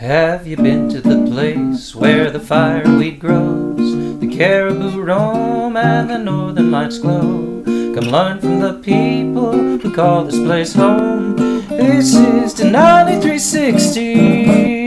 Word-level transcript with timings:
Have 0.00 0.46
you 0.46 0.56
been 0.56 0.88
to 0.88 1.02
the 1.02 1.30
place 1.30 1.94
where 1.94 2.30
the 2.30 2.40
fireweed 2.40 3.20
grows? 3.20 4.18
The 4.18 4.34
caribou 4.34 4.98
roam 4.98 5.76
and 5.76 6.08
the 6.08 6.16
northern 6.16 6.70
lights 6.70 6.98
glow. 6.98 7.62
Come 7.66 8.10
learn 8.10 8.40
from 8.40 8.60
the 8.60 8.80
people 8.82 9.52
who 9.52 9.94
call 9.94 10.24
this 10.24 10.38
place 10.38 10.72
home. 10.72 11.36
This 11.68 12.14
is 12.14 12.54
Denali 12.54 13.20
360. 13.20 14.79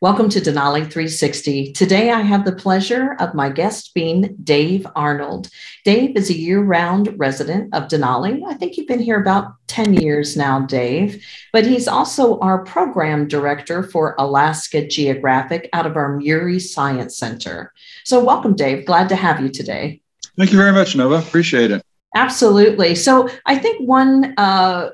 Welcome 0.00 0.28
to 0.30 0.40
Denali 0.40 0.80
360. 0.80 1.72
Today 1.72 2.10
I 2.10 2.20
have 2.20 2.44
the 2.44 2.54
pleasure 2.54 3.14
of 3.20 3.32
my 3.32 3.48
guest 3.48 3.94
being 3.94 4.36
Dave 4.42 4.86
Arnold. 4.96 5.48
Dave 5.84 6.16
is 6.16 6.28
a 6.28 6.36
year 6.36 6.60
round 6.60 7.14
resident 7.16 7.72
of 7.72 7.84
Denali. 7.84 8.42
I 8.46 8.54
think 8.54 8.76
you've 8.76 8.88
been 8.88 8.98
here 8.98 9.20
about 9.20 9.52
10 9.68 9.94
years 9.94 10.36
now, 10.36 10.60
Dave, 10.60 11.24
but 11.52 11.64
he's 11.64 11.86
also 11.86 12.40
our 12.40 12.64
program 12.64 13.28
director 13.28 13.84
for 13.84 14.16
Alaska 14.18 14.84
Geographic 14.84 15.70
out 15.72 15.86
of 15.86 15.96
our 15.96 16.16
Murie 16.16 16.60
Science 16.60 17.16
Center. 17.16 17.72
So, 18.04 18.22
welcome, 18.22 18.56
Dave. 18.56 18.86
Glad 18.86 19.08
to 19.10 19.16
have 19.16 19.40
you 19.40 19.48
today. 19.48 20.02
Thank 20.36 20.50
you 20.50 20.58
very 20.58 20.72
much, 20.72 20.96
Nova. 20.96 21.18
Appreciate 21.18 21.70
it. 21.70 21.82
Absolutely. 22.16 22.96
So, 22.96 23.28
I 23.46 23.56
think 23.56 23.88
one 23.88 24.34
uh, 24.36 24.90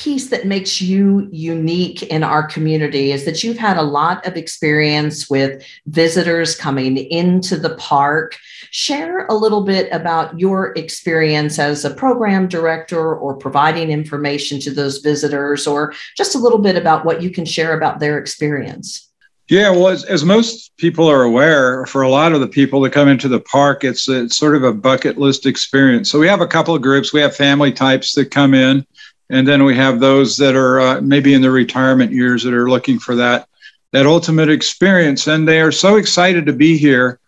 piece 0.00 0.28
that 0.28 0.46
makes 0.46 0.80
you 0.80 1.28
unique 1.30 2.02
in 2.04 2.22
our 2.22 2.42
community 2.42 3.12
is 3.12 3.26
that 3.26 3.44
you've 3.44 3.58
had 3.58 3.76
a 3.76 3.82
lot 3.82 4.26
of 4.26 4.34
experience 4.34 5.28
with 5.28 5.62
visitors 5.88 6.56
coming 6.56 6.96
into 6.96 7.54
the 7.54 7.76
park. 7.76 8.34
Share 8.70 9.26
a 9.26 9.34
little 9.34 9.62
bit 9.62 9.92
about 9.92 10.40
your 10.40 10.72
experience 10.72 11.58
as 11.58 11.84
a 11.84 11.92
program 11.92 12.48
director 12.48 13.14
or 13.14 13.36
providing 13.36 13.90
information 13.90 14.58
to 14.60 14.70
those 14.70 14.98
visitors, 14.98 15.66
or 15.66 15.92
just 16.16 16.34
a 16.34 16.38
little 16.38 16.60
bit 16.60 16.76
about 16.76 17.04
what 17.04 17.20
you 17.20 17.28
can 17.30 17.44
share 17.44 17.76
about 17.76 18.00
their 18.00 18.16
experience. 18.16 19.06
Yeah, 19.50 19.70
well, 19.70 19.88
as, 19.88 20.04
as, 20.04 20.24
most 20.24 20.74
people 20.76 21.10
are 21.10 21.24
aware, 21.24 21.84
for 21.86 22.02
a 22.02 22.08
lot 22.08 22.32
of 22.32 22.40
the 22.40 22.46
people 22.46 22.80
that 22.82 22.92
come 22.92 23.08
into 23.08 23.26
the 23.26 23.40
park, 23.40 23.82
it's, 23.82 24.08
it's 24.08 24.36
sort 24.36 24.54
of 24.54 24.62
a 24.62 24.72
bucket 24.72 25.18
list 25.18 25.44
experience. 25.44 26.08
So 26.08 26.20
we 26.20 26.28
have 26.28 26.40
a 26.40 26.46
couple 26.46 26.72
of 26.72 26.82
groups. 26.82 27.12
We 27.12 27.20
have 27.20 27.34
family 27.34 27.72
types 27.72 28.14
that 28.14 28.30
come 28.30 28.54
in 28.54 28.86
and 29.30 29.46
then 29.46 29.64
we 29.64 29.76
have 29.76 30.00
those 30.00 30.36
that 30.38 30.54
are 30.54 30.80
uh, 30.80 31.00
maybe 31.00 31.34
in 31.34 31.40
the 31.40 31.50
retirement 31.50 32.12
years 32.12 32.42
that 32.42 32.52
are 32.52 32.68
looking 32.68 32.98
for 32.98 33.14
that 33.16 33.48
that 33.92 34.06
ultimate 34.06 34.48
experience. 34.48 35.26
And 35.26 35.48
they 35.48 35.60
are 35.60 35.72
so 35.72 35.96
excited 35.96 36.46
to 36.46 36.52
be 36.52 36.76
here 36.76 37.18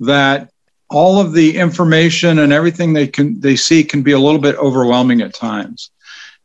that 0.00 0.50
all 0.88 1.20
of 1.20 1.32
the 1.32 1.56
information 1.56 2.40
and 2.40 2.52
everything 2.52 2.92
they 2.92 3.06
can 3.06 3.40
they 3.40 3.56
see 3.56 3.82
can 3.82 4.02
be 4.02 4.12
a 4.12 4.18
little 4.18 4.40
bit 4.40 4.56
overwhelming 4.56 5.22
at 5.22 5.34
times. 5.34 5.90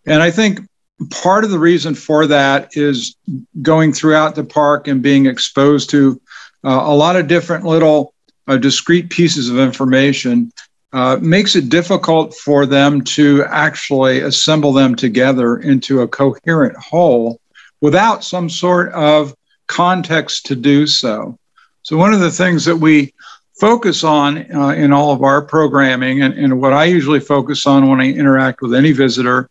And 0.06 0.22
i 0.22 0.32
think 0.32 0.62
part 1.10 1.44
of 1.44 1.52
the 1.52 1.60
reason 1.60 1.94
for 1.94 2.26
that 2.28 2.76
is 2.76 3.16
going 3.62 3.94
throughout 3.94 4.36
the 4.36 4.44
park 4.44 4.88
and 4.88 5.02
being 5.02 5.26
exposed 5.26 5.90
to 5.92 6.20
uh, 6.64 6.82
a 6.86 6.96
lot 6.96 7.16
of 7.16 7.28
different 7.28 7.66
little 7.66 8.14
uh, 8.48 8.58
discrete 8.58 9.10
pieces 9.10 9.50
of 9.50 9.60
information 9.60 10.52
uh, 10.94 11.18
makes 11.22 11.56
it 11.56 11.70
difficult 11.70 12.34
for 12.34 12.66
them 12.66 13.04
to 13.04 13.44
actually 13.46 14.22
assemble 14.22 14.72
them 14.72 14.96
together 14.96 15.58
into 15.58 16.02
a 16.02 16.08
coherent 16.08 16.76
whole 16.78 17.40
without 17.82 18.24
some 18.24 18.50
sort 18.50 18.92
of 18.94 19.36
context 19.68 20.46
to 20.46 20.56
do 20.56 20.88
so. 20.88 21.38
So, 21.84 21.98
one 21.98 22.14
of 22.14 22.20
the 22.20 22.32
things 22.32 22.66
that 22.66 22.76
we 22.76 23.14
focus 23.60 24.04
on 24.04 24.52
uh, 24.54 24.70
in 24.70 24.94
all 24.94 25.12
of 25.12 25.24
our 25.24 25.42
programming, 25.42 26.22
and, 26.22 26.34
and, 26.34 26.62
what 26.62 26.74
I 26.74 26.86
usually 26.86 27.20
focus 27.20 27.66
on 27.66 27.90
when 27.90 28.00
I 28.00 28.12
interact 28.12 28.62
with 28.62 28.74
any 28.74 28.92
visitor, 28.92 29.50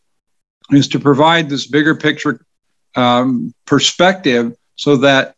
is 0.70 0.88
to 0.88 0.98
provide 0.98 1.48
this 1.48 1.66
bigger 1.66 1.94
picture 1.94 2.40
um, 2.94 3.54
perspective 3.66 4.56
so 4.76 4.96
that 4.96 5.35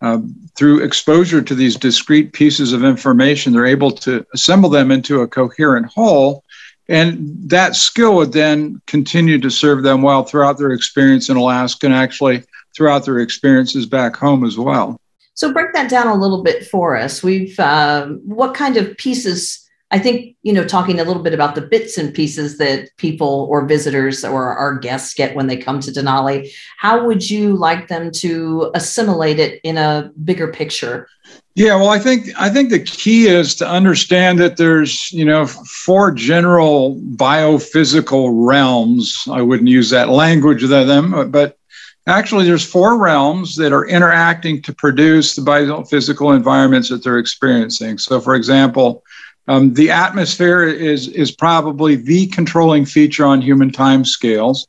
uh, 0.00 0.18
through 0.56 0.82
exposure 0.82 1.42
to 1.42 1.54
these 1.54 1.76
discrete 1.76 2.32
pieces 2.32 2.72
of 2.72 2.84
information, 2.84 3.52
they're 3.52 3.66
able 3.66 3.90
to 3.90 4.24
assemble 4.32 4.70
them 4.70 4.90
into 4.90 5.22
a 5.22 5.28
coherent 5.28 5.86
whole. 5.86 6.44
And 6.88 7.36
that 7.50 7.76
skill 7.76 8.14
would 8.16 8.32
then 8.32 8.80
continue 8.86 9.38
to 9.40 9.50
serve 9.50 9.82
them 9.82 10.02
well 10.02 10.24
throughout 10.24 10.56
their 10.56 10.72
experience 10.72 11.28
in 11.28 11.36
Alaska 11.36 11.86
and 11.86 11.94
actually 11.94 12.44
throughout 12.74 13.04
their 13.04 13.18
experiences 13.18 13.86
back 13.86 14.16
home 14.16 14.44
as 14.44 14.56
well. 14.56 15.00
So, 15.34 15.52
break 15.52 15.72
that 15.74 15.90
down 15.90 16.06
a 16.08 16.14
little 16.14 16.42
bit 16.42 16.66
for 16.66 16.96
us. 16.96 17.22
We've, 17.22 17.58
uh, 17.60 18.06
what 18.24 18.54
kind 18.54 18.76
of 18.76 18.96
pieces 18.96 19.67
I 19.90 19.98
think, 19.98 20.36
you 20.42 20.52
know, 20.52 20.64
talking 20.64 21.00
a 21.00 21.04
little 21.04 21.22
bit 21.22 21.32
about 21.32 21.54
the 21.54 21.62
bits 21.62 21.96
and 21.96 22.12
pieces 22.12 22.58
that 22.58 22.90
people 22.98 23.46
or 23.50 23.64
visitors 23.64 24.22
or 24.22 24.54
our 24.54 24.78
guests 24.78 25.14
get 25.14 25.34
when 25.34 25.46
they 25.46 25.56
come 25.56 25.80
to 25.80 25.90
Denali, 25.90 26.50
how 26.76 27.06
would 27.06 27.28
you 27.28 27.56
like 27.56 27.88
them 27.88 28.10
to 28.12 28.70
assimilate 28.74 29.38
it 29.38 29.60
in 29.64 29.78
a 29.78 30.12
bigger 30.24 30.48
picture? 30.48 31.08
Yeah, 31.54 31.74
well, 31.76 31.88
I 31.88 31.98
think 31.98 32.28
I 32.38 32.50
think 32.50 32.70
the 32.70 32.78
key 32.78 33.26
is 33.26 33.54
to 33.56 33.68
understand 33.68 34.38
that 34.38 34.58
there's, 34.58 35.10
you 35.10 35.24
know, 35.24 35.46
four 35.46 36.12
general 36.12 36.96
biophysical 37.16 38.30
realms. 38.32 39.26
I 39.30 39.42
wouldn't 39.42 39.68
use 39.68 39.90
that 39.90 40.10
language 40.10 40.62
of 40.62 40.70
them, 40.70 41.30
but 41.30 41.58
actually 42.06 42.44
there's 42.44 42.64
four 42.64 42.98
realms 42.98 43.56
that 43.56 43.72
are 43.72 43.86
interacting 43.86 44.62
to 44.62 44.74
produce 44.74 45.34
the 45.34 45.42
biophysical 45.42 46.36
environments 46.36 46.90
that 46.90 47.02
they're 47.02 47.18
experiencing. 47.18 47.98
So 47.98 48.20
for 48.20 48.34
example, 48.34 49.02
um, 49.48 49.72
the 49.72 49.90
atmosphere 49.90 50.62
is, 50.62 51.08
is 51.08 51.32
probably 51.32 51.96
the 51.96 52.26
controlling 52.26 52.84
feature 52.84 53.24
on 53.24 53.40
human 53.40 53.72
time 53.72 54.04
scales. 54.04 54.68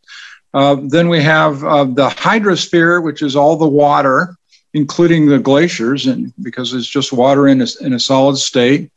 Uh, 0.53 0.77
then 0.87 1.09
we 1.09 1.21
have 1.21 1.63
uh, 1.63 1.83
the 1.83 2.07
hydrosphere, 2.09 3.03
which 3.03 3.21
is 3.21 3.35
all 3.35 3.57
the 3.57 3.67
water, 3.67 4.35
including 4.73 5.27
the 5.27 5.37
glaciers, 5.37 6.07
and 6.07 6.33
because 6.41 6.73
it's 6.73 6.87
just 6.87 7.11
water 7.11 7.47
in 7.47 7.61
a, 7.61 7.67
in 7.81 7.93
a 7.93 7.99
solid 7.99 8.37
state. 8.37 8.89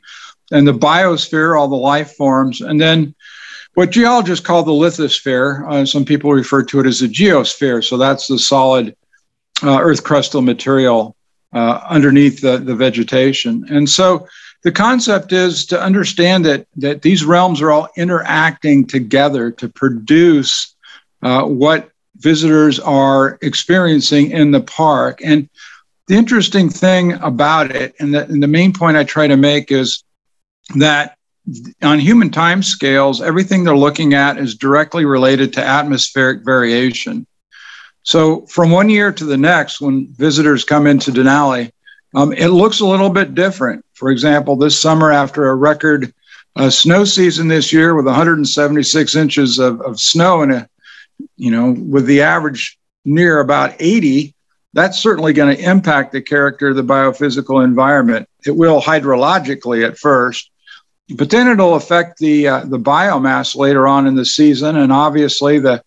And 0.52 0.66
the 0.66 0.72
biosphere, 0.72 1.58
all 1.58 1.68
the 1.68 1.74
life 1.74 2.12
forms. 2.12 2.60
And 2.60 2.80
then 2.80 3.14
what 3.74 3.90
geologists 3.90 4.46
call 4.46 4.62
the 4.62 4.70
lithosphere, 4.70 5.68
uh, 5.68 5.84
some 5.84 6.04
people 6.04 6.30
refer 6.32 6.62
to 6.62 6.80
it 6.80 6.86
as 6.86 7.00
the 7.00 7.08
geosphere. 7.08 7.82
So 7.82 7.96
that's 7.96 8.28
the 8.28 8.38
solid 8.38 8.94
uh, 9.62 9.78
earth 9.80 10.04
crustal 10.04 10.44
material 10.44 11.16
uh, 11.52 11.80
underneath 11.88 12.40
the, 12.40 12.58
the 12.58 12.74
vegetation. 12.74 13.64
And 13.68 13.88
so 13.88 14.28
the 14.62 14.72
concept 14.72 15.32
is 15.32 15.66
to 15.66 15.80
understand 15.80 16.44
that 16.44 16.66
that 16.76 17.02
these 17.02 17.24
realms 17.24 17.60
are 17.60 17.70
all 17.70 17.88
interacting 17.96 18.86
together 18.86 19.50
to 19.52 19.68
produce 19.68 20.74
uh, 21.22 21.44
what 21.44 21.90
visitors 22.16 22.78
are 22.78 23.38
experiencing 23.42 24.30
in 24.30 24.52
the 24.52 24.60
park. 24.60 25.20
And 25.24 25.48
the 26.06 26.14
interesting 26.14 26.68
thing 26.68 27.14
about 27.14 27.70
it, 27.70 27.94
and 27.98 28.14
the, 28.14 28.24
and 28.24 28.42
the 28.42 28.48
main 28.48 28.72
point 28.72 28.96
I 28.96 29.04
try 29.04 29.26
to 29.26 29.36
make 29.36 29.72
is 29.72 30.04
that 30.76 31.16
on 31.82 31.98
human 31.98 32.30
time 32.30 32.62
scales, 32.62 33.20
everything 33.20 33.64
they're 33.64 33.76
looking 33.76 34.14
at 34.14 34.38
is 34.38 34.54
directly 34.54 35.04
related 35.04 35.52
to 35.54 35.64
atmospheric 35.64 36.44
variation. 36.44 37.26
So, 38.04 38.46
from 38.46 38.70
one 38.70 38.90
year 38.90 39.12
to 39.12 39.24
the 39.24 39.36
next, 39.36 39.80
when 39.80 40.12
visitors 40.12 40.64
come 40.64 40.86
into 40.86 41.12
Denali, 41.12 41.70
um, 42.14 42.32
it 42.32 42.48
looks 42.48 42.80
a 42.80 42.86
little 42.86 43.10
bit 43.10 43.34
different. 43.34 43.84
For 44.02 44.10
example, 44.10 44.56
this 44.56 44.76
summer, 44.76 45.12
after 45.12 45.48
a 45.48 45.54
record 45.54 46.12
uh, 46.56 46.70
snow 46.70 47.04
season 47.04 47.46
this 47.46 47.72
year 47.72 47.94
with 47.94 48.04
176 48.04 49.14
inches 49.14 49.60
of, 49.60 49.80
of 49.80 50.00
snow 50.00 50.42
and 50.42 50.52
a, 50.52 50.68
you 51.36 51.52
know, 51.52 51.70
with 51.70 52.06
the 52.06 52.22
average 52.22 52.80
near 53.04 53.38
about 53.38 53.76
80, 53.78 54.34
that's 54.72 54.98
certainly 54.98 55.32
going 55.32 55.56
to 55.56 55.70
impact 55.70 56.10
the 56.10 56.20
character 56.20 56.70
of 56.70 56.74
the 56.74 56.82
biophysical 56.82 57.64
environment. 57.64 58.28
It 58.44 58.56
will 58.56 58.82
hydrologically 58.82 59.86
at 59.86 59.96
first, 59.96 60.50
but 61.14 61.30
then 61.30 61.46
it'll 61.46 61.76
affect 61.76 62.18
the 62.18 62.48
uh, 62.48 62.64
the 62.64 62.80
biomass 62.80 63.54
later 63.54 63.86
on 63.86 64.08
in 64.08 64.16
the 64.16 64.26
season, 64.26 64.74
and 64.74 64.92
obviously 64.92 65.60
the 65.60 65.80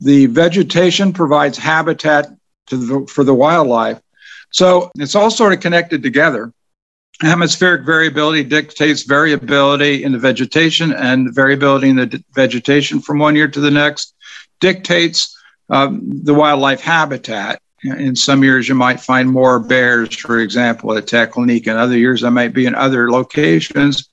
the 0.00 0.26
vegetation 0.26 1.14
provides 1.14 1.56
habitat 1.56 2.28
the, 2.68 3.06
for 3.08 3.24
the 3.24 3.32
wildlife. 3.32 4.02
So 4.50 4.90
it's 4.96 5.14
all 5.14 5.30
sort 5.30 5.54
of 5.54 5.60
connected 5.60 6.02
together. 6.02 6.52
Atmospheric 7.22 7.84
variability 7.84 8.44
dictates 8.44 9.02
variability 9.02 10.04
in 10.04 10.12
the 10.12 10.18
vegetation, 10.18 10.92
and 10.92 11.34
variability 11.34 11.88
in 11.88 11.96
the 11.96 12.06
d- 12.06 12.24
vegetation 12.34 13.00
from 13.00 13.18
one 13.18 13.34
year 13.34 13.48
to 13.48 13.60
the 13.60 13.70
next 13.70 14.14
dictates 14.60 15.36
um, 15.68 16.00
the 16.22 16.34
wildlife 16.34 16.80
habitat. 16.80 17.60
In 17.82 18.14
some 18.14 18.44
years, 18.44 18.68
you 18.68 18.74
might 18.74 19.00
find 19.00 19.30
more 19.30 19.58
bears, 19.58 20.14
for 20.16 20.38
example, 20.38 20.96
at 20.96 21.06
Teklanika. 21.06 21.68
In 21.68 21.76
other 21.76 21.96
years, 21.96 22.22
I 22.22 22.28
might 22.28 22.52
be 22.52 22.66
in 22.66 22.74
other 22.74 23.10
locations. 23.10 24.08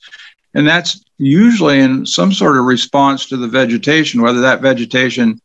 And 0.54 0.68
that's 0.68 1.04
usually 1.18 1.80
in 1.80 2.06
some 2.06 2.32
sort 2.32 2.58
of 2.58 2.66
response 2.66 3.28
to 3.28 3.38
the 3.38 3.48
vegetation, 3.48 4.22
whether 4.22 4.42
that 4.42 4.62
vegetation 4.62 5.40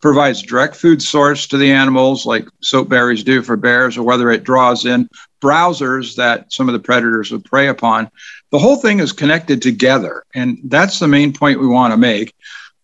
provides 0.00 0.42
direct 0.42 0.76
food 0.76 1.02
source 1.02 1.46
to 1.46 1.56
the 1.56 1.72
animals 1.72 2.26
like 2.26 2.46
soap 2.62 2.90
berries 2.90 3.24
do 3.24 3.42
for 3.42 3.56
bears, 3.56 3.96
or 3.96 4.02
whether 4.02 4.30
it 4.30 4.44
draws 4.44 4.84
in 4.84 5.08
browsers 5.48 6.16
that 6.16 6.52
some 6.52 6.68
of 6.68 6.72
the 6.72 6.86
predators 6.88 7.30
would 7.30 7.44
prey 7.44 7.68
upon. 7.68 8.10
The 8.50 8.58
whole 8.58 8.76
thing 8.76 9.00
is 9.00 9.12
connected 9.12 9.60
together. 9.60 10.24
And 10.34 10.58
that's 10.64 10.98
the 10.98 11.08
main 11.08 11.32
point 11.32 11.60
we 11.60 11.66
want 11.78 11.92
to 11.92 11.96
make. 12.12 12.34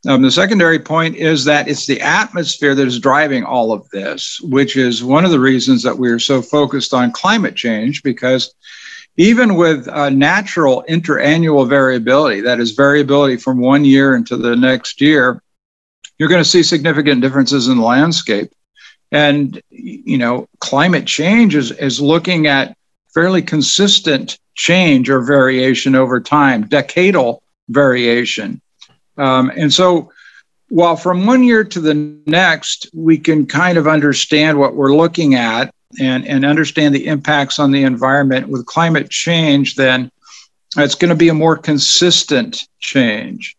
Um, 0.08 0.22
the 0.22 0.30
secondary 0.30 0.78
point 0.78 1.16
is 1.16 1.44
that 1.44 1.68
it's 1.68 1.86
the 1.86 2.00
atmosphere 2.00 2.74
that 2.74 2.86
is 2.86 2.98
driving 2.98 3.44
all 3.44 3.72
of 3.72 3.88
this, 3.90 4.40
which 4.40 4.76
is 4.76 5.04
one 5.04 5.24
of 5.26 5.30
the 5.30 5.40
reasons 5.40 5.82
that 5.82 5.98
we 5.98 6.08
are 6.08 6.18
so 6.18 6.40
focused 6.40 6.94
on 6.94 7.12
climate 7.12 7.54
change, 7.54 8.02
because 8.02 8.54
even 9.16 9.56
with 9.56 9.86
uh, 9.88 10.08
natural 10.08 10.84
interannual 10.88 11.68
variability, 11.68 12.40
that 12.40 12.60
is 12.60 12.70
variability 12.72 13.36
from 13.36 13.60
one 13.60 13.84
year 13.84 14.14
into 14.14 14.36
the 14.38 14.56
next 14.56 15.00
year, 15.00 15.42
you're 16.18 16.30
going 16.30 16.44
to 16.44 16.48
see 16.48 16.62
significant 16.62 17.20
differences 17.20 17.68
in 17.68 17.76
the 17.76 17.84
landscape. 17.84 18.50
And, 19.12 19.60
you 19.70 20.18
know, 20.18 20.48
climate 20.60 21.06
change 21.06 21.54
is, 21.54 21.72
is 21.72 22.00
looking 22.00 22.46
at 22.46 22.76
fairly 23.12 23.42
consistent 23.42 24.38
change 24.54 25.10
or 25.10 25.20
variation 25.20 25.94
over 25.94 26.20
time, 26.20 26.68
decadal 26.68 27.40
variation. 27.68 28.60
Um, 29.16 29.50
and 29.56 29.72
so, 29.72 30.12
while 30.68 30.94
from 30.94 31.26
one 31.26 31.42
year 31.42 31.64
to 31.64 31.80
the 31.80 31.94
next, 32.26 32.88
we 32.94 33.18
can 33.18 33.46
kind 33.46 33.76
of 33.76 33.88
understand 33.88 34.56
what 34.56 34.76
we're 34.76 34.94
looking 34.94 35.34
at 35.34 35.74
and, 35.98 36.26
and 36.26 36.44
understand 36.44 36.94
the 36.94 37.06
impacts 37.06 37.58
on 37.58 37.72
the 37.72 37.82
environment 37.82 38.48
with 38.48 38.66
climate 38.66 39.10
change, 39.10 39.74
then 39.74 40.10
it's 40.76 40.94
going 40.94 41.08
to 41.08 41.16
be 41.16 41.28
a 41.28 41.34
more 41.34 41.56
consistent 41.56 42.68
change. 42.78 43.56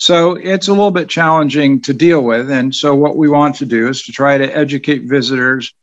So 0.00 0.34
it's 0.34 0.68
a 0.68 0.72
little 0.72 0.90
bit 0.90 1.10
challenging 1.10 1.82
to 1.82 1.92
deal 1.92 2.22
with. 2.22 2.50
And 2.50 2.74
so, 2.74 2.94
what 2.94 3.18
we 3.18 3.28
want 3.28 3.56
to 3.56 3.66
do 3.66 3.88
is 3.88 4.02
to 4.04 4.12
try 4.12 4.38
to 4.38 4.56
educate 4.56 5.02
visitors 5.02 5.74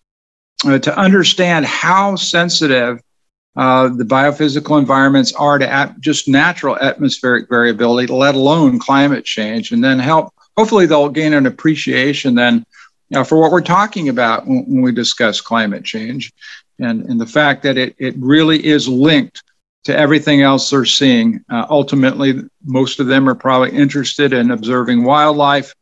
uh, 0.66 0.80
to 0.80 0.98
understand 0.98 1.68
how 1.68 2.16
sensitive 2.16 3.00
uh, 3.56 3.90
the 3.90 4.04
biophysical 4.04 4.80
environments 4.80 5.34
are 5.34 5.60
to 5.60 5.72
at 5.72 6.00
just 6.00 6.28
natural 6.28 6.76
atmospheric 6.80 7.48
variability, 7.48 8.12
let 8.12 8.34
alone 8.34 8.80
climate 8.80 9.24
change, 9.24 9.72
and 9.72 9.84
then 9.84 10.00
help. 10.00 10.34
Hopefully, 10.58 10.88
they'll 10.88 11.10
gain 11.10 11.34
an 11.34 11.46
appreciation 11.46 12.34
then 12.34 12.66
uh, 13.14 13.24
for 13.24 13.40
what 13.40 13.52
we're 13.52 13.62
talking 13.62 14.10
about 14.10 14.48
when, 14.48 14.66
when, 14.66 14.82
we 14.82 14.92
discuss 14.92 15.42
climate 15.42 15.84
change, 15.84 16.34
and 16.80 17.04
and 17.06 17.22
the 17.22 17.28
fact 17.28 17.62
that 17.62 17.78
it 17.78 17.96
it 18.00 18.16
really 18.18 18.66
is 18.66 18.88
linked 18.88 19.44
to 19.84 19.98
everything 19.98 20.42
else 20.42 20.70
they're 20.70 20.86
seeing. 20.86 21.44
Uh, 21.50 21.66
ultimately, 21.70 22.42
most 22.66 23.00
of 23.00 23.08
them 23.08 23.30
are 23.30 23.36
probably 23.36 23.72
interested 23.72 24.34
in 24.34 24.52
observing 24.52 25.04
wildlife. 25.04 25.74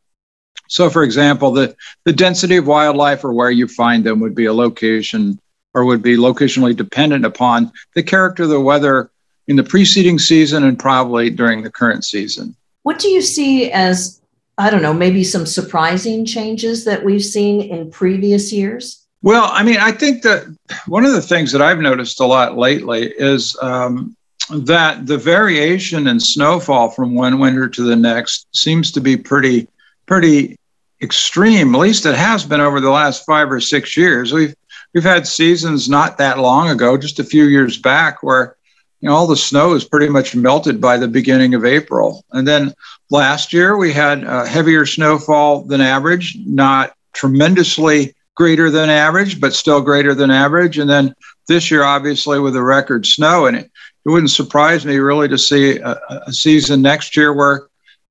So, 0.68 0.90
for 0.90 1.02
example, 1.02 1.52
the, 1.52 1.76
the 2.04 2.12
density 2.12 2.56
of 2.56 2.66
wildlife 2.66 3.24
or 3.24 3.32
where 3.32 3.50
you 3.50 3.68
find 3.68 4.04
them 4.04 4.20
would 4.20 4.34
be 4.34 4.46
a 4.46 4.52
location 4.52 5.38
or 5.74 5.84
would 5.84 6.02
be 6.02 6.16
locationally 6.16 6.74
dependent 6.74 7.24
upon 7.24 7.72
the 7.94 8.02
character 8.02 8.44
of 8.44 8.48
the 8.48 8.60
weather 8.60 9.10
in 9.46 9.56
the 9.56 9.62
preceding 9.62 10.18
season 10.18 10.64
and 10.64 10.78
probably 10.78 11.30
during 11.30 11.62
the 11.62 11.70
current 11.70 12.04
season. 12.04 12.56
What 12.82 12.98
do 12.98 13.08
you 13.08 13.22
see 13.22 13.70
as, 13.70 14.20
I 14.58 14.70
don't 14.70 14.82
know, 14.82 14.94
maybe 14.94 15.22
some 15.22 15.46
surprising 15.46 16.24
changes 16.24 16.84
that 16.84 17.04
we've 17.04 17.24
seen 17.24 17.60
in 17.60 17.90
previous 17.90 18.52
years? 18.52 19.05
Well, 19.26 19.50
I 19.52 19.64
mean, 19.64 19.78
I 19.78 19.90
think 19.90 20.22
that 20.22 20.44
one 20.86 21.04
of 21.04 21.10
the 21.10 21.20
things 21.20 21.50
that 21.50 21.60
I've 21.60 21.80
noticed 21.80 22.20
a 22.20 22.24
lot 22.24 22.56
lately 22.56 23.12
is 23.18 23.56
um, 23.60 24.14
that 24.50 25.04
the 25.04 25.18
variation 25.18 26.06
in 26.06 26.20
snowfall 26.20 26.90
from 26.90 27.16
one 27.16 27.40
winter 27.40 27.68
to 27.68 27.82
the 27.82 27.96
next 27.96 28.46
seems 28.54 28.92
to 28.92 29.00
be 29.00 29.16
pretty, 29.16 29.66
pretty 30.06 30.56
extreme. 31.02 31.74
At 31.74 31.80
least 31.80 32.06
it 32.06 32.14
has 32.14 32.44
been 32.44 32.60
over 32.60 32.80
the 32.80 32.90
last 32.92 33.26
five 33.26 33.50
or 33.50 33.60
six 33.60 33.96
years. 33.96 34.32
We've 34.32 34.54
we've 34.94 35.02
had 35.02 35.26
seasons 35.26 35.88
not 35.88 36.18
that 36.18 36.38
long 36.38 36.70
ago, 36.70 36.96
just 36.96 37.18
a 37.18 37.24
few 37.24 37.46
years 37.46 37.76
back, 37.76 38.22
where 38.22 38.54
you 39.00 39.08
know 39.08 39.14
all 39.16 39.26
the 39.26 39.34
snow 39.34 39.74
is 39.74 39.84
pretty 39.84 40.08
much 40.08 40.36
melted 40.36 40.80
by 40.80 40.98
the 40.98 41.08
beginning 41.08 41.52
of 41.54 41.64
April. 41.64 42.24
And 42.30 42.46
then 42.46 42.72
last 43.10 43.52
year 43.52 43.76
we 43.76 43.92
had 43.92 44.22
uh, 44.22 44.44
heavier 44.44 44.86
snowfall 44.86 45.64
than 45.64 45.80
average, 45.80 46.36
not 46.46 46.94
tremendously 47.12 48.14
greater 48.36 48.70
than 48.70 48.88
average, 48.88 49.40
but 49.40 49.54
still 49.54 49.80
greater 49.80 50.14
than 50.14 50.30
average. 50.30 50.78
And 50.78 50.88
then 50.88 51.14
this 51.48 51.70
year, 51.70 51.82
obviously, 51.82 52.38
with 52.38 52.52
the 52.52 52.62
record 52.62 53.04
snow, 53.04 53.46
and 53.46 53.56
it, 53.56 53.70
it 54.04 54.08
wouldn't 54.08 54.30
surprise 54.30 54.86
me 54.86 54.98
really 54.98 55.26
to 55.28 55.38
see 55.38 55.78
a, 55.78 55.98
a 56.26 56.32
season 56.32 56.80
next 56.82 57.16
year 57.16 57.32
where 57.32 57.66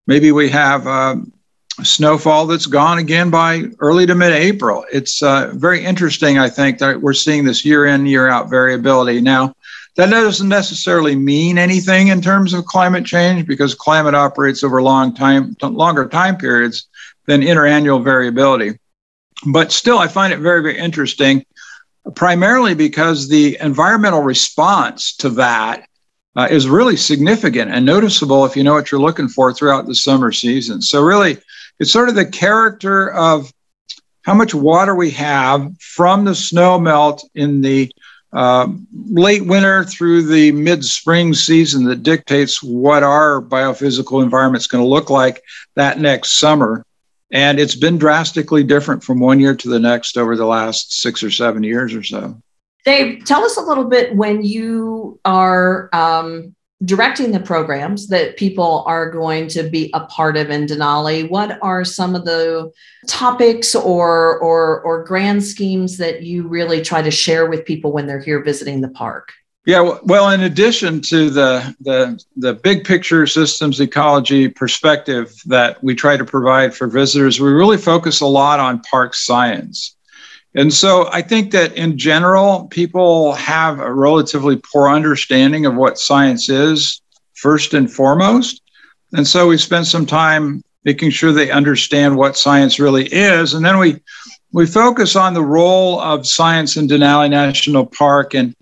maybe 0.07 0.31
we 0.31 0.49
have 0.49 0.85
um, 0.87 1.31
snowfall 1.83 2.47
that's 2.47 2.65
gone 2.65 2.97
again 2.97 3.29
by 3.29 3.63
early 3.79 4.05
to 4.05 4.15
mid-April. 4.15 4.85
It's 4.91 5.23
uh, 5.23 5.51
very 5.53 5.85
interesting, 5.85 6.37
I 6.37 6.49
think, 6.49 6.79
that 6.79 7.01
we're 7.01 7.13
seeing 7.13 7.45
this 7.45 7.63
year-in, 7.63 8.05
year-out 8.05 8.49
variability. 8.49 9.21
Now, 9.21 9.53
that 9.95 10.09
doesn't 10.09 10.49
necessarily 10.49 11.15
mean 11.15 11.57
anything 11.57 12.09
in 12.09 12.21
terms 12.21 12.53
of 12.53 12.65
climate 12.65 13.05
change 13.05 13.47
because 13.47 13.75
climate 13.75 14.15
operates 14.15 14.63
over 14.63 14.81
long 14.81 15.13
time, 15.13 15.55
longer 15.61 16.07
time 16.07 16.35
periods 16.35 16.87
than 17.25 17.41
interannual 17.41 18.03
variability. 18.03 18.77
But 19.45 19.71
still, 19.71 19.97
I 19.97 20.07
find 20.07 20.33
it 20.33 20.39
very, 20.39 20.61
very 20.61 20.77
interesting, 20.77 21.45
primarily 22.15 22.73
because 22.73 23.27
the 23.27 23.57
environmental 23.59 24.21
response 24.21 25.15
to 25.17 25.29
that 25.31 25.87
uh, 26.35 26.47
is 26.49 26.67
really 26.67 26.97
significant 26.97 27.71
and 27.71 27.85
noticeable 27.85 28.45
if 28.45 28.55
you 28.55 28.63
know 28.63 28.73
what 28.73 28.91
you're 28.91 29.01
looking 29.01 29.27
for 29.27 29.53
throughout 29.53 29.87
the 29.87 29.95
summer 29.95 30.31
season. 30.31 30.81
So, 30.81 31.01
really, 31.01 31.37
it's 31.79 31.91
sort 31.91 32.09
of 32.09 32.15
the 32.15 32.25
character 32.25 33.11
of 33.11 33.51
how 34.23 34.33
much 34.33 34.55
water 34.55 34.95
we 34.95 35.11
have 35.11 35.71
from 35.79 36.25
the 36.25 36.35
snow 36.35 36.79
melt 36.79 37.23
in 37.35 37.61
the 37.61 37.91
uh, 38.33 38.67
late 39.09 39.45
winter 39.45 39.85
through 39.85 40.23
the 40.23 40.51
mid 40.51 40.83
spring 40.83 41.33
season 41.33 41.85
that 41.85 42.03
dictates 42.03 42.61
what 42.61 43.03
our 43.03 43.41
biophysical 43.41 44.21
environment 44.21 44.61
is 44.61 44.67
going 44.67 44.83
to 44.83 44.89
look 44.89 45.09
like 45.09 45.41
that 45.75 45.99
next 45.99 46.33
summer. 46.33 46.85
And 47.31 47.59
it's 47.59 47.75
been 47.75 47.97
drastically 47.97 48.63
different 48.63 49.03
from 49.03 49.19
one 49.19 49.39
year 49.39 49.55
to 49.55 49.69
the 49.69 49.79
next 49.79 50.17
over 50.17 50.35
the 50.35 50.45
last 50.45 51.01
six 51.01 51.23
or 51.23 51.31
seven 51.31 51.63
years 51.63 51.93
or 51.93 52.03
so. 52.03 52.39
Dave, 52.85 53.25
tell 53.25 53.43
us 53.43 53.57
a 53.57 53.61
little 53.61 53.85
bit 53.85 54.15
when 54.15 54.43
you 54.43 55.19
are 55.25 55.89
um, 55.91 56.55
directing 56.83 57.31
the 57.31 57.39
programs 57.39 58.07
that 58.09 58.37
people 58.37 58.83
are 58.85 59.09
going 59.09 59.47
to 59.47 59.63
be 59.63 59.89
a 59.93 60.01
part 60.01 60.37
of 60.37 60.49
in 60.49 60.67
Denali, 60.67 61.29
what 61.29 61.57
are 61.61 61.83
some 61.83 62.15
of 62.15 62.25
the 62.25 62.71
topics 63.07 63.73
or, 63.73 64.39
or, 64.39 64.81
or 64.81 65.03
grand 65.03 65.43
schemes 65.43 65.97
that 65.97 66.23
you 66.23 66.47
really 66.47 66.81
try 66.81 67.01
to 67.01 67.11
share 67.11 67.49
with 67.49 67.65
people 67.65 67.91
when 67.91 68.05
they're 68.05 68.19
here 68.19 68.43
visiting 68.43 68.81
the 68.81 68.89
park? 68.89 69.33
Yeah, 69.65 69.97
well, 70.03 70.29
in 70.29 70.41
addition 70.41 71.01
to 71.01 71.31
the, 71.31 71.75
the, 71.79 72.23
the 72.37 72.53
big 72.53 72.85
picture 72.85 73.25
systems 73.25 73.79
ecology 73.79 74.47
perspective 74.47 75.33
that 75.47 75.83
we 75.83 75.95
try 75.95 76.17
to 76.17 76.23
provide 76.23 76.75
for 76.75 76.85
visitors, 76.85 77.39
we 77.39 77.49
really 77.49 77.77
focus 77.77 78.21
a 78.21 78.27
lot 78.27 78.59
on 78.59 78.81
park 78.81 79.15
science. 79.15 79.95
And 80.53 80.71
so 80.71 81.09
I 81.11 81.23
think 81.23 81.51
that 81.51 81.73
in 81.73 81.97
general, 81.97 82.67
people 82.67 83.33
have 83.33 83.79
a 83.79 83.91
relatively 83.91 84.61
poor 84.71 84.87
understanding 84.87 85.65
of 85.65 85.73
what 85.73 85.97
science 85.97 86.47
is, 86.47 87.01
first 87.33 87.73
and 87.73 87.91
foremost. 87.91 88.61
And 89.13 89.25
so 89.25 89.47
we 89.47 89.57
spend 89.57 89.87
some 89.87 90.05
time 90.05 90.61
making 90.83 91.09
sure 91.09 91.31
they 91.31 91.49
understand 91.49 92.15
what 92.15 92.37
science 92.37 92.79
really 92.79 93.07
is. 93.07 93.55
And 93.55 93.65
then 93.65 93.79
we, 93.79 93.99
we 94.51 94.67
focus 94.67 95.15
on 95.15 95.33
the 95.33 95.41
role 95.41 95.99
of 95.99 96.27
science 96.27 96.77
in 96.77 96.87
Denali 96.87 97.31
National 97.31 97.87
Park. 97.87 98.35
And, 98.35 98.55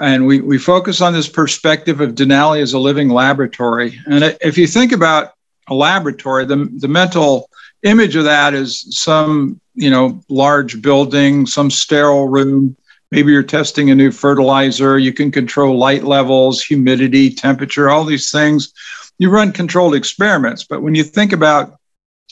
and 0.00 0.26
we, 0.26 0.40
we 0.40 0.58
focus 0.58 1.00
on 1.00 1.12
this 1.12 1.28
perspective 1.28 2.00
of 2.00 2.14
Denali 2.14 2.60
as 2.60 2.72
a 2.72 2.78
living 2.78 3.08
laboratory. 3.08 3.98
And 4.06 4.36
if 4.40 4.58
you 4.58 4.66
think 4.66 4.92
about 4.92 5.34
a 5.68 5.74
laboratory, 5.74 6.44
the, 6.44 6.68
the 6.78 6.88
mental 6.88 7.48
image 7.82 8.16
of 8.16 8.24
that 8.24 8.54
is 8.54 8.86
some 8.90 9.60
you 9.76 9.90
know, 9.90 10.20
large 10.28 10.82
building, 10.82 11.46
some 11.46 11.70
sterile 11.70 12.26
room. 12.26 12.76
Maybe 13.12 13.30
you're 13.30 13.42
testing 13.42 13.90
a 13.90 13.94
new 13.94 14.10
fertilizer. 14.10 14.98
You 14.98 15.12
can 15.12 15.30
control 15.30 15.78
light 15.78 16.02
levels, 16.02 16.62
humidity, 16.62 17.30
temperature, 17.30 17.90
all 17.90 18.04
these 18.04 18.32
things. 18.32 18.72
You 19.18 19.30
run 19.30 19.52
controlled 19.52 19.94
experiments. 19.94 20.64
But 20.64 20.82
when 20.82 20.94
you 20.94 21.04
think 21.04 21.32
about 21.32 21.78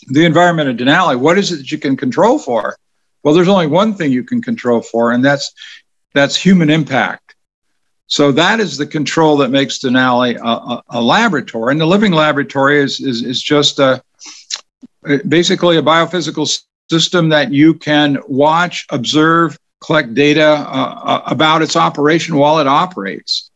the 0.09 0.25
environment 0.25 0.69
of 0.71 0.77
Denali, 0.77 1.19
what 1.19 1.39
is 1.39 1.53
it 1.53 1.57
that 1.59 1.71
you 1.71 1.79
can 1.79 1.97
control 1.97 2.39
for? 2.39 2.77
Well, 3.23 3.35
there's 3.35 3.49
only 3.49 3.69
one 3.69 3.95
thing 3.95 4.11
you 4.11 4.25
can 4.25 4.43
control 4.43 4.83
for, 4.83 5.13
and 5.13 5.25
that's 5.25 5.53
that's 6.13 6.37
human 6.37 6.71
impact. 6.71 7.24
So 8.15 8.31
that 8.31 8.61
is 8.61 8.77
the 8.77 8.87
control 8.87 9.37
that 9.39 9.51
makes 9.51 9.81
Denali 9.81 10.39
a, 10.39 10.47
a, 10.47 10.83
a 10.91 11.03
laboratory. 11.03 11.73
And 11.73 11.81
the 11.81 11.87
living 11.87 12.13
laboratory 12.13 12.79
is, 12.81 13.01
is, 13.01 13.25
is 13.25 13.43
just 13.43 13.81
a, 13.81 14.01
basically 15.27 15.79
a 15.79 15.83
biophysical 15.83 16.47
system 16.89 17.29
that 17.31 17.53
you 17.53 17.75
can 17.75 18.19
watch, 18.29 18.87
observe, 18.91 19.59
collect 19.85 20.15
data 20.15 20.47
uh, 20.47 21.01
uh, 21.05 21.23
about 21.27 21.61
its 21.61 21.75
operation 21.75 22.37
while 22.37 22.61
it 22.61 22.69
operates. 22.69 23.51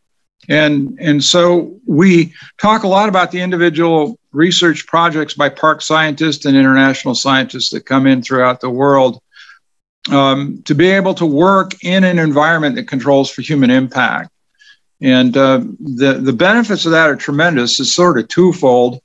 And, 0.48 0.98
and 1.00 1.22
so 1.22 1.78
we 1.86 2.34
talk 2.60 2.82
a 2.82 2.88
lot 2.88 3.08
about 3.08 3.30
the 3.30 3.40
individual 3.40 4.18
research 4.32 4.88
projects 4.88 5.34
by 5.34 5.50
park 5.50 5.82
scientists 5.82 6.46
and 6.46 6.56
international 6.56 7.14
scientists 7.14 7.70
that 7.70 7.82
come 7.82 8.08
in 8.08 8.22
throughout 8.22 8.60
the 8.60 8.70
world 8.70 9.22
um, 10.10 10.64
to 10.64 10.74
be 10.74 10.88
able 10.88 11.14
to 11.14 11.26
work 11.26 11.84
in 11.84 12.02
an 12.02 12.18
environment 12.18 12.74
that 12.74 12.88
controls 12.88 13.30
for 13.30 13.42
human 13.42 13.70
impact. 13.70 14.32
And 15.00 15.36
uh, 15.36 15.58
the, 15.78 16.14
the 16.14 16.32
benefits 16.32 16.84
of 16.84 16.92
that 16.92 17.08
are 17.08 17.16
tremendous. 17.16 17.78
It's 17.78 17.92
sort 17.92 18.18
of 18.18 18.28
twofold. 18.28 19.00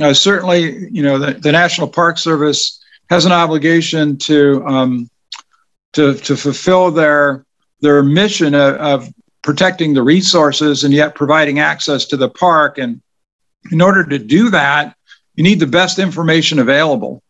uh, 0.00 0.12
certainly, 0.12 0.88
you 0.90 1.02
know, 1.02 1.18
the, 1.18 1.34
the, 1.34 1.52
National 1.52 1.88
Park 1.88 2.18
Service 2.18 2.82
has 3.08 3.24
an 3.24 3.32
obligation 3.32 4.18
to 4.18 4.64
um, 4.66 5.10
to, 5.92 6.14
to 6.14 6.36
fulfill 6.36 6.90
their 6.90 7.44
their 7.80 8.02
mission 8.02 8.54
of, 8.54 8.74
of 8.76 9.14
protecting 9.42 9.92
the 9.92 10.02
resources 10.02 10.84
and 10.84 10.94
yet 10.94 11.14
providing 11.14 11.58
access 11.58 12.04
to 12.06 12.16
the 12.16 12.28
park. 12.28 12.78
And 12.78 13.02
in 13.70 13.80
order 13.80 14.04
to 14.04 14.18
do 14.18 14.50
that, 14.50 14.96
you 15.34 15.42
need 15.42 15.60
the 15.60 15.66
best 15.66 15.98
information 15.98 16.58
available. 16.58 17.22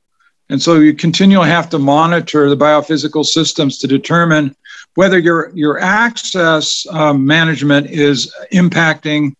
And 0.49 0.61
so 0.61 0.79
you 0.79 0.93
continually 0.93 1.49
have 1.49 1.71
to 1.71 1.79
monitor 1.79 2.51
the 2.51 2.57
biophysical 2.57 3.25
systems 3.25 3.79
to 3.79 3.87
determine 3.87 4.55
whether 4.95 5.19
your, 5.19 5.51
your 5.55 5.79
access 5.81 6.87
um, 6.91 7.25
management 7.27 7.91
is 7.91 8.35
impacting 8.53 9.35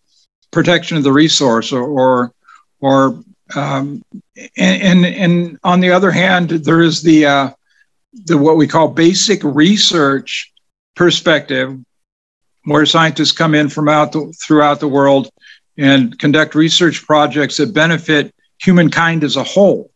protection 0.51 0.97
of 0.97 1.03
the 1.03 1.11
resource 1.11 1.71
or, 1.71 1.83
or, 1.83 2.33
or 2.79 3.23
um, 3.55 4.03
and, 4.57 5.05
and, 5.05 5.05
and, 5.05 5.59
on 5.63 5.79
the 5.79 5.91
other 5.91 6.11
hand, 6.11 6.49
there 6.49 6.81
is 6.81 7.03
the, 7.03 7.25
uh, 7.25 7.49
the 8.25 8.37
what 8.37 8.57
we 8.57 8.67
call 8.67 8.87
basic 8.87 9.43
research 9.43 10.51
perspective, 10.95 11.77
where 12.65 12.85
scientists 12.85 13.31
come 13.31 13.53
in 13.53 13.69
from 13.69 13.89
out 13.89 14.11
the, 14.11 14.33
throughout 14.45 14.79
the 14.79 14.87
world 14.87 15.29
and 15.77 16.17
conduct 16.19 16.55
research 16.55 17.03
projects 17.05 17.57
that 17.57 17.73
benefit 17.73 18.33
humankind 18.59 19.23
as 19.23 19.35
a 19.35 19.43
whole. 19.43 19.91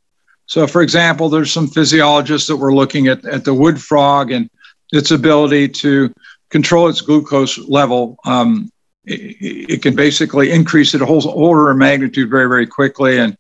So, 0.46 0.66
for 0.68 0.82
example, 0.82 1.30
there's 1.30 1.52
some 1.52 1.68
physiologists 1.68 2.48
that 2.48 2.58
were 2.58 2.74
looking 2.74 3.08
at, 3.08 3.26
at 3.26 3.44
the 3.44 3.54
wood 3.54 3.82
frog 3.82 4.32
and 4.32 4.50
its 4.92 5.12
ability 5.12 5.68
to 5.68 6.14
control 6.50 6.88
its 6.88 7.02
glucose 7.02 7.58
level. 7.58 8.18
Um, 8.26 8.72
it, 9.06 9.70
it, 9.70 9.82
can 9.82 9.96
basically 9.96 10.52
increase 10.52 10.94
it 10.94 11.02
a 11.02 11.06
whole 11.06 11.26
order 11.30 11.70
of 11.70 11.78
magnitude 11.78 12.30
very, 12.30 12.48
very 12.48 12.68
quickly. 12.68 13.20
And 13.20 13.38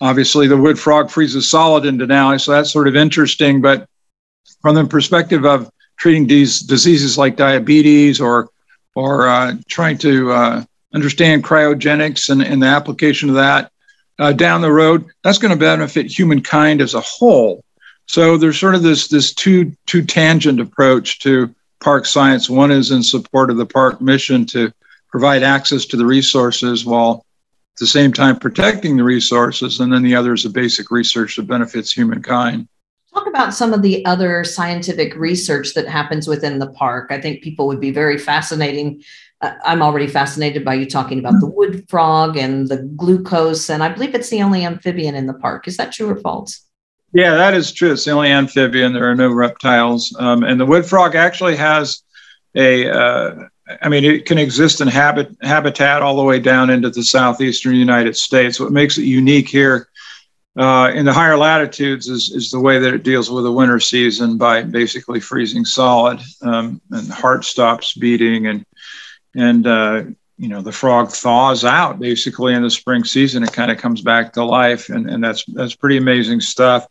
obviously, 0.00 0.48
the 0.48 0.56
wood 0.56 0.78
frog 0.78 1.10
freezes 1.10 1.48
solid 1.48 1.86
into 1.86 2.06
Denali, 2.06 2.40
so 2.40 2.52
that's 2.52 2.72
sort 2.72 2.88
of 2.88 2.96
interesting. 2.96 3.60
But 3.60 3.88
from 4.62 4.74
the 4.74 4.84
perspective 4.84 5.44
of 5.44 5.70
treating 5.96 6.26
these 6.26 6.60
diseases 6.60 7.16
like 7.16 7.36
diabetes 7.36 8.20
or 8.20 8.48
or 8.94 9.28
uh, 9.28 9.54
trying 9.68 9.98
to 9.98 10.32
uh, 10.32 10.64
understand 10.94 11.44
cryogenics 11.44 12.30
and, 12.30 12.42
and 12.42 12.62
the 12.62 12.66
application 12.66 13.28
of 13.28 13.34
that, 13.34 13.70
uh, 14.18 14.32
down 14.32 14.62
the 14.62 14.72
road, 14.72 15.04
that's 15.22 15.38
going 15.38 15.52
to 15.52 15.58
benefit 15.58 16.06
humankind 16.06 16.80
as 16.80 16.94
a 16.94 17.00
whole. 17.02 17.62
So 18.06 18.36
there's 18.36 18.58
sort 18.58 18.74
of 18.74 18.82
this 18.82 19.08
this 19.08 19.32
two 19.32 19.72
two 19.86 20.04
tangent 20.04 20.60
approach 20.60 21.18
to 21.20 21.54
park 21.80 22.06
science. 22.06 22.48
One 22.48 22.70
is 22.70 22.90
in 22.90 23.02
support 23.02 23.50
of 23.50 23.56
the 23.56 23.66
park 23.66 24.00
mission 24.00 24.46
to 24.46 24.72
provide 25.10 25.42
access 25.42 25.84
to 25.86 25.96
the 25.96 26.06
resources 26.06 26.84
while 26.84 27.24
at 27.74 27.80
the 27.80 27.86
same 27.86 28.12
time 28.12 28.38
protecting 28.38 28.96
the 28.96 29.04
resources, 29.04 29.80
and 29.80 29.92
then 29.92 30.02
the 30.02 30.14
other 30.14 30.32
is 30.32 30.44
a 30.44 30.50
basic 30.50 30.90
research 30.90 31.36
that 31.36 31.46
benefits 31.46 31.92
humankind. 31.92 32.68
Talk 33.12 33.26
about 33.26 33.54
some 33.54 33.72
of 33.72 33.82
the 33.82 34.04
other 34.04 34.44
scientific 34.44 35.14
research 35.16 35.74
that 35.74 35.88
happens 35.88 36.28
within 36.28 36.58
the 36.58 36.68
park. 36.68 37.08
I 37.10 37.20
think 37.20 37.42
people 37.42 37.66
would 37.66 37.80
be 37.80 37.90
very 37.90 38.18
fascinating 38.18 39.02
uh, 39.40 39.52
I'm 39.64 39.82
already 39.82 40.06
fascinated 40.06 40.64
by 40.64 40.74
you 40.74 40.86
talking 40.86 41.18
about 41.18 41.40
the 41.40 41.46
wood 41.46 41.84
frog 41.88 42.36
and 42.36 42.68
the 42.68 42.78
glucose, 42.96 43.68
and 43.68 43.82
I 43.82 43.90
believe 43.90 44.14
it's 44.14 44.30
the 44.30 44.42
only 44.42 44.64
amphibian 44.64 45.14
in 45.14 45.26
the 45.26 45.34
park. 45.34 45.68
Is 45.68 45.76
that 45.76 45.92
true 45.92 46.08
or 46.08 46.16
false? 46.16 46.65
Yeah, 47.16 47.34
that 47.34 47.54
is 47.54 47.72
true. 47.72 47.92
It's 47.92 48.04
the 48.04 48.10
only 48.10 48.28
amphibian. 48.28 48.92
There 48.92 49.10
are 49.10 49.14
no 49.14 49.30
reptiles, 49.30 50.14
um, 50.18 50.42
and 50.42 50.60
the 50.60 50.66
wood 50.66 50.84
frog 50.84 51.14
actually 51.14 51.56
has 51.56 52.02
a. 52.54 52.90
Uh, 52.90 53.48
I 53.80 53.88
mean, 53.88 54.04
it 54.04 54.26
can 54.26 54.36
exist 54.36 54.82
in 54.82 54.88
habit, 54.88 55.34
habitat 55.40 56.02
all 56.02 56.16
the 56.16 56.22
way 56.22 56.38
down 56.38 56.68
into 56.68 56.90
the 56.90 57.02
southeastern 57.02 57.74
United 57.74 58.18
States. 58.18 58.60
What 58.60 58.70
makes 58.70 58.98
it 58.98 59.04
unique 59.04 59.48
here 59.48 59.88
uh, 60.58 60.92
in 60.94 61.06
the 61.06 61.12
higher 61.12 61.38
latitudes 61.38 62.06
is, 62.06 62.30
is 62.32 62.50
the 62.50 62.60
way 62.60 62.78
that 62.78 62.92
it 62.92 63.02
deals 63.02 63.30
with 63.30 63.44
the 63.44 63.52
winter 63.52 63.80
season 63.80 64.36
by 64.36 64.62
basically 64.62 65.18
freezing 65.18 65.64
solid, 65.64 66.20
um, 66.42 66.82
and 66.90 67.10
heart 67.10 67.46
stops 67.46 67.94
beating 67.94 68.46
and 68.46 68.66
and 69.34 69.66
uh, 69.66 70.02
you 70.36 70.48
know 70.48 70.60
the 70.60 70.70
frog 70.70 71.10
thaws 71.10 71.64
out 71.64 71.98
basically 71.98 72.52
in 72.52 72.62
the 72.62 72.70
spring 72.70 73.04
season. 73.04 73.42
It 73.42 73.54
kind 73.54 73.70
of 73.70 73.78
comes 73.78 74.02
back 74.02 74.34
to 74.34 74.44
life, 74.44 74.90
and, 74.90 75.08
and 75.08 75.24
that's 75.24 75.46
that's 75.46 75.74
pretty 75.74 75.96
amazing 75.96 76.42
stuff. 76.42 76.86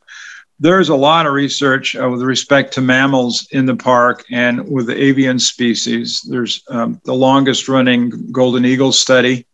There's 0.60 0.90
a 0.90 0.96
lot 0.96 1.26
of 1.26 1.34
research 1.34 1.96
uh, 1.96 2.10
with 2.10 2.22
respect 2.22 2.74
to 2.74 2.82
mammals 2.82 3.48
in 3.52 3.66
the 3.66 3.76
park 3.76 4.26
and 4.32 4.70
with 4.70 4.88
the 4.88 5.02
avian 5.02 5.38
species. 5.38 6.22
There's 6.30 6.64
um, 6.70 7.02
the 7.04 7.14
longest 7.14 7.68
running 7.68 8.32
golden 8.32 8.64
eagle 8.64 8.94
study. 8.94 9.46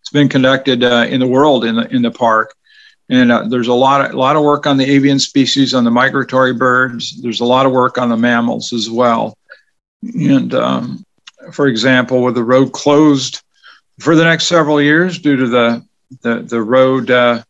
It's 0.00 0.10
been 0.10 0.28
conducted 0.28 0.84
uh, 0.84 1.06
in 1.08 1.20
the 1.20 1.26
world 1.26 1.64
in 1.64 1.76
the 1.76 1.94
in 1.94 2.02
the 2.02 2.10
park, 2.10 2.54
and 3.10 3.30
uh, 3.30 3.44
there's 3.48 3.68
a 3.68 3.74
lot 3.74 4.04
of 4.04 4.14
a 4.14 4.18
lot 4.18 4.36
of 4.36 4.42
work 4.42 4.66
on 4.66 4.78
the 4.78 4.90
avian 4.90 5.18
species, 5.18 5.74
on 5.74 5.84
the 5.84 5.90
migratory 5.90 6.54
birds. 6.54 7.20
There's 7.20 7.40
a 7.40 7.44
lot 7.44 7.66
of 7.66 7.72
work 7.72 7.98
on 7.98 8.08
the 8.08 8.16
mammals 8.16 8.72
as 8.72 8.88
well, 8.88 9.36
and 10.02 10.54
um, 10.54 11.04
for 11.52 11.68
example, 11.68 12.22
with 12.22 12.34
the 12.34 12.44
road 12.44 12.72
closed 12.72 13.42
for 14.00 14.16
the 14.16 14.24
next 14.24 14.46
several 14.46 14.80
years 14.80 15.18
due 15.18 15.36
to 15.36 15.46
the 15.46 15.86
the, 16.22 16.40
the 16.42 16.62
road 16.62 17.10
uh, 17.10 17.42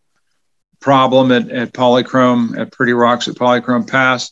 problem 0.85 1.33
at, 1.33 1.51
at 1.51 1.73
Polychrome 1.73 2.59
at 2.59 2.71
Pretty 2.71 2.93
Rocks 2.93 3.27
at 3.27 3.37
Polychrome 3.37 3.91
Pass, 3.91 4.31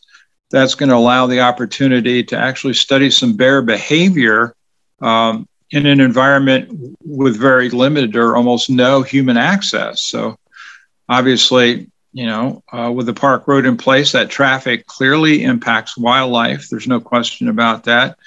that's 0.50 0.74
going 0.74 0.90
to 0.90 0.94
allow 0.94 1.26
the 1.26 1.40
opportunity 1.40 2.22
to 2.24 2.36
actually 2.36 2.74
study 2.74 3.10
some 3.10 3.38
bear 3.38 3.62
behavior 3.62 4.54
um, 5.00 5.48
in 5.70 5.86
an 5.86 5.98
environment 5.98 6.94
with 7.06 7.40
very 7.40 7.70
limited 7.70 8.16
or 8.16 8.36
almost 8.36 8.68
no 8.68 9.00
human 9.00 9.38
access. 9.38 10.04
So, 10.04 10.36
obviously, 11.08 11.90
you 12.12 12.26
know, 12.26 12.62
uh, 12.70 12.92
with 12.94 13.06
the 13.06 13.14
park 13.14 13.48
road 13.48 13.64
in 13.64 13.78
place, 13.78 14.12
that 14.12 14.28
traffic 14.28 14.84
clearly 14.84 15.44
impacts 15.44 15.96
wildlife. 15.96 16.68
There's 16.68 16.86
no 16.86 17.00
question 17.00 17.48
about 17.48 17.84
that. 17.84 18.18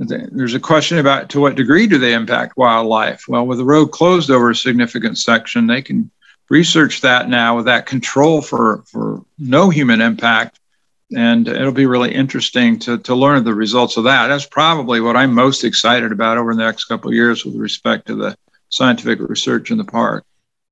There's 0.00 0.54
a 0.54 0.60
question 0.60 0.98
about 0.98 1.28
to 1.30 1.40
what 1.40 1.54
degree 1.54 1.86
do 1.86 1.98
they 1.98 2.12
impact 2.12 2.56
wildlife? 2.56 3.22
Well, 3.28 3.46
with 3.46 3.58
the 3.58 3.64
road 3.64 3.92
closed 3.92 4.32
over 4.32 4.50
a 4.50 4.56
significant 4.56 5.16
section, 5.16 5.68
they 5.68 5.80
can 5.80 6.10
research 6.48 7.00
that 7.00 7.28
now 7.28 7.56
with 7.56 7.66
that 7.66 7.86
control 7.86 8.42
for, 8.42 8.82
for 8.86 9.24
no 9.38 9.70
human 9.70 10.00
impact. 10.00 10.58
And 11.14 11.46
it'll 11.46 11.72
be 11.72 11.86
really 11.86 12.14
interesting 12.14 12.78
to, 12.80 12.98
to 12.98 13.14
learn 13.14 13.44
the 13.44 13.54
results 13.54 13.96
of 13.96 14.04
that. 14.04 14.28
That's 14.28 14.46
probably 14.46 15.00
what 15.00 15.16
I'm 15.16 15.34
most 15.34 15.62
excited 15.62 16.10
about 16.10 16.38
over 16.38 16.54
the 16.54 16.62
next 16.62 16.86
couple 16.86 17.10
of 17.10 17.14
years 17.14 17.44
with 17.44 17.54
respect 17.54 18.06
to 18.06 18.14
the 18.14 18.36
scientific 18.70 19.20
research 19.20 19.70
in 19.70 19.76
the 19.76 19.84
park. 19.84 20.24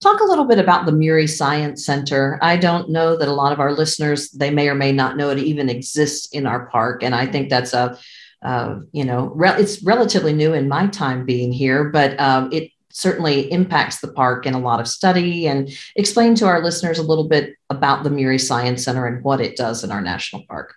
Talk 0.03 0.21
a 0.21 0.25
little 0.25 0.47
bit 0.47 0.59
about 0.59 0.87
the 0.87 0.93
Murie 0.93 1.27
Science 1.27 1.85
Center. 1.85 2.39
I 2.41 2.57
don't 2.57 2.89
know 2.89 3.17
that 3.17 3.29
a 3.29 3.33
lot 3.35 3.53
of 3.53 3.61
our 3.61 3.75
listeners, 3.75 4.31
they 4.31 4.51
may 4.51 4.71
or 4.71 4.75
may 4.75 4.93
not 4.93 5.19
know 5.19 5.29
it 5.29 5.39
even 5.39 5.69
exists 5.69 6.33
in 6.33 6.47
our 6.47 6.67
park. 6.67 7.03
And 7.03 7.15
I 7.15 7.27
think 7.27 7.51
that's 7.51 7.75
a 7.75 7.99
uh, 8.43 8.81
you 8.93 9.05
know, 9.05 9.27
re- 9.35 9.59
it's 9.59 9.83
relatively 9.83 10.33
new 10.33 10.55
in 10.55 10.69
my 10.69 10.87
time 10.87 11.27
being 11.27 11.53
here, 11.53 11.85
but 11.85 12.19
um, 12.19 12.51
it 12.53 12.71
certainly 12.93 13.51
impacts 13.53 14.01
the 14.01 14.13
park 14.13 14.47
in 14.47 14.55
a 14.55 14.59
lot 14.59 14.81
of 14.81 14.89
study. 14.89 15.47
And 15.47 15.71
explain 15.97 16.35
to 16.37 16.47
our 16.47 16.63
listeners 16.63 16.99
a 16.99 17.03
little 17.03 17.29
bit 17.29 17.55
about 17.71 18.05
the 18.05 18.11
Murie 18.11 18.39
Science 18.39 18.85
Center 18.85 19.07
and 19.07 19.23
what 19.25 19.41
it 19.41 19.57
does 19.57 19.85
in 19.85 19.91
our 19.91 20.01
national 20.01 20.45
park. 20.49 20.75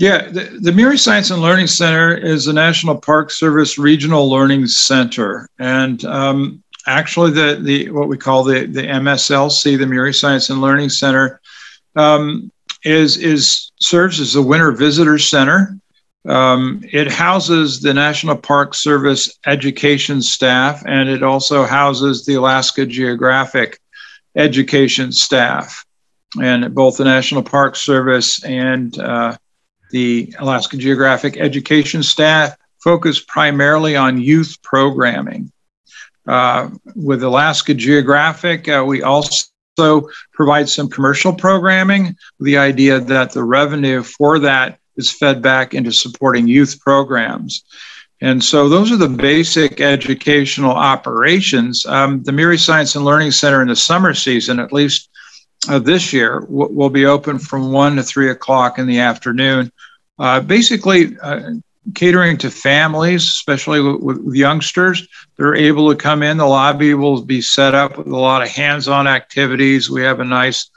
Yeah, 0.00 0.30
the, 0.30 0.58
the 0.62 0.96
Science 0.96 1.30
and 1.30 1.42
Learning 1.42 1.66
Center 1.66 2.14
is 2.14 2.46
a 2.46 2.54
National 2.54 2.96
Park 2.96 3.30
Service 3.30 3.76
regional 3.76 4.30
learning 4.30 4.66
center, 4.66 5.46
and 5.58 6.02
um, 6.06 6.62
actually, 6.86 7.32
the 7.32 7.60
the 7.62 7.90
what 7.90 8.08
we 8.08 8.16
call 8.16 8.42
the 8.42 8.64
the 8.64 8.80
MSLC, 8.80 9.76
the 9.76 9.86
Murie 9.86 10.14
Science 10.14 10.48
and 10.48 10.62
Learning 10.62 10.88
Center, 10.88 11.42
um, 11.96 12.50
is 12.82 13.18
is 13.18 13.72
serves 13.78 14.20
as 14.20 14.32
the 14.32 14.40
Winter 14.40 14.72
Visitor 14.72 15.18
Center 15.18 15.78
um, 16.26 16.82
it 16.92 17.10
houses 17.10 17.80
the 17.80 17.94
National 17.94 18.36
Park 18.36 18.74
Service 18.74 19.38
education 19.46 20.20
staff, 20.20 20.82
and 20.86 21.08
it 21.08 21.22
also 21.22 21.64
houses 21.64 22.26
the 22.26 22.34
Alaska 22.34 22.84
Geographic 22.84 23.80
education 24.36 25.12
staff. 25.12 25.84
And 26.40 26.74
both 26.74 26.98
the 26.98 27.04
National 27.04 27.42
Park 27.42 27.74
Service 27.74 28.44
and 28.44 28.96
uh, 28.98 29.36
the 29.90 30.32
Alaska 30.38 30.76
Geographic 30.76 31.36
education 31.38 32.02
staff 32.02 32.56
focus 32.82 33.20
primarily 33.20 33.96
on 33.96 34.20
youth 34.20 34.56
programming. 34.62 35.50
Uh, 36.26 36.70
with 36.94 37.22
Alaska 37.22 37.74
Geographic, 37.74 38.68
uh, 38.68 38.84
we 38.86 39.02
also 39.02 39.48
provide 40.32 40.68
some 40.68 40.88
commercial 40.88 41.32
programming 41.32 42.14
the 42.38 42.58
idea 42.58 43.00
that 43.00 43.32
the 43.32 43.42
revenue 43.42 44.02
for 44.02 44.38
that 44.38 44.79
is 45.00 45.12
fed 45.12 45.42
back 45.42 45.74
into 45.74 45.90
supporting 45.90 46.46
youth 46.46 46.78
programs. 46.80 47.64
And 48.20 48.44
so 48.44 48.68
those 48.68 48.92
are 48.92 48.96
the 48.96 49.08
basic 49.08 49.80
educational 49.80 50.72
operations. 50.72 51.86
Um, 51.86 52.22
the 52.22 52.32
Murie 52.32 52.58
Science 52.58 52.94
and 52.94 53.04
Learning 53.04 53.30
Center 53.30 53.62
in 53.62 53.68
the 53.68 53.76
summer 53.76 54.12
season, 54.12 54.60
at 54.60 54.72
least 54.72 55.08
uh, 55.68 55.78
this 55.78 56.12
year, 56.12 56.40
w- 56.40 56.72
will 56.72 56.90
be 56.90 57.06
open 57.06 57.38
from 57.38 57.72
1 57.72 57.96
to 57.96 58.02
3 58.02 58.30
o'clock 58.30 58.78
in 58.78 58.86
the 58.86 59.00
afternoon. 59.00 59.72
Uh, 60.18 60.40
basically, 60.40 61.16
uh, 61.22 61.52
catering 61.94 62.36
to 62.38 62.50
families, 62.50 63.22
especially 63.24 63.80
with, 63.80 64.20
with, 64.22 64.34
youngsters. 64.34 65.08
They're 65.36 65.54
able 65.54 65.90
to 65.90 65.96
come 65.96 66.22
in. 66.22 66.36
The 66.36 66.46
lobby 66.46 66.94
will 66.94 67.22
be 67.22 67.40
set 67.40 67.74
up 67.74 67.96
with 67.96 68.06
a 68.06 68.16
lot 68.16 68.42
of 68.42 68.48
hands 68.48 68.88
on 68.88 69.06
activities. 69.06 69.90
We 69.90 70.02
have 70.02 70.20
a 70.20 70.24
nice 70.24 70.70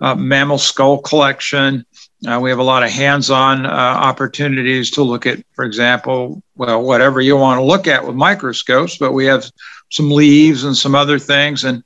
uh, 0.00 0.14
mammal 0.14 0.58
skull 0.58 0.98
collection. 0.98 1.86
Uh, 2.26 2.38
we 2.38 2.50
have 2.50 2.58
a 2.58 2.64
lot 2.64 2.82
of 2.82 2.90
hands 2.90 3.30
on 3.30 3.64
uh, 3.64 3.68
opportunities 3.68 4.90
to 4.90 5.02
look 5.02 5.26
at, 5.26 5.42
for 5.54 5.64
example, 5.64 6.42
well, 6.54 6.82
whatever 6.82 7.20
you 7.20 7.36
want 7.36 7.58
to 7.58 7.64
look 7.64 7.86
at 7.86 8.06
with 8.06 8.14
microscopes, 8.14 8.98
but 8.98 9.12
we 9.12 9.24
have 9.24 9.50
some 9.90 10.10
leaves 10.10 10.64
and 10.64 10.76
some 10.76 10.94
other 10.94 11.18
things. 11.18 11.64
And 11.64 11.82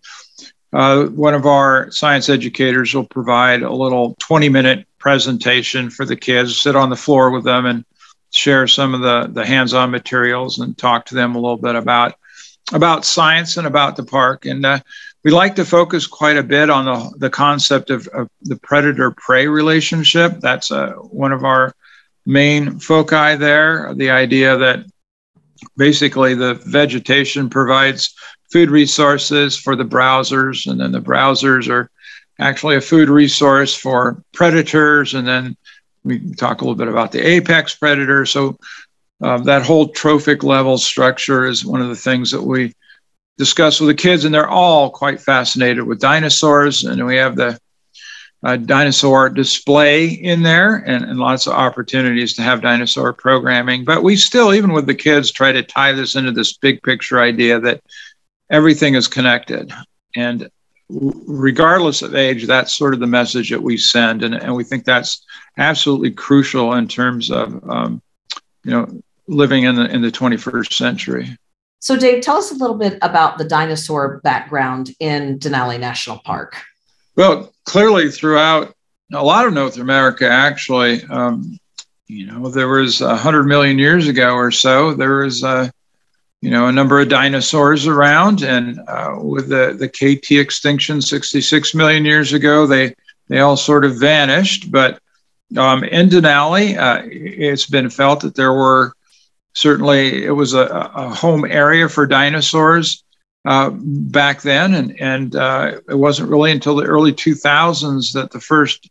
uh, 0.73 1.05
one 1.07 1.35
of 1.35 1.47
our 1.47 1.88
science 1.93 2.29
educators 2.29 2.93
will 2.93 3.07
provide 3.07 3.62
a 3.62 3.73
little 3.73 4.17
20 4.19 4.49
minute 4.49 4.88
presentation 4.99 5.88
for 5.88 6.05
the 6.05 6.17
kids, 6.17 6.61
sit 6.61 6.75
on 6.75 6.91
the 6.91 6.97
floor 6.97 7.31
with 7.31 7.45
them 7.45 7.67
and 7.67 7.85
share 8.33 8.67
some 8.67 8.93
of 8.93 9.00
the, 9.00 9.29
the 9.33 9.47
hands-on 9.47 9.93
materials 9.93 10.59
and 10.59 10.76
talk 10.76 11.07
to 11.07 11.14
them 11.14 11.37
a 11.37 11.38
little 11.38 11.57
bit 11.57 11.76
about 11.76 12.14
about 12.73 13.05
science 13.05 13.59
and 13.59 13.67
about 13.67 13.95
the 13.95 14.03
park. 14.03 14.47
And 14.47 14.64
uh, 14.64 14.81
we 15.25 15.31
like 15.31 15.54
to 15.57 15.64
focus 15.64 16.07
quite 16.07 16.37
a 16.37 16.43
bit 16.43 16.69
on 16.69 16.85
the, 16.85 17.19
the 17.19 17.31
concept 17.31 17.90
of, 17.90 18.07
of 18.09 18.28
the 18.43 18.57
predator-prey 18.57 19.47
relationship. 19.47 20.40
That's 20.40 20.71
uh, 20.71 20.93
one 20.93 21.33
of 21.33 21.45
our 21.45 21.75
main 22.26 22.78
foci 22.78 23.37
there. 23.37 23.95
The 23.95 24.11
idea 24.11 24.57
that 24.59 24.85
basically 25.76 26.35
the 26.35 26.54
vegetation 26.66 27.49
provides 27.49 28.14
food 28.52 28.71
resources 28.71 29.57
for 29.57 29.75
the 29.75 29.85
browsers, 29.85 30.71
and 30.71 30.78
then 30.78 30.93
the 30.93 31.00
browsers 31.00 31.69
are 31.69 31.90
actually 32.38 32.76
a 32.76 32.81
food 32.81 33.09
resource 33.09 33.75
for 33.75 34.23
predators, 34.33 35.14
and 35.14 35.26
then 35.26 35.57
we 36.04 36.35
talk 36.35 36.61
a 36.61 36.64
little 36.64 36.76
bit 36.76 36.88
about 36.88 37.12
the 37.12 37.26
apex 37.26 37.75
predator. 37.75 38.26
So 38.26 38.59
um, 39.23 39.45
that 39.45 39.62
whole 39.62 39.88
trophic 39.88 40.43
level 40.43 40.76
structure 40.76 41.47
is 41.47 41.64
one 41.64 41.81
of 41.81 41.88
the 41.88 41.97
things 41.97 42.31
that 42.33 42.43
we 42.43 42.75
discuss 43.37 43.81
with 43.81 43.88
the 43.88 43.95
kids, 43.95 44.25
and 44.25 44.35
they're 44.35 44.49
all 44.49 44.91
quite 44.91 45.21
fascinated 45.21 45.85
with 45.85 46.00
dinosaurs. 46.00 46.85
And 46.85 47.05
we 47.05 47.17
have 47.17 47.37
the 47.37 47.59
uh, 48.45 48.57
dinosaur 48.57 49.31
display 49.31 50.07
in 50.07 50.43
there 50.43 50.76
and, 50.76 51.05
and 51.05 51.19
lots 51.19 51.47
of 51.47 51.55
opportunities 51.55 52.35
to 52.35 52.43
have 52.43 52.61
dinosaur 52.61 53.12
programming. 53.12 53.85
But 53.85 54.03
we 54.03 54.17
still, 54.17 54.53
even 54.53 54.73
with 54.73 54.87
the 54.87 54.95
kids, 54.95 55.31
try 55.31 55.50
to 55.50 55.62
tie 55.62 55.93
this 55.93 56.14
into 56.14 56.31
this 56.31 56.57
big 56.59 56.83
picture 56.83 57.21
idea 57.21 57.59
that 57.61 57.81
everything 58.50 58.95
is 58.95 59.09
connected. 59.09 59.73
And 60.14 60.49
regardless 60.91 62.03
of 62.03 62.14
age, 62.14 62.47
that's 62.47 62.75
sort 62.75 62.93
of 62.93 63.00
the 63.00 63.07
message 63.07 63.50
that 63.50 63.62
we 63.62 63.79
send. 63.79 64.23
And, 64.23 64.35
and 64.35 64.55
we 64.55 64.64
think 64.64 64.85
that's 64.85 65.25
absolutely 65.57 66.11
crucial 66.11 66.75
in 66.75 66.87
terms 66.87 67.31
of, 67.31 67.69
um, 67.69 68.03
you 68.62 68.73
know, 68.73 69.00
living 69.26 69.64
in 69.64 69.76
the, 69.76 69.87
in 69.87 70.03
the 70.03 70.12
21st 70.12 70.73
century. 70.75 71.37
So, 71.85 71.99
Dave, 71.99 72.23
tell 72.23 72.38
us 72.38 72.50
a 72.50 72.55
little 72.55 72.79
bit 72.79 72.97
about 73.03 73.37
the 73.37 73.45
dinosaur 73.45 74.19
background 74.25 74.93
in 75.00 75.38
Denali 75.38 75.79
National 75.79 76.17
Park. 76.17 76.57
Well, 77.14 77.53
clearly, 77.67 78.11
throughout 78.11 78.75
a 79.12 79.23
lot 79.23 79.47
of 79.47 79.53
North 79.53 79.76
America, 79.76 80.26
actually, 80.26 81.05
um, 81.11 81.59
you 82.07 82.25
know, 82.25 82.49
there 82.49 82.69
was 82.69 83.03
a 83.03 83.14
hundred 83.14 83.45
million 83.45 83.79
years 83.79 84.09
ago 84.09 84.33
or 84.33 84.50
so, 84.50 84.95
there 84.95 85.19
was 85.19 85.43
a 85.43 85.71
you 86.41 86.50
know, 86.50 86.69
a 86.69 86.73
number 86.73 87.00
of 87.00 87.11
dinosaurs 87.11 87.87
around, 87.87 88.43
and 88.43 88.81
uh, 88.88 89.17
with 89.19 89.50
the, 89.50 89.76
the 89.79 89.88
KT 89.88 90.33
extinction 90.33 91.03
66 91.03 91.75
million 91.75 92.07
years 92.07 92.33
ago, 92.33 92.67
they 92.67 92.95
they 93.29 93.41
all 93.41 93.59
sort 93.59 93.85
of 93.85 94.00
vanished. 94.00 94.73
But 94.73 95.00
um, 95.59 95.85
in 95.85 96.09
Denali, 96.09 96.79
uh, 96.79 97.03
it's 97.05 97.67
been 97.67 97.91
felt 97.91 98.23
that 98.23 98.37
there 98.37 98.55
were 98.55 98.95
certainly 99.54 100.25
it 100.25 100.32
was 100.32 100.54
a, 100.54 100.66
a 100.66 101.08
home 101.08 101.44
area 101.44 101.88
for 101.88 102.06
dinosaurs 102.06 103.02
uh, 103.44 103.70
back 103.73 104.42
then, 104.42 104.75
and 104.75 105.00
and 105.00 105.37
uh, 105.37 105.80
it 105.88 105.94
wasn't 105.94 106.30
really 106.30 106.50
until 106.50 106.76
the 106.76 106.87
early 106.87 107.12
2000s 107.12 108.12
that 108.12 108.30
the 108.30 108.40
first 108.40 108.90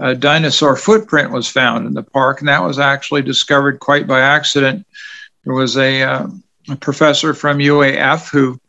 uh, 0.00 0.14
dinosaur 0.14 0.76
footprint 0.76 1.30
was 1.30 1.48
found 1.48 1.86
in 1.86 1.94
the 1.94 2.02
park, 2.02 2.40
and 2.40 2.48
that 2.48 2.62
was 2.62 2.78
actually 2.78 3.22
discovered 3.22 3.80
quite 3.80 4.06
by 4.06 4.20
accident. 4.20 4.86
There 5.44 5.54
was 5.54 5.76
a 5.76 6.02
uh, 6.02 6.26
a 6.68 6.76
professor 6.76 7.34
from 7.34 7.58
UAF 7.58 8.30
who 8.30 8.60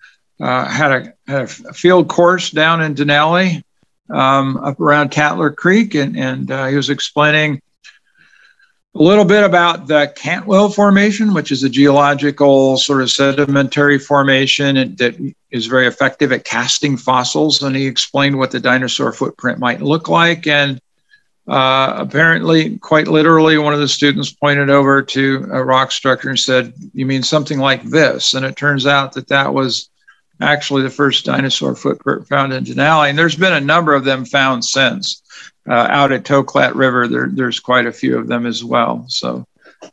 uh, 0.42 0.68
had, 0.68 0.92
a, 0.92 1.14
had, 1.32 1.44
a, 1.44 1.74
field 1.74 2.10
course 2.10 2.52
down 2.52 2.82
in 2.82 2.94
Denali 2.94 3.62
um, 4.10 4.58
up 4.58 4.80
around 4.80 5.12
Catler 5.12 5.56
Creek, 5.56 5.96
and, 5.96 6.18
and 6.18 6.52
uh, 6.52 6.68
he 6.68 6.76
was 6.76 6.90
explaining 6.90 7.62
a 8.96 9.04
little 9.04 9.26
bit 9.26 9.44
about 9.44 9.88
the 9.88 10.12
Cantwell 10.16 10.70
Formation, 10.70 11.34
which 11.34 11.52
is 11.52 11.64
a 11.64 11.70
geological 11.70 12.78
sort 12.78 13.02
of 13.02 13.12
sedimentary 13.12 14.00
formation 14.00 14.96
that 14.96 15.34
is 15.52 15.66
very 15.66 15.86
effective 15.86 16.32
at 16.32 16.46
casting 16.46 16.96
fossils. 16.96 17.62
And 17.62 17.76
he 17.76 17.88
explained 17.88 18.38
what 18.38 18.52
the 18.52 18.60
dinosaur 18.62 19.12
footprint 19.12 19.60
might 19.60 19.82
look 19.82 20.08
like. 20.08 20.48
And 20.48 20.80
uh, 21.46 21.94
apparently, 21.98 22.78
quite 22.78 23.10
literally, 23.10 23.58
one 23.58 23.74
of 23.74 23.82
the 23.82 23.88
students 23.90 24.32
pointed 24.32 24.70
over 24.70 25.02
to 25.02 25.46
a 25.52 25.62
rock 25.62 25.92
structure 25.92 26.30
and 26.30 26.40
said, 26.40 26.74
You 26.94 27.06
mean 27.06 27.22
something 27.22 27.60
like 27.60 27.84
this? 27.84 28.34
And 28.34 28.46
it 28.46 28.56
turns 28.56 28.88
out 28.88 29.12
that 29.14 29.28
that 29.28 29.54
was 29.54 29.90
actually 30.40 30.84
the 30.84 30.90
first 30.90 31.26
dinosaur 31.26 31.76
footprint 31.76 32.30
found 32.30 32.54
in 32.54 32.64
Denali. 32.64 33.10
And 33.10 33.20
there's 33.20 33.36
been 33.36 33.54
a 33.54 33.62
number 33.62 33.94
of 33.94 34.06
them 34.06 34.24
found 34.24 34.64
since. 34.64 35.22
Uh, 35.68 35.88
out 35.90 36.12
at 36.12 36.24
Toklat 36.24 36.76
River, 36.76 37.08
there, 37.08 37.28
there's 37.32 37.60
quite 37.60 37.88
a 37.88 37.92
few 37.92 38.18
of 38.20 38.28
them 38.28 38.46
as 38.46 38.64
well. 38.64 39.06
So 39.08 39.48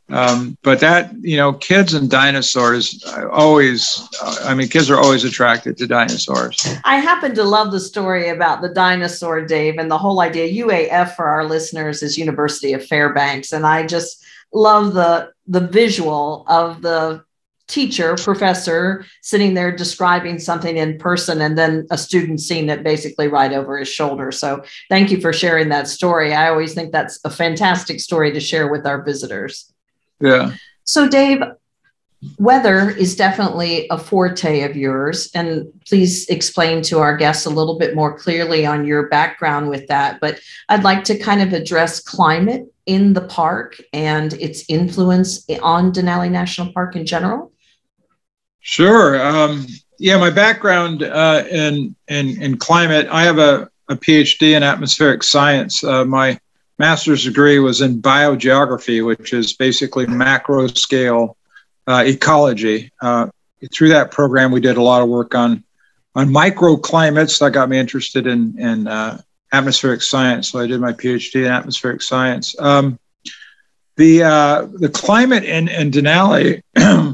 um, 0.09 0.57
but 0.63 0.79
that, 0.79 1.13
you 1.21 1.37
know, 1.37 1.53
kids 1.53 1.93
and 1.93 2.09
dinosaurs 2.09 3.03
always, 3.31 4.07
I 4.43 4.53
mean, 4.53 4.67
kids 4.67 4.89
are 4.89 4.99
always 4.99 5.23
attracted 5.23 5.77
to 5.77 5.87
dinosaurs. 5.87 6.65
I 6.83 6.97
happen 6.97 7.33
to 7.35 7.43
love 7.43 7.71
the 7.71 7.79
story 7.79 8.29
about 8.29 8.61
the 8.61 8.69
dinosaur, 8.69 9.45
Dave, 9.45 9.77
and 9.77 9.89
the 9.89 9.97
whole 9.97 10.19
idea. 10.19 10.65
UAF 10.65 11.15
for 11.15 11.25
our 11.25 11.45
listeners 11.45 12.03
is 12.03 12.17
University 12.17 12.73
of 12.73 12.85
Fairbanks. 12.85 13.53
And 13.53 13.65
I 13.65 13.85
just 13.85 14.23
love 14.53 14.93
the, 14.93 15.31
the 15.47 15.67
visual 15.67 16.45
of 16.47 16.81
the 16.81 17.23
teacher, 17.67 18.15
professor 18.15 19.05
sitting 19.21 19.53
there 19.53 19.75
describing 19.75 20.37
something 20.37 20.77
in 20.77 20.97
person 20.97 21.41
and 21.41 21.57
then 21.57 21.87
a 21.91 21.97
student 21.97 22.39
seeing 22.39 22.69
it 22.69 22.83
basically 22.83 23.27
right 23.27 23.53
over 23.53 23.77
his 23.77 23.87
shoulder. 23.87 24.31
So 24.31 24.63
thank 24.89 25.11
you 25.11 25.21
for 25.21 25.31
sharing 25.31 25.69
that 25.69 25.87
story. 25.87 26.33
I 26.33 26.49
always 26.49 26.73
think 26.73 26.91
that's 26.91 27.19
a 27.23 27.29
fantastic 27.29 27.99
story 27.99 28.31
to 28.33 28.39
share 28.39 28.69
with 28.69 28.85
our 28.85 29.01
visitors. 29.01 29.73
Yeah. 30.19 30.53
So, 30.83 31.07
Dave, 31.07 31.41
weather 32.37 32.89
is 32.89 33.15
definitely 33.15 33.87
a 33.89 33.97
forte 33.97 34.61
of 34.61 34.75
yours. 34.75 35.29
And 35.33 35.67
please 35.87 36.27
explain 36.27 36.81
to 36.83 36.99
our 36.99 37.15
guests 37.15 37.45
a 37.45 37.49
little 37.49 37.77
bit 37.77 37.95
more 37.95 38.17
clearly 38.17 38.65
on 38.65 38.85
your 38.85 39.07
background 39.07 39.69
with 39.69 39.87
that. 39.87 40.19
But 40.19 40.39
I'd 40.69 40.83
like 40.83 41.03
to 41.05 41.17
kind 41.17 41.41
of 41.41 41.53
address 41.53 42.01
climate 42.01 42.65
in 42.85 43.13
the 43.13 43.21
park 43.21 43.81
and 43.93 44.33
its 44.33 44.65
influence 44.67 45.45
on 45.61 45.93
Denali 45.93 46.29
National 46.29 46.73
Park 46.73 46.95
in 46.95 47.05
general. 47.05 47.52
Sure. 48.63 49.21
Um, 49.21 49.67
yeah, 49.99 50.17
my 50.17 50.29
background 50.29 51.03
uh, 51.03 51.43
in, 51.51 51.95
in, 52.07 52.41
in 52.41 52.57
climate, 52.57 53.07
I 53.11 53.23
have 53.23 53.37
a, 53.37 53.69
a 53.89 53.95
PhD 53.95 54.55
in 54.55 54.63
atmospheric 54.63 55.21
science. 55.21 55.83
Uh, 55.83 56.05
my 56.05 56.39
master's 56.79 57.25
degree 57.25 57.59
was 57.59 57.81
in 57.81 58.01
biogeography, 58.01 59.05
which 59.05 59.33
is 59.33 59.53
basically 59.53 60.07
macro 60.07 60.67
scale 60.67 61.37
uh, 61.87 62.03
ecology. 62.07 62.89
Uh, 63.01 63.27
through 63.73 63.89
that 63.89 64.11
program, 64.11 64.51
we 64.51 64.61
did 64.61 64.77
a 64.77 64.81
lot 64.81 65.01
of 65.01 65.09
work 65.09 65.35
on 65.35 65.63
on 66.15 66.29
microclimates. 66.29 67.39
That 67.39 67.51
got 67.51 67.69
me 67.69 67.77
interested 67.77 68.27
in 68.27 68.57
in 68.59 68.87
uh, 68.87 69.21
atmospheric 69.51 70.01
science. 70.01 70.49
So 70.49 70.59
I 70.59 70.67
did 70.67 70.79
my 70.79 70.93
PhD 70.93 71.45
in 71.45 71.51
atmospheric 71.51 72.01
science. 72.01 72.55
Um, 72.59 72.97
the 73.97 74.23
uh, 74.23 74.67
the 74.71 74.89
climate 74.89 75.43
in, 75.43 75.67
in 75.67 75.91
Denali 75.91 76.61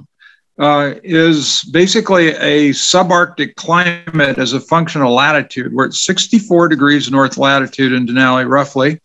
uh, 0.59 0.95
is 1.03 1.63
basically 1.71 2.29
a 2.29 2.69
subarctic 2.71 3.55
climate 3.55 4.37
as 4.37 4.53
a 4.53 4.59
function 4.59 5.01
of 5.01 5.09
latitude. 5.09 5.73
We're 5.73 5.87
at 5.87 5.93
64 5.93 6.67
degrees 6.67 7.09
north 7.09 7.37
latitude 7.37 7.93
in 7.93 8.05
Denali, 8.05 8.47
roughly 8.47 8.99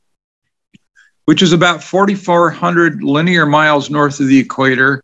which 1.24 1.42
is 1.42 1.52
about 1.52 1.82
4,400 1.82 3.02
linear 3.02 3.46
miles 3.46 3.90
north 3.90 4.20
of 4.20 4.28
the 4.28 4.38
equator 4.38 5.02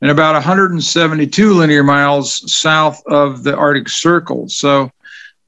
and 0.00 0.10
about 0.10 0.34
172 0.34 1.54
linear 1.54 1.84
miles 1.84 2.52
south 2.52 3.02
of 3.06 3.42
the 3.44 3.54
Arctic 3.56 3.88
Circle. 3.88 4.48
So, 4.48 4.90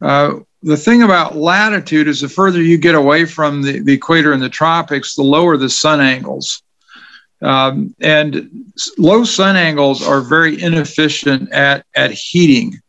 uh, 0.00 0.40
the 0.62 0.76
thing 0.76 1.02
about 1.02 1.36
latitude 1.36 2.08
is 2.08 2.22
the 2.22 2.28
further 2.28 2.62
you 2.62 2.78
get 2.78 2.94
away 2.94 3.26
from 3.26 3.60
the, 3.62 3.80
the 3.80 3.92
equator 3.92 4.32
and 4.32 4.42
the 4.42 4.48
tropics, 4.48 5.14
the 5.14 5.22
lower 5.22 5.56
the 5.56 5.68
sun 5.68 6.00
angles. 6.00 6.62
Um, 7.44 7.94
and 8.00 8.72
low 8.96 9.24
sun 9.24 9.56
angles 9.56 10.06
are 10.06 10.22
very 10.22 10.60
inefficient 10.60 11.52
at, 11.52 11.84
at 11.94 12.10
heating. 12.10 12.80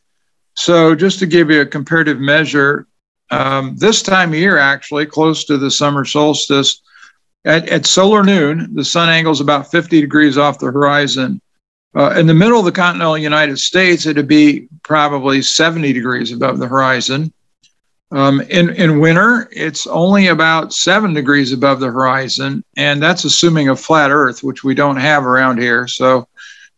So, 0.53 0.95
just 0.95 1.19
to 1.19 1.25
give 1.25 1.51
you 1.51 1.61
a 1.61 1.65
comparative 1.65 2.19
measure, 2.19 2.87
um, 3.31 3.75
this 3.75 4.01
time 4.01 4.29
of 4.29 4.39
year, 4.39 4.57
actually, 4.57 5.05
close 5.05 5.43
to 5.45 5.57
the 5.57 5.69
summer 5.69 6.05
solstice, 6.05 6.81
at, 7.43 7.67
at 7.69 7.85
solar 7.85 8.23
noon, 8.23 8.73
the 8.73 8.85
sun 8.85 9.09
angle 9.09 9.33
is 9.33 9.41
about 9.41 9.69
50 9.69 9.99
degrees 9.99 10.37
off 10.37 10.59
the 10.59 10.71
horizon. 10.71 11.41
Uh, 11.95 12.11
in 12.17 12.25
the 12.25 12.33
middle 12.33 12.59
of 12.59 12.65
the 12.65 12.71
continental 12.71 13.17
United 13.17 13.59
States, 13.59 14.05
it'd 14.05 14.27
be 14.27 14.67
probably 14.83 15.41
70 15.41 15.93
degrees 15.93 16.31
above 16.31 16.59
the 16.59 16.67
horizon. 16.67 17.31
Um, 18.11 18.41
in, 18.41 18.69
in 18.69 18.99
winter, 18.99 19.49
it's 19.51 19.87
only 19.87 20.27
about 20.27 20.73
seven 20.73 21.13
degrees 21.13 21.51
above 21.51 21.79
the 21.79 21.91
horizon, 21.91 22.63
and 22.77 23.01
that's 23.01 23.25
assuming 23.25 23.69
a 23.69 23.75
flat 23.75 24.11
Earth, 24.11 24.43
which 24.43 24.63
we 24.63 24.75
don't 24.75 24.97
have 24.97 25.25
around 25.25 25.59
here. 25.59 25.87
So 25.87 26.27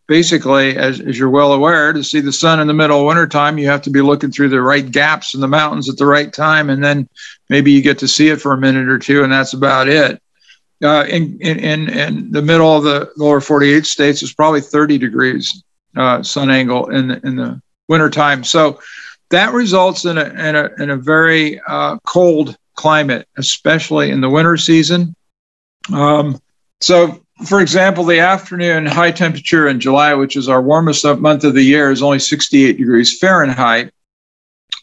basically, 0.06 0.76
as, 0.76 1.00
as 1.00 1.18
you're 1.18 1.28
well 1.28 1.52
aware, 1.52 1.92
to 1.92 2.02
see 2.02 2.20
the 2.20 2.32
sun 2.32 2.60
in 2.60 2.66
the 2.66 2.74
middle 2.74 3.00
of 3.00 3.06
wintertime, 3.06 3.58
you 3.58 3.68
have 3.68 3.82
to 3.82 3.90
be 3.90 4.00
looking 4.00 4.32
through 4.32 4.48
the 4.48 4.60
right 4.60 4.90
gaps 4.90 5.34
in 5.34 5.40
the 5.40 5.48
mountains 5.48 5.88
at 5.88 5.98
the 5.98 6.06
right 6.06 6.32
time, 6.32 6.70
and 6.70 6.82
then 6.82 7.08
maybe 7.50 7.70
you 7.70 7.82
get 7.82 7.98
to 7.98 8.08
see 8.08 8.28
it 8.28 8.40
for 8.40 8.54
a 8.54 8.58
minute 8.58 8.88
or 8.88 8.98
two, 8.98 9.22
and 9.22 9.32
that's 9.32 9.52
about 9.52 9.86
it. 9.86 10.20
Uh, 10.82 11.04
in, 11.08 11.38
in, 11.40 11.88
in 11.90 12.32
the 12.32 12.42
middle 12.42 12.74
of 12.74 12.84
the 12.84 13.12
lower 13.16 13.40
48 13.40 13.84
states, 13.84 14.22
it's 14.22 14.32
probably 14.32 14.60
30 14.60 14.96
degrees 14.96 15.62
uh, 15.96 16.22
sun 16.22 16.50
angle 16.50 16.88
in 16.90 17.08
the, 17.08 17.26
in 17.26 17.36
the 17.36 17.60
wintertime. 17.88 18.44
So 18.44 18.80
that 19.30 19.52
results 19.52 20.04
in 20.04 20.18
a, 20.18 20.24
in 20.24 20.56
a, 20.56 20.82
in 20.82 20.90
a 20.90 20.96
very 20.96 21.60
uh, 21.66 21.98
cold 22.06 22.56
climate, 22.74 23.28
especially 23.36 24.10
in 24.10 24.20
the 24.20 24.30
winter 24.30 24.56
season. 24.56 25.14
Um, 25.92 26.40
so, 26.80 27.20
for 27.46 27.60
example, 27.60 28.04
the 28.04 28.20
afternoon 28.20 28.86
high 28.86 29.10
temperature 29.10 29.68
in 29.68 29.80
July, 29.80 30.14
which 30.14 30.36
is 30.36 30.48
our 30.48 30.62
warmest 30.62 31.04
month 31.04 31.44
of 31.44 31.54
the 31.54 31.62
year, 31.62 31.90
is 31.90 32.02
only 32.02 32.18
68 32.18 32.78
degrees 32.78 33.18
Fahrenheit. 33.18 33.92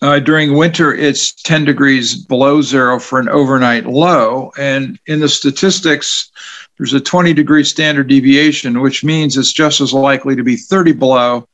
Uh, 0.02 0.20
during 0.20 0.56
winter, 0.56 0.94
it's 0.94 1.32
10 1.44 1.64
degrees 1.66 2.16
below 2.16 2.62
zero 2.62 3.00
for 3.00 3.20
an 3.20 3.30
overnight 3.30 3.86
low. 3.86 4.52
And 4.58 5.00
in 5.08 5.22
the 5.22 5.30
statistics, 5.30 6.30
there's 6.78 6.94
a 6.94 7.00
20 7.00 7.34
degree 7.34 7.64
standard 7.64 8.08
deviation, 8.08 8.82
which 8.82 9.04
means 9.04 9.38
it's 9.38 9.54
just 9.54 9.80
as 9.80 9.94
likely 9.94 10.36
to 10.36 10.44
be 10.44 10.58
30 10.58 10.92
below 10.94 11.48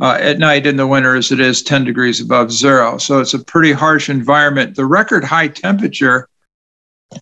uh, 0.00 0.18
at 0.20 0.38
night 0.38 0.66
in 0.66 0.76
the 0.76 0.86
winter 0.86 1.16
as 1.16 1.32
it 1.32 1.40
is 1.40 1.62
10 1.62 1.84
degrees 1.84 2.20
above 2.20 2.52
zero. 2.52 2.98
So 2.98 3.20
it's 3.20 3.34
a 3.34 3.44
pretty 3.44 3.72
harsh 3.72 4.08
environment. 4.08 4.76
The 4.76 4.84
record 4.84 5.24
high 5.24 5.48
temperature 5.48 6.28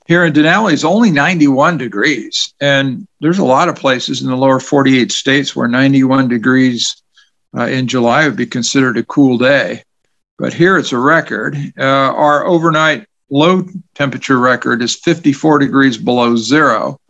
here 0.07 0.25
in 0.25 0.33
Denali 0.33 0.73
is 0.73 0.85
only 0.85 1.11
91 1.11 1.79
degrees. 1.79 2.55
And 2.61 3.07
there's 3.21 3.39
a 3.39 3.45
lot 3.45 3.69
of 3.69 3.77
places 3.77 4.23
in 4.23 4.29
the 4.29 4.37
lower 4.37 4.61
48 4.61 5.13
states 5.13 5.55
where 5.55 5.69
91 5.69 6.29
degrees 6.29 7.03
uh, 7.57 7.67
in 7.67 7.87
July 7.87 8.27
would 8.27 8.37
be 8.37 8.47
considered 8.47 8.97
a 8.97 9.05
cool 9.05 9.39
day. 9.39 9.83
But 10.39 10.53
here 10.53 10.77
it's 10.77 10.93
a 10.93 10.99
record. 10.99 11.57
Uh, 11.79 11.85
our 11.85 12.45
overnight 12.45 13.07
low 13.31 13.67
temperature 13.95 14.39
record 14.39 14.83
is 14.83 14.97
54 14.97 15.61
degrees 15.61 15.97
below 15.97 16.35
zero. 16.35 17.01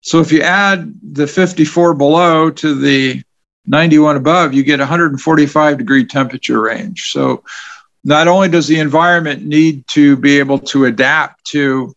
So 0.00 0.20
if 0.20 0.32
you 0.32 0.40
add 0.42 0.92
the 1.02 1.26
54 1.26 1.94
below 1.94 2.50
to 2.50 2.74
the 2.74 3.22
91 3.68 4.16
above, 4.16 4.54
you 4.54 4.62
get 4.62 4.78
145 4.80 5.78
degree 5.78 6.04
temperature 6.04 6.60
range. 6.60 7.10
So 7.10 7.44
not 8.02 8.26
only 8.26 8.48
does 8.48 8.66
the 8.66 8.78
environment 8.80 9.44
need 9.44 9.86
to 9.88 10.16
be 10.16 10.38
able 10.38 10.58
to 10.60 10.86
adapt 10.86 11.44
to 11.48 11.94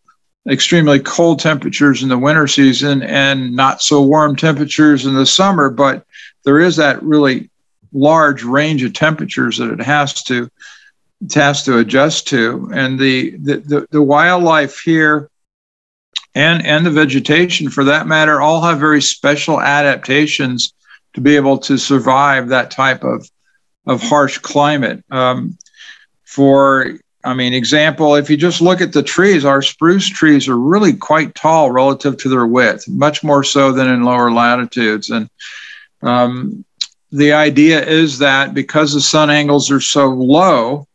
extremely 0.49 0.99
cold 0.99 1.39
temperatures 1.39 2.03
in 2.03 2.09
the 2.09 2.17
winter 2.17 2.47
season 2.47 3.01
and 3.03 3.55
not 3.55 3.81
so 3.81 4.01
warm 4.01 4.35
temperatures 4.35 5.05
in 5.05 5.15
the 5.15 5.25
summer, 5.25 5.69
but 5.69 6.05
there 6.43 6.59
is 6.59 6.75
that 6.75 7.01
really 7.01 7.49
large 7.93 8.43
range 8.43 8.83
of 8.83 8.93
temperatures 8.93 9.57
that 9.57 9.71
it 9.71 9.81
has 9.81 10.23
to 10.23 10.49
it 11.23 11.33
has 11.35 11.63
to 11.63 11.77
adjust 11.77 12.27
to. 12.29 12.69
And 12.73 12.99
the 12.99 13.31
the, 13.37 13.57
the, 13.57 13.87
the 13.91 14.01
wildlife 14.01 14.81
here 14.81 15.29
and 16.35 16.65
and 16.65 16.85
the 16.85 16.91
vegetation 16.91 17.69
for 17.69 17.85
that 17.85 18.07
matter 18.07 18.41
all 18.41 18.61
have 18.61 18.79
very 18.79 19.01
special 19.01 19.61
adaptations 19.61 20.73
to 21.13 21.21
be 21.21 21.35
able 21.35 21.57
to 21.59 21.77
survive 21.77 22.49
that 22.49 22.71
type 22.71 23.03
of 23.03 23.29
of 23.87 24.01
harsh 24.01 24.37
climate. 24.37 25.03
Um, 25.09 25.57
for 26.23 26.99
I 27.23 27.33
mean, 27.33 27.53
example, 27.53 28.15
if 28.15 28.29
you 28.29 28.37
just 28.37 28.61
look 28.61 28.81
at 28.81 28.93
the 28.93 29.03
trees, 29.03 29.45
our 29.45 29.61
spruce 29.61 30.07
trees 30.07 30.47
are 30.47 30.57
really 30.57 30.93
quite 30.93 31.35
tall 31.35 31.69
relative 31.71 32.17
to 32.17 32.29
their 32.29 32.47
width, 32.47 32.87
much 32.87 33.23
more 33.23 33.43
so 33.43 33.71
than 33.71 33.87
in 33.87 34.03
lower 34.03 34.31
latitudes. 34.31 35.09
And 35.09 35.29
um, 36.01 36.65
the 37.11 37.33
idea 37.33 37.85
is 37.85 38.17
that 38.19 38.53
because 38.53 38.93
the 38.93 39.01
sun 39.01 39.29
angles 39.29 39.69
are 39.69 39.81
so 39.81 40.07
low, 40.07 40.87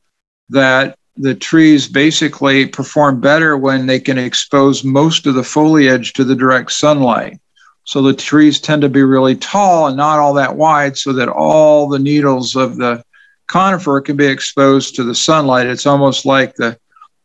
that 0.48 0.98
the 1.16 1.34
trees 1.34 1.88
basically 1.88 2.66
perform 2.66 3.20
better 3.20 3.56
when 3.56 3.86
they 3.86 4.00
can 4.00 4.18
expose 4.18 4.84
most 4.84 5.26
of 5.26 5.34
the 5.34 5.44
foliage 5.44 6.12
to 6.14 6.24
the 6.24 6.36
direct 6.36 6.72
sunlight. 6.72 7.38
So 7.86 8.02
the 8.02 8.12
trees 8.12 8.60
tend 8.60 8.82
to 8.82 8.88
be 8.88 9.02
really 9.02 9.36
tall 9.36 9.86
and 9.86 9.96
not 9.96 10.18
all 10.18 10.34
that 10.34 10.56
wide, 10.56 10.98
so 10.98 11.12
that 11.14 11.28
all 11.28 11.88
the 11.88 12.00
needles 12.00 12.56
of 12.56 12.76
the 12.76 13.02
conifer 13.46 14.00
can 14.00 14.16
be 14.16 14.26
exposed 14.26 14.96
to 14.96 15.04
the 15.04 15.14
sunlight. 15.14 15.68
It's 15.68 15.86
almost 15.86 16.26
like 16.26 16.56
the 16.56 16.78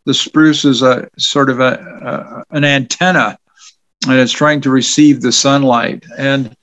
the 0.05 0.13
spruce 0.13 0.63
is 0.65 0.81
a 0.81 1.09
sort 1.17 1.49
of 1.49 1.59
a, 1.59 2.45
a 2.51 2.55
an 2.55 2.63
antenna, 2.63 3.39
and 4.07 4.19
it's 4.19 4.31
trying 4.31 4.61
to 4.61 4.69
receive 4.69 5.21
the 5.21 5.31
sunlight. 5.31 6.05
And 6.17 6.55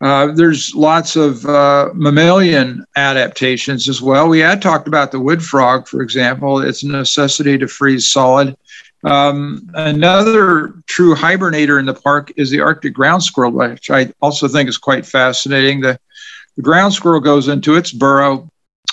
uh, 0.00 0.32
there's 0.32 0.74
lots 0.74 1.16
of 1.16 1.44
uh, 1.44 1.90
mammalian 1.94 2.84
adaptations 2.94 3.88
as 3.88 4.00
well. 4.00 4.28
We 4.28 4.38
had 4.38 4.62
talked 4.62 4.86
about 4.86 5.10
the 5.10 5.20
wood 5.20 5.42
frog, 5.42 5.88
for 5.88 6.00
example. 6.00 6.60
It's 6.60 6.84
a 6.84 6.88
necessity 6.88 7.58
to 7.58 7.66
freeze 7.66 8.10
solid 8.10 8.56
um, 9.04 9.68
another 9.74 10.74
true 10.86 11.14
hibernator 11.14 11.78
in 11.78 11.86
the 11.86 11.94
park 11.94 12.32
is 12.36 12.50
the 12.50 12.60
Arctic 12.60 12.94
ground 12.94 13.22
squirrel, 13.22 13.52
which 13.52 13.90
I 13.90 14.12
also 14.20 14.46
think 14.48 14.68
is 14.68 14.78
quite 14.78 15.04
fascinating. 15.04 15.80
The, 15.80 15.98
the 16.56 16.62
ground 16.62 16.94
squirrel 16.94 17.20
goes 17.20 17.48
into 17.48 17.74
its 17.74 17.92
burrow 17.92 18.48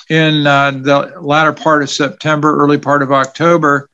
in 0.10 0.48
uh, 0.48 0.72
the 0.72 1.14
latter 1.22 1.54
part 1.54 1.84
of 1.84 1.90
September, 1.90 2.60
early 2.60 2.80
part 2.80 3.04
of 3.04 3.12
October, 3.12 3.90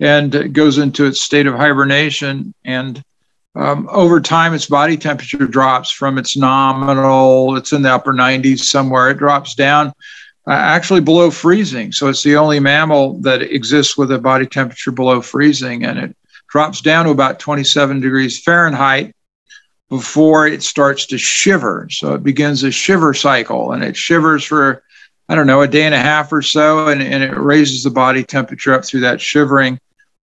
and 0.00 0.54
goes 0.54 0.78
into 0.78 1.04
its 1.04 1.20
state 1.20 1.46
of 1.46 1.54
hibernation. 1.54 2.54
And 2.64 3.02
um, 3.54 3.88
over 3.90 4.20
time, 4.20 4.54
its 4.54 4.66
body 4.66 4.96
temperature 4.96 5.46
drops 5.46 5.90
from 5.90 6.16
its 6.16 6.36
nominal, 6.36 7.56
it's 7.56 7.72
in 7.72 7.82
the 7.82 7.92
upper 7.92 8.14
90s 8.14 8.60
somewhere, 8.60 9.10
it 9.10 9.18
drops 9.18 9.54
down 9.54 9.92
actually 10.54 11.00
below 11.00 11.30
freezing. 11.30 11.92
So 11.92 12.08
it's 12.08 12.22
the 12.22 12.36
only 12.36 12.60
mammal 12.60 13.20
that 13.20 13.42
exists 13.42 13.96
with 13.98 14.10
a 14.12 14.18
body 14.18 14.46
temperature 14.46 14.90
below 14.90 15.20
freezing, 15.20 15.84
and 15.84 15.98
it 15.98 16.16
drops 16.48 16.80
down 16.80 17.04
to 17.04 17.10
about 17.10 17.38
27 17.38 18.00
degrees 18.00 18.42
Fahrenheit 18.42 19.14
before 19.88 20.46
it 20.46 20.62
starts 20.62 21.06
to 21.06 21.18
shiver. 21.18 21.88
So 21.90 22.14
it 22.14 22.22
begins 22.22 22.62
a 22.62 22.70
shiver 22.70 23.14
cycle, 23.14 23.72
and 23.72 23.82
it 23.82 23.96
shivers 23.96 24.44
for 24.44 24.82
I 25.30 25.34
don't 25.34 25.46
know 25.46 25.60
a 25.60 25.68
day 25.68 25.82
and 25.82 25.94
a 25.94 25.98
half 25.98 26.32
or 26.32 26.40
so, 26.40 26.88
and, 26.88 27.02
and 27.02 27.22
it 27.22 27.36
raises 27.36 27.82
the 27.82 27.90
body 27.90 28.24
temperature 28.24 28.72
up 28.72 28.84
through 28.84 29.00
that 29.00 29.20
shivering, 29.20 29.78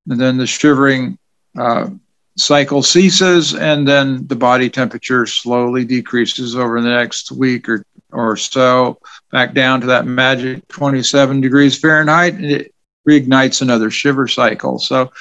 and 0.10 0.20
then 0.20 0.38
the 0.38 0.48
shivering. 0.48 1.18
Uh, 1.58 1.90
cycle 2.38 2.84
ceases 2.84 3.56
and 3.56 3.88
then 3.88 4.28
the 4.28 4.36
body 4.36 4.70
temperature 4.70 5.26
slowly 5.26 5.86
decreases 5.86 6.54
over 6.54 6.82
the 6.82 6.90
next 6.90 7.32
week 7.32 7.70
or, 7.70 7.86
or 8.16 8.38
so 8.38 9.00
back 9.32 9.54
down 9.54 9.82
to 9.82 9.88
that 9.88 10.06
magic 10.06 10.68
27 10.70 11.42
degrees 11.42 11.78
Fahrenheit, 11.78 12.34
and 12.34 12.46
it 12.46 12.74
reignites 13.08 13.62
another 13.62 13.92
shiver 13.92 14.28
cycle. 14.28 14.80
So 14.80 15.12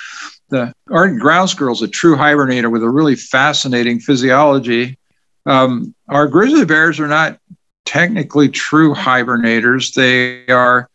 the 0.49 0.73
Arctic 0.91 1.21
ground 1.21 1.51
squirrel 1.51 1.75
is 1.75 1.83
a 1.83 1.89
true 1.89 2.17
hibernator 2.17 2.71
with 2.71 2.83
a 2.83 2.89
really 2.89 3.17
fascinating 3.17 4.01
physiology. 4.01 4.99
Um, 5.47 5.95
our 6.09 6.27
grizzly 6.27 6.65
bears 6.65 7.01
are 7.01 7.09
not 7.09 7.39
technically 7.85 8.49
true 8.49 8.95
hibernators. 8.95 9.95
They 9.95 10.53
are 10.53 10.89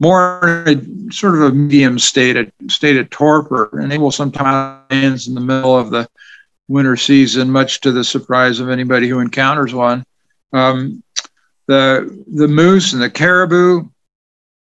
more 0.00 0.64
a 0.66 0.76
sort 1.12 1.34
of 1.34 1.42
a 1.42 1.52
medium 1.52 1.98
state 1.98 2.36
of, 2.36 2.50
state 2.68 2.96
of 2.96 3.08
torpor, 3.10 3.78
and 3.78 3.90
they 3.90 3.98
will 3.98 4.10
sometimes 4.10 5.28
in 5.28 5.34
the 5.34 5.40
middle 5.40 5.76
of 5.76 5.90
the 5.90 6.08
winter 6.68 6.96
season, 6.96 7.50
much 7.50 7.80
to 7.82 7.92
the 7.92 8.02
surprise 8.02 8.58
of 8.58 8.68
anybody 8.68 9.08
who 9.08 9.20
encounters 9.20 9.74
one. 9.74 10.04
Um, 10.52 11.02
the 11.66 12.24
the 12.32 12.48
moose 12.48 12.92
and 12.92 13.02
the 13.02 13.10
caribou 13.10 13.88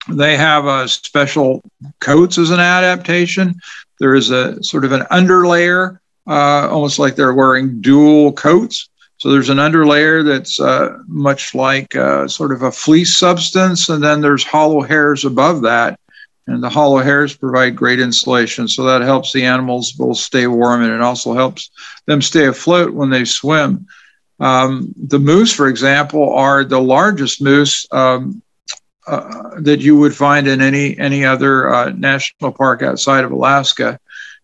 they 0.09 0.37
have 0.37 0.67
a 0.67 0.89
special 0.89 1.63
coats 2.01 2.39
as 2.39 2.51
an 2.51 2.61
adaptation. 2.61 3.55
There 3.99 4.15
is 4.15 4.31
a 4.31 4.63
sort 4.63 4.85
of 4.85 4.93
an 4.93 5.03
underlayer 5.11 5.99
uh, 6.27 6.69
almost 6.71 6.99
like 6.99 7.17
they're 7.17 7.35
wearing 7.35 7.81
dual 7.81 8.33
coats. 8.33 8.89
So 9.19 9.31
there's 9.31 9.51
an 9.51 9.59
underlayer 9.59 10.25
that's 10.25 10.59
uh, 10.59 10.99
much 11.07 11.55
like 11.55 11.95
uh, 11.95 12.27
sort 12.27 12.53
of 12.53 12.63
a 12.63 12.73
fleece 12.73 13.17
substance 13.19 13.89
and 13.89 14.03
then 14.03 14.21
there's 14.21 14.45
hollow 14.45 14.81
hairs 14.81 15.25
above 15.25 15.63
that. 15.63 16.01
And 16.47 16.63
the 16.63 16.71
hollow 16.71 16.99
hairs 16.99 17.37
provide 17.37 17.77
great 17.77 18.01
insulation 18.01 18.67
so 18.67 18.83
that 18.85 19.03
helps 19.03 19.33
the 19.33 19.45
animals 19.45 19.93
both 19.93 20.17
stay 20.17 20.47
warm 20.47 20.83
and 20.83 20.93
it 20.93 21.03
also 21.03 21.35
helps 21.35 21.71
them 22.07 22.23
stay 22.23 22.47
afloat 22.47 22.95
when 22.95 23.11
they 23.11 23.25
swim 23.25 23.87
um, 24.41 24.95
the 24.97 25.19
moose, 25.19 25.53
for 25.53 25.69
example, 25.69 26.33
are 26.35 26.65
the 26.65 26.81
largest 26.81 27.43
moose 27.43 27.87
um, 27.93 28.43
uh, 29.07 29.61
that 29.61 29.81
you 29.81 29.97
would 29.99 30.15
find 30.15 30.47
in 30.47 30.61
any 30.61 30.99
any 30.99 31.25
other 31.25 31.73
uh, 31.73 31.91
national 31.91 32.53
park 32.53 32.83
outside 32.83 33.25
of 33.25 33.33
Alaska. 33.33 33.99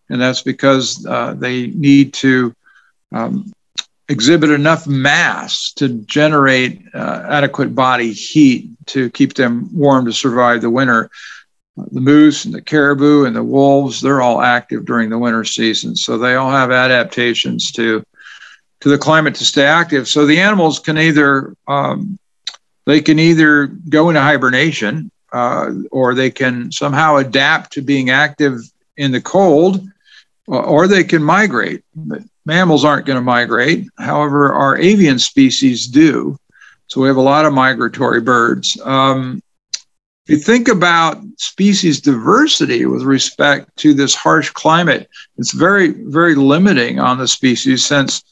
and 0.09 0.20
that's 0.20 0.42
because 0.42 1.04
uh, 1.06 1.35
they 1.35 1.68
need 1.68 2.12
to 2.14 2.54
um, 3.12 3.52
exhibit 4.09 4.50
enough 4.50 4.87
mass 4.87 5.72
to 5.72 5.88
generate 5.88 6.82
uh, 6.94 7.26
adequate 7.28 7.74
body 7.74 8.12
heat 8.12 8.70
to 8.87 9.11
keep 9.11 9.35
them 9.35 9.68
warm 9.72 10.04
to 10.04 10.12
survive 10.12 10.61
the 10.61 10.70
winter. 10.70 11.11
The 11.76 12.00
moose 12.00 12.44
and 12.44 12.54
the 12.54 12.62
caribou 12.62 13.24
and 13.24 13.37
the 13.37 13.44
wolves, 13.44 14.00
they're 14.00 14.22
all 14.22 14.40
active 14.40 14.87
during 14.87 15.11
the 15.11 15.18
winter 15.18 15.44
season. 15.44 15.94
So 15.96 16.16
they 16.16 16.35
all 16.37 16.50
have 16.50 16.70
adaptations 16.70 17.70
to, 17.72 18.02
to 18.87 18.90
the 18.90 18.99
climate 18.99 19.35
to 19.35 19.44
stay 19.44 19.64
active. 19.64 20.07
So 20.07 20.27
the 20.27 20.38
animals 20.38 20.79
can 20.79 20.96
either, 20.96 21.57
um, 21.66 22.20
they 22.85 23.01
can 23.01 23.18
either 23.18 23.66
go 23.66 24.11
into 24.11 24.20
hibernation 24.20 25.11
uh, 25.33 25.72
or 25.90 26.14
they 26.14 26.31
can 26.31 26.70
somehow 26.70 27.16
adapt 27.16 27.72
to 27.72 27.83
being 27.83 28.11
active 28.11 28.61
in 28.96 29.11
the 29.11 29.20
cold 29.20 29.85
or 30.46 30.87
they 30.87 31.03
can 31.03 31.20
migrate. 31.20 31.83
Mammals 32.44 32.85
aren't 32.85 33.07
going 33.07 33.16
to 33.16 33.25
migrate. 33.25 33.88
However, 33.99 34.53
our 34.53 34.79
avian 34.79 35.18
species 35.18 35.88
do. 35.88 36.38
So 36.87 37.01
we 37.01 37.09
have 37.09 37.16
a 37.16 37.20
lot 37.20 37.44
of 37.44 37.53
migratory 37.53 38.20
birds. 38.20 38.81
Um, 38.85 39.42
if 40.29 40.31
you 40.31 40.37
think 40.37 40.68
about 40.68 41.20
species 41.38 42.01
diversity 42.01 42.87
with 42.87 43.03
respect 43.03 43.77
to 43.79 43.94
this 43.94 44.14
harsh 44.14 44.51
climate, 44.51 45.09
it's 45.38 45.53
very, 45.53 45.88
very 45.88 46.37
limiting 46.37 47.01
on 47.01 47.18
the 47.18 47.27
species 47.27 47.85
since 47.85 48.22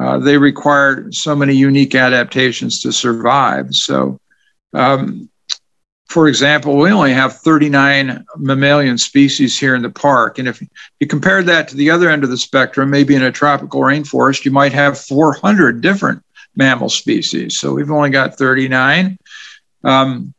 uh, 0.00 0.18
they 0.18 0.38
require 0.38 1.10
so 1.12 1.36
many 1.36 1.54
unique 1.54 1.94
adaptations 1.94 2.80
to 2.80 2.92
survive. 2.92 3.74
So, 3.74 4.18
um, 4.72 5.28
for 6.08 6.28
example, 6.28 6.76
we 6.76 6.90
only 6.90 7.12
have 7.12 7.38
39 7.38 8.24
mammalian 8.36 8.98
species 8.98 9.58
here 9.58 9.74
in 9.74 9.82
the 9.82 9.90
park. 9.90 10.38
And 10.38 10.46
if 10.46 10.62
you 11.00 11.06
compare 11.06 11.42
that 11.42 11.68
to 11.68 11.76
the 11.76 11.90
other 11.90 12.10
end 12.10 12.24
of 12.24 12.30
the 12.30 12.36
spectrum, 12.36 12.90
maybe 12.90 13.14
in 13.14 13.22
a 13.22 13.32
tropical 13.32 13.80
rainforest, 13.80 14.44
you 14.44 14.50
might 14.50 14.72
have 14.72 14.98
400 14.98 15.80
different 15.80 16.22
mammal 16.54 16.90
species. 16.90 17.58
So 17.58 17.72
we've 17.72 17.90
only 17.90 18.10
got 18.10 18.36
39. 18.36 19.18
Um, 19.84 20.34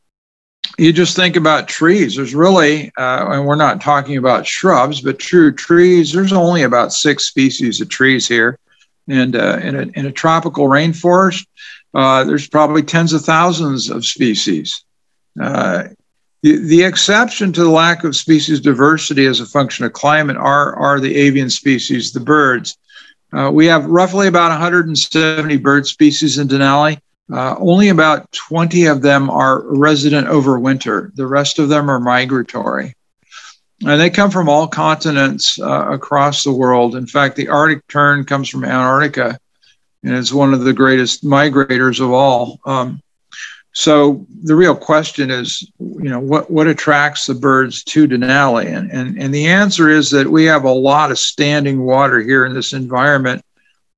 you 0.78 0.94
just 0.94 1.16
think 1.16 1.36
about 1.36 1.68
trees. 1.68 2.16
There's 2.16 2.36
really, 2.36 2.92
uh, 2.98 3.28
and 3.32 3.46
we're 3.46 3.56
not 3.56 3.82
talking 3.82 4.18
about 4.18 4.48
shrubs, 4.48 5.02
but 5.02 5.20
true 5.20 5.52
trees, 5.52 6.12
there's 6.12 6.34
only 6.34 6.64
about 6.64 6.94
six 6.94 7.26
species 7.26 7.82
of 7.82 7.90
trees 7.90 8.28
here. 8.28 8.58
And 9.08 9.36
uh, 9.36 9.60
in, 9.62 9.76
a, 9.76 9.82
in 10.00 10.06
a 10.06 10.12
tropical 10.12 10.68
rainforest, 10.68 11.46
uh, 11.94 12.24
there's 12.24 12.48
probably 12.48 12.84
tens 12.84 13.14
of 13.14 13.24
thousands 13.24 13.90
of 13.90 14.06
species. 14.06 14.84
Uh, 15.40 15.86
the, 16.42 16.58
the 16.58 16.84
exception 16.84 17.54
to 17.54 17.64
the 17.64 17.70
lack 17.70 18.04
of 18.04 18.16
species 18.16 18.60
diversity 18.60 19.26
as 19.26 19.40
a 19.40 19.46
function 19.46 19.86
of 19.86 19.94
climate 19.94 20.38
are, 20.38 20.76
are 20.76 21.00
the 21.00 21.16
avian 21.16 21.50
species, 21.50 22.12
the 22.12 22.20
birds. 22.20 22.78
Uh, 23.32 23.50
we 23.52 23.66
have 23.66 23.86
roughly 23.86 24.28
about 24.28 24.52
170 24.52 25.58
bird 25.58 25.88
species 25.88 26.38
in 26.38 26.48
Denali. 26.48 27.00
Uh, 27.32 27.56
only 27.58 27.90
about 27.90 28.32
20 28.32 28.86
of 28.86 29.02
them 29.02 29.30
are 29.30 29.64
resident 29.76 30.28
over 30.28 30.60
winter. 30.60 31.12
The 31.16 31.26
rest 31.26 31.58
of 31.58 31.70
them 31.70 31.90
are 31.90 32.00
migratory. 32.00 32.96
And 33.82 34.00
they 34.00 34.10
come 34.10 34.32
from 34.32 34.48
all 34.48 34.68
continents 34.68 35.60
uh, 35.60 35.92
across 35.92 36.44
the 36.44 36.54
world. 36.54 36.96
In 36.96 37.08
fact, 37.08 37.36
the 37.36 37.50
Arctic 37.50 37.86
tern 37.88 38.24
comes 38.24 38.50
from 38.50 38.64
Antarctica 38.64 39.38
and 40.04 40.14
is 40.14 40.34
one 40.34 40.54
of 40.54 40.62
the 40.62 40.74
greatest 40.74 41.24
migrators 41.24 42.00
of 42.00 42.12
all. 42.12 42.60
Um, 42.66 43.02
so 43.74 44.26
the 44.44 44.56
real 44.56 44.76
question 44.76 45.32
is, 45.32 45.68
you 45.80 46.10
know, 46.10 46.20
what, 46.20 46.52
what 46.52 46.68
attracts 46.68 47.26
the 47.26 47.34
birds 47.34 47.84
to 47.86 48.08
Denali? 48.08 48.68
And, 48.68 48.92
and, 48.92 49.18
and 49.18 49.34
the 49.34 49.48
answer 49.48 49.90
is 49.90 50.12
that 50.12 50.30
we 50.30 50.46
have 50.46 50.64
a 50.64 50.72
lot 50.72 51.12
of 51.12 51.18
standing 51.18 51.82
water 51.82 52.22
here 52.22 52.46
in 52.46 52.54
this 52.54 52.74
environment 52.74 53.44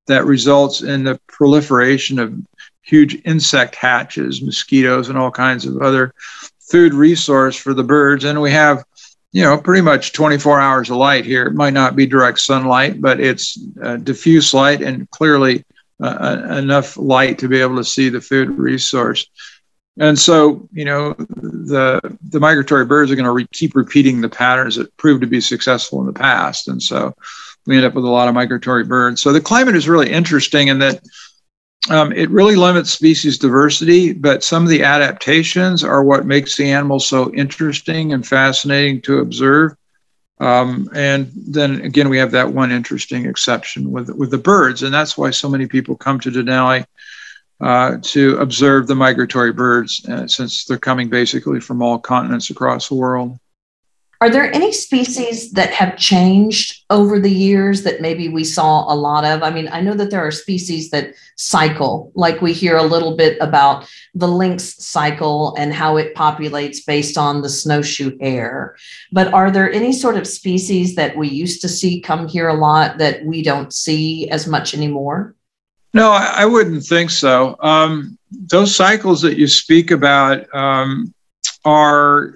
that 0.06 0.24
results 0.24 0.82
in 0.82 1.04
the 1.04 1.20
proliferation 1.26 2.18
of 2.18 2.34
huge 2.82 3.20
insect 3.24 3.74
hatches, 3.74 4.40
mosquitoes, 4.40 5.08
and 5.08 5.18
all 5.18 5.30
kinds 5.30 5.66
of 5.66 5.82
other 5.82 6.14
food 6.60 6.94
resource 6.94 7.56
for 7.56 7.74
the 7.74 7.84
birds. 7.84 8.24
And 8.24 8.40
we 8.40 8.52
have, 8.52 8.84
you 9.32 9.42
know, 9.42 9.58
pretty 9.58 9.82
much 9.82 10.12
24 10.12 10.60
hours 10.60 10.90
of 10.90 10.96
light 10.96 11.24
here. 11.24 11.46
It 11.46 11.54
might 11.54 11.74
not 11.74 11.96
be 11.96 12.06
direct 12.06 12.40
sunlight, 12.40 13.00
but 13.00 13.20
it's 13.20 13.58
uh, 13.82 13.96
diffuse 13.96 14.54
light 14.54 14.82
and 14.82 15.08
clearly 15.10 15.64
uh, 16.02 16.56
enough 16.58 16.96
light 16.96 17.38
to 17.38 17.48
be 17.48 17.60
able 17.60 17.76
to 17.76 17.84
see 17.84 18.08
the 18.08 18.20
food 18.20 18.58
resource. 18.58 19.26
And 19.98 20.18
so, 20.18 20.68
you 20.72 20.84
know, 20.84 21.14
the 21.14 22.00
the 22.28 22.40
migratory 22.40 22.84
birds 22.84 23.10
are 23.10 23.14
going 23.14 23.24
to 23.24 23.32
re- 23.32 23.48
keep 23.52 23.74
repeating 23.74 24.20
the 24.20 24.28
patterns 24.28 24.76
that 24.76 24.94
proved 24.98 25.22
to 25.22 25.26
be 25.26 25.40
successful 25.40 26.00
in 26.00 26.06
the 26.06 26.12
past, 26.12 26.68
and 26.68 26.82
so 26.82 27.14
we 27.66 27.76
end 27.76 27.86
up 27.86 27.94
with 27.94 28.04
a 28.04 28.08
lot 28.08 28.28
of 28.28 28.34
migratory 28.34 28.84
birds. 28.84 29.22
So 29.22 29.32
the 29.32 29.40
climate 29.40 29.74
is 29.74 29.88
really 29.88 30.10
interesting 30.10 30.68
in 30.68 30.78
that 30.80 31.00
um, 31.90 32.12
it 32.12 32.30
really 32.30 32.56
limits 32.56 32.90
species 32.90 33.38
diversity, 33.38 34.12
but 34.12 34.42
some 34.42 34.62
of 34.62 34.68
the 34.68 34.82
adaptations 34.82 35.84
are 35.84 36.02
what 36.02 36.26
makes 36.26 36.56
the 36.56 36.70
animals 36.70 37.06
so 37.06 37.32
interesting 37.34 38.12
and 38.12 38.26
fascinating 38.26 39.00
to 39.02 39.18
observe. 39.18 39.76
Um, 40.38 40.90
and 40.94 41.30
then 41.34 41.80
again, 41.82 42.08
we 42.08 42.18
have 42.18 42.32
that 42.32 42.52
one 42.52 42.72
interesting 42.72 43.26
exception 43.26 43.90
with 43.90 44.10
with 44.10 44.30
the 44.30 44.38
birds, 44.38 44.82
and 44.82 44.92
that's 44.92 45.16
why 45.16 45.30
so 45.30 45.48
many 45.48 45.66
people 45.66 45.96
come 45.96 46.20
to 46.20 46.30
Denali 46.30 46.84
uh, 47.60 47.96
to 48.02 48.36
observe 48.38 48.86
the 48.86 48.94
migratory 48.94 49.52
birds 49.52 50.04
uh, 50.06 50.26
since 50.26 50.64
they're 50.64 50.76
coming 50.76 51.08
basically 51.08 51.60
from 51.60 51.80
all 51.80 51.98
continents 51.98 52.50
across 52.50 52.88
the 52.88 52.94
world. 52.94 53.38
Are 54.20 54.30
there 54.30 54.50
any 54.52 54.72
species 54.72 55.52
that 55.52 55.70
have 55.70 55.98
changed 55.98 56.84
over 56.88 57.20
the 57.20 57.30
years 57.30 57.82
that 57.82 58.00
maybe 58.00 58.28
we 58.28 58.44
saw 58.44 58.90
a 58.90 58.94
lot 58.94 59.24
of? 59.24 59.42
I 59.42 59.50
mean, 59.50 59.68
I 59.70 59.82
know 59.82 59.92
that 59.94 60.10
there 60.10 60.26
are 60.26 60.30
species 60.30 60.88
that 60.90 61.14
cycle, 61.36 62.12
like 62.14 62.40
we 62.40 62.54
hear 62.54 62.78
a 62.78 62.82
little 62.82 63.14
bit 63.14 63.36
about 63.40 63.86
the 64.14 64.28
lynx 64.28 64.82
cycle 64.82 65.54
and 65.58 65.74
how 65.74 65.98
it 65.98 66.14
populates 66.14 66.78
based 66.86 67.18
on 67.18 67.42
the 67.42 67.50
snowshoe 67.50 68.16
hare. 68.20 68.76
But 69.12 69.34
are 69.34 69.50
there 69.50 69.70
any 69.70 69.92
sort 69.92 70.16
of 70.16 70.26
species 70.26 70.94
that 70.94 71.16
we 71.16 71.28
used 71.28 71.60
to 71.60 71.68
see 71.68 72.00
come 72.00 72.26
here 72.26 72.48
a 72.48 72.54
lot 72.54 72.96
that 72.98 73.22
we 73.24 73.42
don't 73.42 73.72
see 73.72 74.30
as 74.30 74.46
much 74.46 74.72
anymore? 74.72 75.34
No, 75.92 76.10
I, 76.10 76.44
wouldn't 76.44 76.84
think 76.84 77.10
so. 77.10 77.56
Um, 77.60 78.18
those 78.30 78.74
cycles 78.74 79.22
that 79.22 79.38
you 79.38 79.46
speak 79.46 79.90
about 79.90 80.54
um, 80.54 81.14
are 81.64 82.34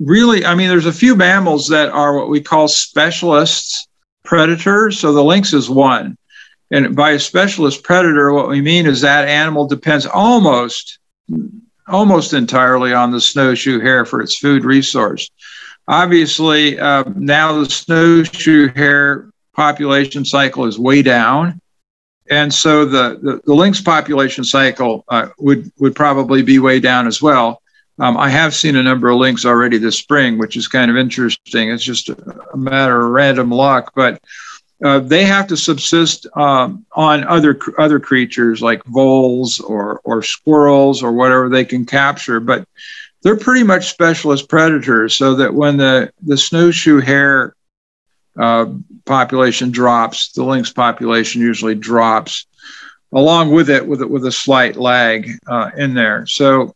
really, 0.00 0.44
I 0.44 0.54
mean, 0.54 0.68
there's 0.68 0.86
a 0.86 0.92
few 0.92 1.14
mammals 1.14 1.68
that 1.68 1.90
are 1.90 2.16
what 2.16 2.28
we 2.28 2.40
call 2.40 2.66
specialists 2.68 3.86
predators. 4.24 4.98
So 4.98 5.12
the 5.12 5.22
lynx 5.22 5.52
is 5.52 5.70
one. 5.70 6.16
And 6.72 6.96
by 6.96 7.12
a 7.12 7.18
specialist 7.18 7.82
predator, 7.82 8.32
what 8.32 8.48
we 8.48 8.60
mean 8.60 8.86
is 8.86 9.00
that 9.00 9.28
animal 9.28 9.66
depends 9.66 10.06
almost, 10.06 10.98
almost 11.88 12.32
entirely 12.32 12.92
on 12.92 13.10
the 13.10 13.20
snowshoe 13.20 13.80
hare 13.80 14.04
for 14.04 14.20
its 14.20 14.38
food 14.38 14.64
resource. 14.64 15.30
Obviously, 15.88 16.78
uh, 16.78 17.04
now 17.16 17.60
the 17.60 17.68
snowshoe 17.68 18.68
hare 18.68 19.30
population 19.54 20.24
cycle 20.24 20.64
is 20.64 20.78
way 20.78 21.02
down 21.02 21.60
and 22.30 22.54
so 22.54 22.84
the, 22.84 23.18
the, 23.20 23.40
the 23.44 23.54
lynx 23.54 23.80
population 23.80 24.44
cycle 24.44 25.04
uh, 25.08 25.28
would, 25.38 25.70
would 25.78 25.96
probably 25.96 26.42
be 26.42 26.60
way 26.60 26.78
down 26.78 27.08
as 27.08 27.20
well. 27.20 27.59
Um, 28.00 28.16
I 28.16 28.30
have 28.30 28.54
seen 28.54 28.76
a 28.76 28.82
number 28.82 29.10
of 29.10 29.18
lynx 29.18 29.44
already 29.44 29.76
this 29.76 29.98
spring, 29.98 30.38
which 30.38 30.56
is 30.56 30.66
kind 30.66 30.90
of 30.90 30.96
interesting. 30.96 31.70
It's 31.70 31.84
just 31.84 32.08
a, 32.08 32.40
a 32.54 32.56
matter 32.56 33.04
of 33.04 33.10
random 33.10 33.50
luck, 33.50 33.92
but 33.94 34.22
uh, 34.82 35.00
they 35.00 35.24
have 35.24 35.46
to 35.48 35.56
subsist 35.56 36.26
um, 36.34 36.86
on 36.92 37.24
other 37.24 37.58
other 37.78 38.00
creatures 38.00 38.62
like 38.62 38.82
voles 38.84 39.60
or 39.60 40.00
or 40.04 40.22
squirrels 40.22 41.02
or 41.02 41.12
whatever 41.12 41.50
they 41.50 41.64
can 41.64 41.84
capture. 41.84 42.40
But 42.40 42.66
they're 43.22 43.36
pretty 43.36 43.64
much 43.64 43.90
specialist 43.90 44.48
predators, 44.48 45.14
so 45.14 45.34
that 45.34 45.52
when 45.52 45.76
the 45.76 46.10
the 46.22 46.38
snowshoe 46.38 47.00
hare 47.00 47.54
uh, 48.38 48.66
population 49.04 49.70
drops, 49.70 50.32
the 50.32 50.44
lynx 50.44 50.72
population 50.72 51.42
usually 51.42 51.74
drops 51.74 52.46
along 53.12 53.50
with 53.50 53.68
it 53.68 53.86
with, 53.86 54.00
it 54.00 54.08
with 54.10 54.24
a 54.24 54.32
slight 54.32 54.76
lag 54.76 55.30
uh, 55.46 55.70
in 55.76 55.92
there. 55.92 56.26
So 56.26 56.74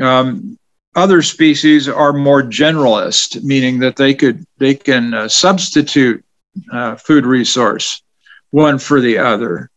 um, 0.00 0.58
other 0.94 1.22
species 1.22 1.88
are 1.88 2.12
more 2.12 2.42
generalist, 2.42 3.42
meaning 3.42 3.80
that 3.80 3.96
they 3.96 4.14
could 4.14 4.44
they 4.58 4.74
can 4.74 5.14
uh, 5.14 5.28
substitute 5.28 6.24
uh, 6.72 6.96
food 6.96 7.26
resource 7.26 8.02
one 8.50 8.78
for 8.78 9.00
the 9.00 9.18
other. 9.18 9.70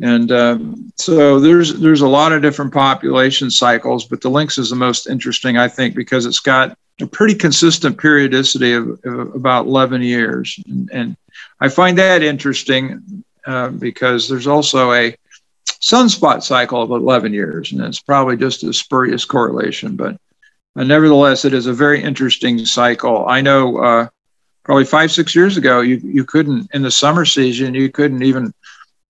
And 0.00 0.30
um, 0.32 0.92
so 0.96 1.40
there's 1.40 1.74
there's 1.74 2.02
a 2.02 2.08
lot 2.08 2.32
of 2.32 2.42
different 2.42 2.72
population 2.72 3.50
cycles, 3.50 4.04
but 4.04 4.20
the 4.20 4.28
lynx 4.28 4.58
is 4.58 4.70
the 4.70 4.76
most 4.76 5.08
interesting, 5.08 5.56
I 5.56 5.68
think, 5.68 5.94
because 5.94 6.26
it's 6.26 6.40
got 6.40 6.76
a 7.00 7.06
pretty 7.06 7.34
consistent 7.34 7.98
periodicity 7.98 8.72
of, 8.72 8.98
of 9.04 9.34
about 9.34 9.66
11 9.66 10.02
years. 10.02 10.58
And, 10.66 10.90
and, 10.92 11.16
I 11.60 11.68
find 11.68 11.98
that 11.98 12.22
interesting 12.22 13.22
uh, 13.46 13.68
because 13.68 14.28
there's 14.28 14.46
also 14.46 14.92
a 14.92 15.14
sunspot 15.86 16.42
cycle 16.42 16.82
of 16.82 16.90
11 16.90 17.32
years, 17.32 17.70
and 17.70 17.80
it's 17.80 18.00
probably 18.00 18.36
just 18.36 18.64
a 18.64 18.72
spurious 18.72 19.24
correlation, 19.24 19.94
but 19.94 20.16
uh, 20.76 20.82
nevertheless, 20.82 21.44
it 21.44 21.54
is 21.54 21.66
a 21.66 21.72
very 21.72 22.02
interesting 22.02 22.66
cycle. 22.66 23.26
I 23.28 23.40
know 23.40 23.78
uh, 23.78 24.08
probably 24.64 24.84
five 24.84 25.12
six 25.12 25.34
years 25.34 25.56
ago 25.56 25.80
you 25.80 25.96
you 26.02 26.24
couldn't 26.24 26.68
in 26.74 26.82
the 26.82 26.90
summer 26.90 27.24
season 27.24 27.72
you 27.72 27.88
couldn't 27.88 28.24
even 28.24 28.52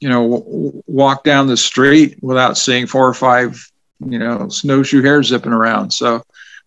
you 0.00 0.08
know 0.08 0.38
w- 0.38 0.82
walk 0.86 1.24
down 1.24 1.46
the 1.46 1.56
street 1.56 2.18
without 2.22 2.58
seeing 2.58 2.86
four 2.86 3.08
or 3.08 3.14
five 3.14 3.58
you 4.04 4.18
know 4.18 4.50
snowshoe 4.50 5.02
hares 5.02 5.28
zipping 5.28 5.54
around. 5.54 5.90
So 5.90 6.22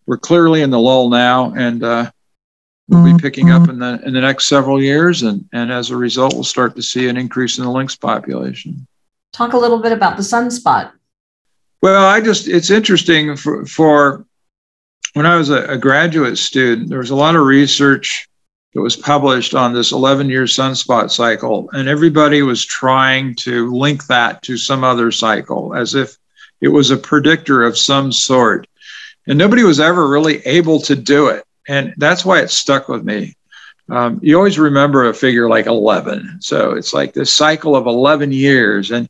we're 0.08 0.18
clearly 0.18 0.64
in 0.64 0.72
the 0.72 0.80
lull 0.80 1.10
now 1.10 1.54
and 1.54 1.84
uh, 1.84 2.10
we'll 2.88 3.16
be 3.16 3.22
picking 3.22 3.52
up 3.52 3.70
in 3.70 3.78
the 3.78 4.02
in 4.04 4.14
the 4.14 4.22
next 4.22 4.48
several 4.48 4.82
years 4.82 5.22
and 5.22 5.48
and 5.54 5.72
as 5.72 5.92
a 5.92 5.96
result 5.96 6.34
we'll 6.34 6.44
start 6.44 6.76
to 6.76 6.82
see 6.82 7.08
an 7.08 7.16
increase 7.16 7.60
in 7.60 7.64
the 7.64 7.72
lynx 7.72 7.96
population 7.96 8.88
talk 9.32 9.54
a 9.54 9.58
little 9.58 9.80
bit 9.80 9.92
about 9.92 10.18
the 10.18 10.24
sunspot 10.24 10.92
well 11.82 12.06
i 12.06 12.20
just 12.20 12.48
it's 12.48 12.70
interesting 12.70 13.36
for, 13.36 13.66
for 13.66 14.26
when 15.14 15.26
i 15.26 15.36
was 15.36 15.50
a, 15.50 15.66
a 15.66 15.78
graduate 15.78 16.38
student 16.38 16.90
there 16.90 17.00
was 17.00 17.12
a 17.12 17.16
lot 17.16 17.36
of 17.36 17.46
research 17.46 18.30
that 18.74 18.82
was 18.82 18.96
published 18.96 19.56
on 19.56 19.74
this 19.74 19.92
11 19.92 20.30
year 20.30 20.44
sunspot 20.44 21.10
cycle, 21.10 21.70
and 21.74 21.90
everybody 21.90 22.42
was 22.42 22.64
trying 22.64 23.36
to 23.36 23.72
link 23.72 24.06
that 24.08 24.44
to 24.44 24.58
some 24.58 24.84
other 24.84 25.12
cycle 25.12 25.74
as 25.76 25.96
if 25.96 26.18
it 26.62 26.68
was 26.68 26.92
a 26.92 26.98
predictor 26.98 27.64
of 27.64 27.78
some 27.78 28.12
sort. 28.12 28.68
And 29.28 29.38
nobody 29.38 29.64
was 29.64 29.80
ever 29.80 30.08
really 30.08 30.46
able 30.46 30.80
to 30.82 30.96
do 30.96 31.28
it. 31.28 31.44
And 31.68 31.94
that's 31.98 32.26
why 32.26 32.42
it 32.42 32.50
stuck 32.50 32.90
with 32.90 33.04
me. 33.04 33.36
Um, 33.92 34.20
you 34.22 34.38
always 34.38 34.60
remember 34.60 35.10
a 35.10 35.14
figure 35.14 35.50
like 35.50 35.66
11. 35.66 36.40
So 36.42 36.72
it's 36.72 36.94
like 36.94 37.14
this 37.14 37.34
cycle 37.34 37.76
of 37.76 37.88
11 37.88 38.32
years. 38.32 38.92
And, 38.92 39.10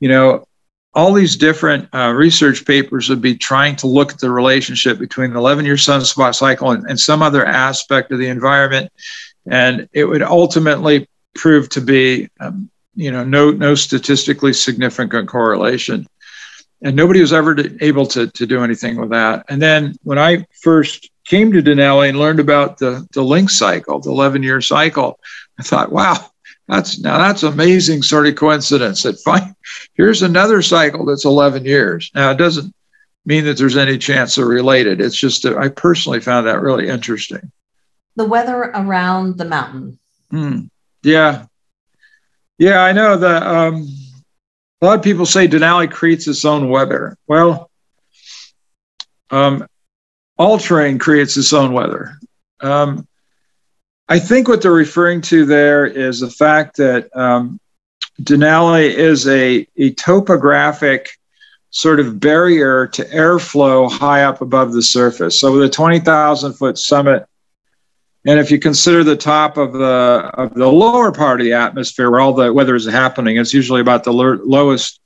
you 0.00 0.08
know, 0.08 0.46
all 0.94 1.12
these 1.12 1.36
different 1.36 1.88
uh, 1.92 2.12
research 2.14 2.64
papers 2.64 3.08
would 3.08 3.20
be 3.20 3.34
trying 3.34 3.74
to 3.76 3.86
look 3.86 4.12
at 4.12 4.20
the 4.20 4.30
relationship 4.30 4.98
between 4.98 5.32
the 5.32 5.38
11 5.38 5.64
year 5.64 5.74
sunspot 5.74 6.34
cycle 6.34 6.70
and, 6.70 6.88
and, 6.88 6.98
some 6.98 7.20
other 7.20 7.44
aspect 7.44 8.12
of 8.12 8.18
the 8.18 8.28
environment. 8.28 8.92
And 9.46 9.88
it 9.92 10.04
would 10.04 10.22
ultimately 10.22 11.08
prove 11.34 11.68
to 11.70 11.80
be, 11.80 12.28
um, 12.38 12.70
you 12.94 13.10
know, 13.10 13.24
no, 13.24 13.50
no 13.50 13.74
statistically 13.74 14.52
significant 14.52 15.28
correlation. 15.28 16.06
And 16.82 16.94
nobody 16.94 17.20
was 17.20 17.32
ever 17.32 17.56
able 17.80 18.06
to, 18.08 18.28
to 18.28 18.46
do 18.46 18.62
anything 18.62 18.96
with 18.96 19.10
that. 19.10 19.46
And 19.48 19.60
then 19.60 19.96
when 20.04 20.18
I 20.18 20.46
first 20.62 21.10
came 21.24 21.52
to 21.52 21.62
Denali 21.62 22.10
and 22.10 22.18
learned 22.18 22.40
about 22.40 22.78
the, 22.78 23.06
the 23.12 23.22
lynx 23.22 23.56
cycle, 23.58 24.00
the 24.00 24.10
11 24.10 24.42
year 24.42 24.60
cycle, 24.60 25.18
I 25.58 25.62
thought, 25.62 25.92
wow, 25.92 26.30
that's 26.68 26.98
now 27.00 27.18
that's 27.18 27.42
amazing 27.42 28.02
sort 28.02 28.26
of 28.26 28.36
coincidence 28.36 29.02
that 29.02 29.20
fine, 29.20 29.54
here's 29.94 30.22
another 30.22 30.62
cycle 30.62 31.04
that's 31.04 31.24
11 31.24 31.64
years. 31.64 32.10
Now 32.14 32.30
it 32.30 32.38
doesn't 32.38 32.74
mean 33.26 33.44
that 33.44 33.56
there's 33.56 33.76
any 33.76 33.98
chance 33.98 34.34
they're 34.34 34.46
related. 34.46 35.00
It's 35.00 35.16
just 35.16 35.42
that 35.42 35.56
I 35.56 35.68
personally 35.68 36.20
found 36.20 36.46
that 36.46 36.60
really 36.60 36.88
interesting. 36.88 37.50
The 38.16 38.24
weather 38.24 38.62
around 38.74 39.38
the 39.38 39.44
mountain. 39.44 39.98
Hmm. 40.30 40.62
Yeah. 41.02 41.46
Yeah, 42.58 42.80
I 42.80 42.92
know 42.92 43.16
that 43.16 43.42
um, 43.42 43.88
a 44.80 44.86
lot 44.86 44.98
of 44.98 45.04
people 45.04 45.26
say 45.26 45.48
Denali 45.48 45.90
creates 45.90 46.28
its 46.28 46.44
own 46.44 46.68
weather. 46.68 47.16
Well, 47.26 47.70
um, 49.30 49.66
all 50.38 50.58
terrain 50.58 50.98
creates 50.98 51.36
its 51.36 51.52
own 51.52 51.72
weather. 51.72 52.18
Um, 52.60 53.06
I 54.08 54.18
think 54.18 54.48
what 54.48 54.62
they're 54.62 54.72
referring 54.72 55.20
to 55.22 55.46
there 55.46 55.86
is 55.86 56.20
the 56.20 56.30
fact 56.30 56.76
that 56.76 57.14
um, 57.16 57.58
Denali 58.20 58.92
is 58.92 59.26
a, 59.26 59.66
a 59.76 59.92
topographic 59.92 61.08
sort 61.70 62.00
of 62.00 62.20
barrier 62.20 62.86
to 62.86 63.04
airflow 63.06 63.90
high 63.90 64.24
up 64.24 64.40
above 64.40 64.72
the 64.72 64.82
surface. 64.82 65.40
So 65.40 65.52
with 65.52 65.62
a 65.62 65.68
20,000 65.68 66.52
foot 66.52 66.78
summit, 66.78 67.26
and 68.26 68.38
if 68.38 68.50
you 68.50 68.58
consider 68.58 69.04
the 69.04 69.16
top 69.16 69.58
of 69.58 69.74
the 69.74 70.30
of 70.34 70.54
the 70.54 70.66
lower 70.66 71.12
part 71.12 71.40
of 71.40 71.44
the 71.44 71.52
atmosphere 71.52 72.10
where 72.10 72.20
all 72.20 72.32
the 72.32 72.52
weather 72.52 72.74
is 72.74 72.86
happening, 72.86 73.36
it's 73.36 73.52
usually 73.52 73.82
about 73.82 74.04
the 74.04 74.14
lowest 74.14 75.00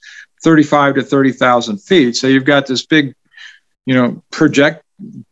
35 0.45 0.97
to 0.97 1.03
30,000 1.03 1.79
feet. 1.79 2.15
So 2.15 2.29
you've 2.29 2.45
got 2.45 2.67
this 2.67 2.87
big, 2.87 3.17
you 3.87 3.95
know, 3.95 4.23
project 4.31 4.85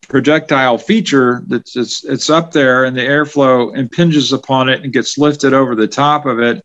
projectile 0.02 0.79
feature 0.79 1.42
that's 1.48 1.76
it's, 1.76 2.05
it's 2.05 2.31
up 2.31 2.52
there 2.52 2.85
and 2.85 2.96
the 2.96 3.00
airflow 3.00 3.76
impinges 3.76 4.33
upon 4.33 4.68
it 4.68 4.83
and 4.83 4.92
gets 4.92 5.18
lifted 5.18 5.52
over 5.52 5.74
the 5.74 5.88
top 5.88 6.26
of 6.26 6.38
it. 6.38 6.64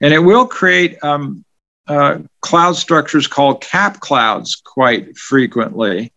And 0.00 0.12
it 0.12 0.18
will 0.18 0.46
create 0.46 1.02
um, 1.04 1.44
uh, 1.86 2.18
cloud 2.40 2.72
structures 2.72 3.26
called 3.26 3.60
cap 3.60 4.00
clouds 4.00 4.60
quite 4.64 5.16
frequently. 5.16 6.12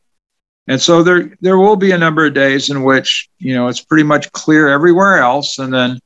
And 0.67 0.81
so 0.81 1.03
there 1.03 1.35
there 1.41 1.57
will 1.57 1.75
be 1.75 1.91
a 1.91 1.97
number 1.97 2.25
of 2.25 2.33
days 2.33 2.69
in 2.69 2.83
which 2.83 3.29
you 3.37 3.53
know 3.53 3.67
it's 3.67 3.81
pretty 3.81 4.03
much 4.03 4.31
clear 4.31 4.69
everywhere 4.69 5.17
else. 5.17 5.59
And 5.59 5.73
then 5.73 5.99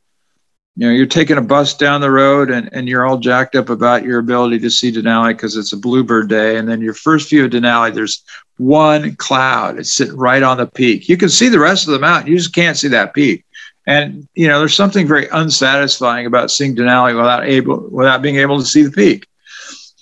you 0.77 0.85
know 0.85 0.93
you're 0.93 1.07
taking 1.07 1.37
a 1.37 1.41
bus 1.41 1.73
down 1.73 2.01
the 2.01 2.11
road 2.11 2.51
and, 2.51 2.69
and 2.71 2.87
you're 2.87 3.03
all 3.03 3.17
jacked 3.17 3.55
up 3.55 3.69
about 3.69 4.03
your 4.03 4.19
ability 4.19 4.59
to 4.59 4.69
see 4.69 4.91
denali 4.91 5.29
because 5.29 5.57
it's 5.57 5.73
a 5.73 5.77
bluebird 5.77 6.29
day. 6.29 6.57
And 6.57 6.69
then 6.69 6.81
your 6.81 6.93
first 6.93 7.31
view 7.31 7.45
of 7.45 7.51
denali 7.51 7.93
there's 7.93 8.23
one 8.57 9.15
cloud. 9.15 9.79
It's 9.79 9.93
sitting 9.93 10.15
right 10.15 10.43
on 10.43 10.57
the 10.57 10.67
peak. 10.67 11.09
You 11.09 11.17
can 11.17 11.29
see 11.29 11.49
the 11.49 11.59
rest 11.59 11.87
of 11.87 11.93
the 11.93 11.99
mountain. 11.99 12.31
You 12.31 12.37
just 12.37 12.53
can't 12.53 12.77
see 12.77 12.89
that 12.89 13.15
peak. 13.15 13.43
And 13.87 14.27
you 14.35 14.47
know 14.47 14.59
there's 14.59 14.75
something 14.75 15.07
very 15.07 15.27
unsatisfying 15.29 16.27
about 16.27 16.51
seeing 16.51 16.75
denali 16.75 17.15
without 17.15 17.45
able 17.45 17.89
without 17.89 18.21
being 18.21 18.35
able 18.35 18.59
to 18.59 18.65
see 18.65 18.83
the 18.83 18.91
peak. 18.91 19.25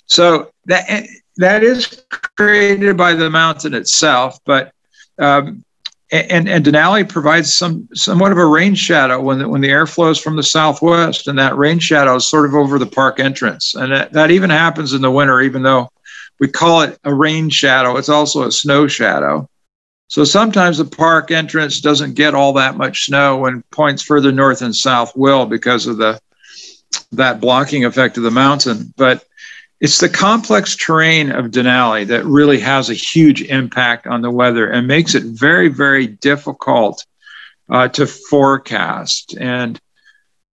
So 0.04 0.52
that 0.66 1.06
that 1.38 1.62
is 1.62 2.04
created 2.36 2.98
by 2.98 3.14
the 3.14 3.30
mountain 3.30 3.72
itself 3.72 4.38
but 4.44 4.72
um, 5.18 5.64
and, 6.12 6.48
and 6.48 6.64
Denali 6.64 7.08
provides 7.08 7.52
some 7.52 7.88
somewhat 7.94 8.32
of 8.32 8.38
a 8.38 8.46
rain 8.46 8.74
shadow 8.74 9.20
when 9.20 9.40
the, 9.40 9.48
when 9.48 9.60
the 9.60 9.70
air 9.70 9.86
flows 9.86 10.18
from 10.18 10.36
the 10.36 10.42
southwest, 10.42 11.26
and 11.26 11.38
that 11.38 11.56
rain 11.56 11.78
shadow 11.78 12.16
is 12.16 12.26
sort 12.26 12.46
of 12.46 12.54
over 12.54 12.78
the 12.78 12.86
park 12.86 13.18
entrance, 13.18 13.74
and 13.74 13.92
that, 13.92 14.12
that 14.12 14.30
even 14.30 14.50
happens 14.50 14.92
in 14.92 15.02
the 15.02 15.10
winter, 15.10 15.40
even 15.40 15.62
though 15.62 15.88
we 16.38 16.48
call 16.48 16.82
it 16.82 16.98
a 17.04 17.12
rain 17.12 17.48
shadow. 17.50 17.96
It's 17.96 18.08
also 18.08 18.46
a 18.46 18.52
snow 18.52 18.86
shadow. 18.86 19.48
So 20.08 20.22
sometimes 20.22 20.78
the 20.78 20.84
park 20.84 21.32
entrance 21.32 21.80
doesn't 21.80 22.14
get 22.14 22.34
all 22.34 22.52
that 22.52 22.76
much 22.76 23.06
snow 23.06 23.38
when 23.38 23.62
points 23.72 24.02
further 24.02 24.30
north 24.30 24.62
and 24.62 24.74
south 24.74 25.16
will 25.16 25.46
because 25.46 25.86
of 25.86 25.96
the 25.96 26.20
that 27.12 27.40
blocking 27.40 27.84
effect 27.84 28.16
of 28.16 28.22
the 28.22 28.30
mountain. 28.30 28.94
But 28.96 29.24
it's 29.80 29.98
the 29.98 30.08
complex 30.08 30.74
terrain 30.74 31.30
of 31.30 31.46
Denali 31.46 32.06
that 32.06 32.24
really 32.24 32.58
has 32.60 32.88
a 32.88 32.94
huge 32.94 33.42
impact 33.42 34.06
on 34.06 34.22
the 34.22 34.30
weather 34.30 34.70
and 34.70 34.86
makes 34.86 35.14
it 35.14 35.24
very, 35.24 35.68
very 35.68 36.06
difficult 36.06 37.04
uh, 37.68 37.88
to 37.88 38.06
forecast. 38.06 39.36
And 39.38 39.78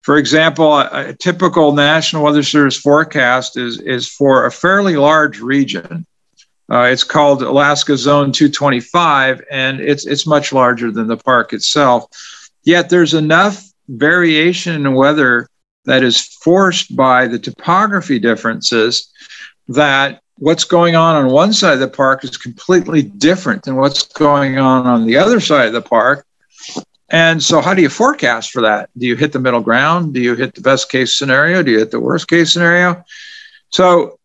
for 0.03 0.17
example, 0.17 0.71
a, 0.71 1.10
a, 1.10 1.13
typical 1.13 1.73
National 1.73 2.23
Weather 2.23 2.43
Service 2.43 2.77
forecast 2.77 3.58
is, 3.58 3.80
is 3.82 4.08
for 4.08 4.45
a 4.45 4.51
fairly 4.51 4.95
large 4.97 5.39
region. 5.39 6.06
Uh, 6.71 6.84
it's 6.84 7.03
called 7.03 7.41
Alaska 7.41 7.97
Zone 7.97 8.32
225, 8.32 9.41
and 9.49 9.80
it's, 9.80 10.06
it's 10.06 10.27
much 10.27 10.53
larger 10.53 10.91
than 10.91 11.08
the 11.08 11.17
park 11.17 11.53
itself. 11.53 12.06
Yet 12.63 12.89
there's 12.89 13.13
enough 13.13 13.63
variation 13.88 14.86
in 14.86 14.93
weather 14.93 15.49
that 15.88 16.04
is 16.04 16.21
forced 16.21 16.95
by 16.95 17.28
the 17.28 17.39
topography 17.39 18.19
differences 18.19 19.10
that 19.69 20.21
what's 20.38 20.65
going 20.65 20.95
on 20.95 21.15
on 21.15 21.32
one 21.32 21.54
side 21.54 21.73
of 21.73 21.80
the 21.80 21.88
park 21.88 22.23
is 22.26 22.36
completely 22.36 23.02
different 23.02 23.63
than 23.63 23.78
what's 23.78 24.04
going 24.04 24.60
on 24.60 24.86
on 24.86 25.08
the 25.08 25.17
other 25.17 25.39
side 25.39 25.67
of 25.67 25.73
the 25.73 25.82
park. 25.82 26.26
And 27.10 27.41
so, 27.41 27.62
how 27.62 27.73
do 27.73 27.82
you 27.82 27.88
forecast 27.88 28.52
for 28.52 28.62
that? 28.63 28.89
Do 28.97 29.08
you 29.08 29.15
hit 29.15 29.32
the 29.32 29.39
middle 29.39 29.62
ground? 29.62 30.13
Do 30.13 30.19
you 30.19 30.36
hit 30.36 30.56
the 30.56 30.62
best 30.62 30.91
case 30.91 31.17
scenario? 31.17 31.63
Do 31.63 31.71
you 31.71 31.80
hit 31.80 31.91
the 31.91 32.02
worst 32.02 32.28
case 32.28 32.52
scenario? 32.52 33.02
So, 33.69 34.19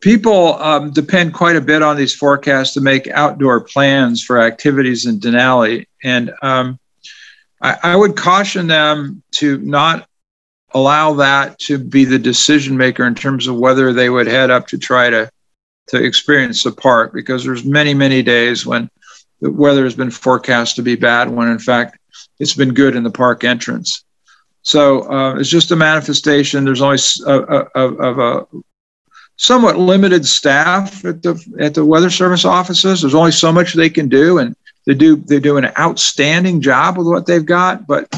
people 0.00 0.54
um, 0.54 0.92
depend 0.92 1.34
quite 1.34 1.56
a 1.56 1.60
bit 1.60 1.82
on 1.82 1.98
these 1.98 2.14
forecasts 2.14 2.72
to 2.74 2.80
make 2.80 3.06
outdoor 3.08 3.60
plans 3.60 4.24
for 4.24 4.40
activities 4.40 5.04
in 5.04 5.20
Denali. 5.20 5.86
And 6.02 6.32
um, 6.40 6.80
I, 7.60 7.76
I 7.82 7.96
would 7.96 8.16
caution 8.16 8.66
them 8.66 9.22
to 9.32 9.58
not 9.58 10.08
allow 10.74 11.14
that 11.14 11.58
to 11.58 11.78
be 11.78 12.04
the 12.04 12.18
decision 12.18 12.76
maker 12.76 13.06
in 13.06 13.14
terms 13.14 13.46
of 13.46 13.56
whether 13.56 13.92
they 13.92 14.10
would 14.10 14.26
head 14.26 14.50
up 14.50 14.66
to 14.68 14.78
try 14.78 15.10
to 15.10 15.30
to 15.88 16.02
experience 16.02 16.62
the 16.62 16.70
park 16.70 17.12
because 17.12 17.44
there's 17.44 17.64
many 17.64 17.92
many 17.94 18.22
days 18.22 18.64
when 18.64 18.88
the 19.40 19.50
weather 19.50 19.84
has 19.84 19.94
been 19.94 20.10
forecast 20.10 20.76
to 20.76 20.82
be 20.82 20.94
bad 20.94 21.28
when 21.28 21.48
in 21.48 21.58
fact 21.58 21.98
it's 22.38 22.54
been 22.54 22.74
good 22.74 22.96
in 22.96 23.02
the 23.02 23.10
park 23.10 23.44
entrance. 23.44 24.04
So 24.62 25.10
uh, 25.10 25.36
it's 25.36 25.48
just 25.48 25.72
a 25.72 25.76
manifestation. 25.76 26.64
There's 26.64 26.82
only 26.82 26.98
a, 27.26 27.32
a, 27.32 27.68
a, 27.74 27.94
of 27.94 28.18
a 28.18 28.46
somewhat 29.36 29.76
limited 29.76 30.24
staff 30.24 31.04
at 31.04 31.22
the 31.22 31.34
at 31.58 31.74
the 31.74 31.84
weather 31.84 32.10
service 32.10 32.44
offices. 32.44 33.00
There's 33.00 33.14
only 33.14 33.32
so 33.32 33.52
much 33.52 33.74
they 33.74 33.90
can 33.90 34.08
do 34.08 34.38
and 34.38 34.54
they 34.86 34.94
do 34.94 35.16
they 35.16 35.40
do 35.40 35.56
an 35.56 35.70
outstanding 35.78 36.60
job 36.60 36.96
with 36.96 37.06
what 37.06 37.26
they've 37.26 37.44
got 37.44 37.86
but 37.86 38.08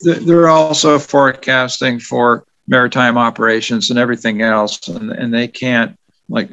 they're 0.00 0.48
also 0.48 0.98
forecasting 0.98 1.98
for 1.98 2.44
maritime 2.66 3.16
operations 3.18 3.90
and 3.90 3.98
everything 3.98 4.42
else, 4.42 4.88
and, 4.88 5.10
and 5.10 5.32
they 5.32 5.48
can't 5.48 5.98
like 6.28 6.50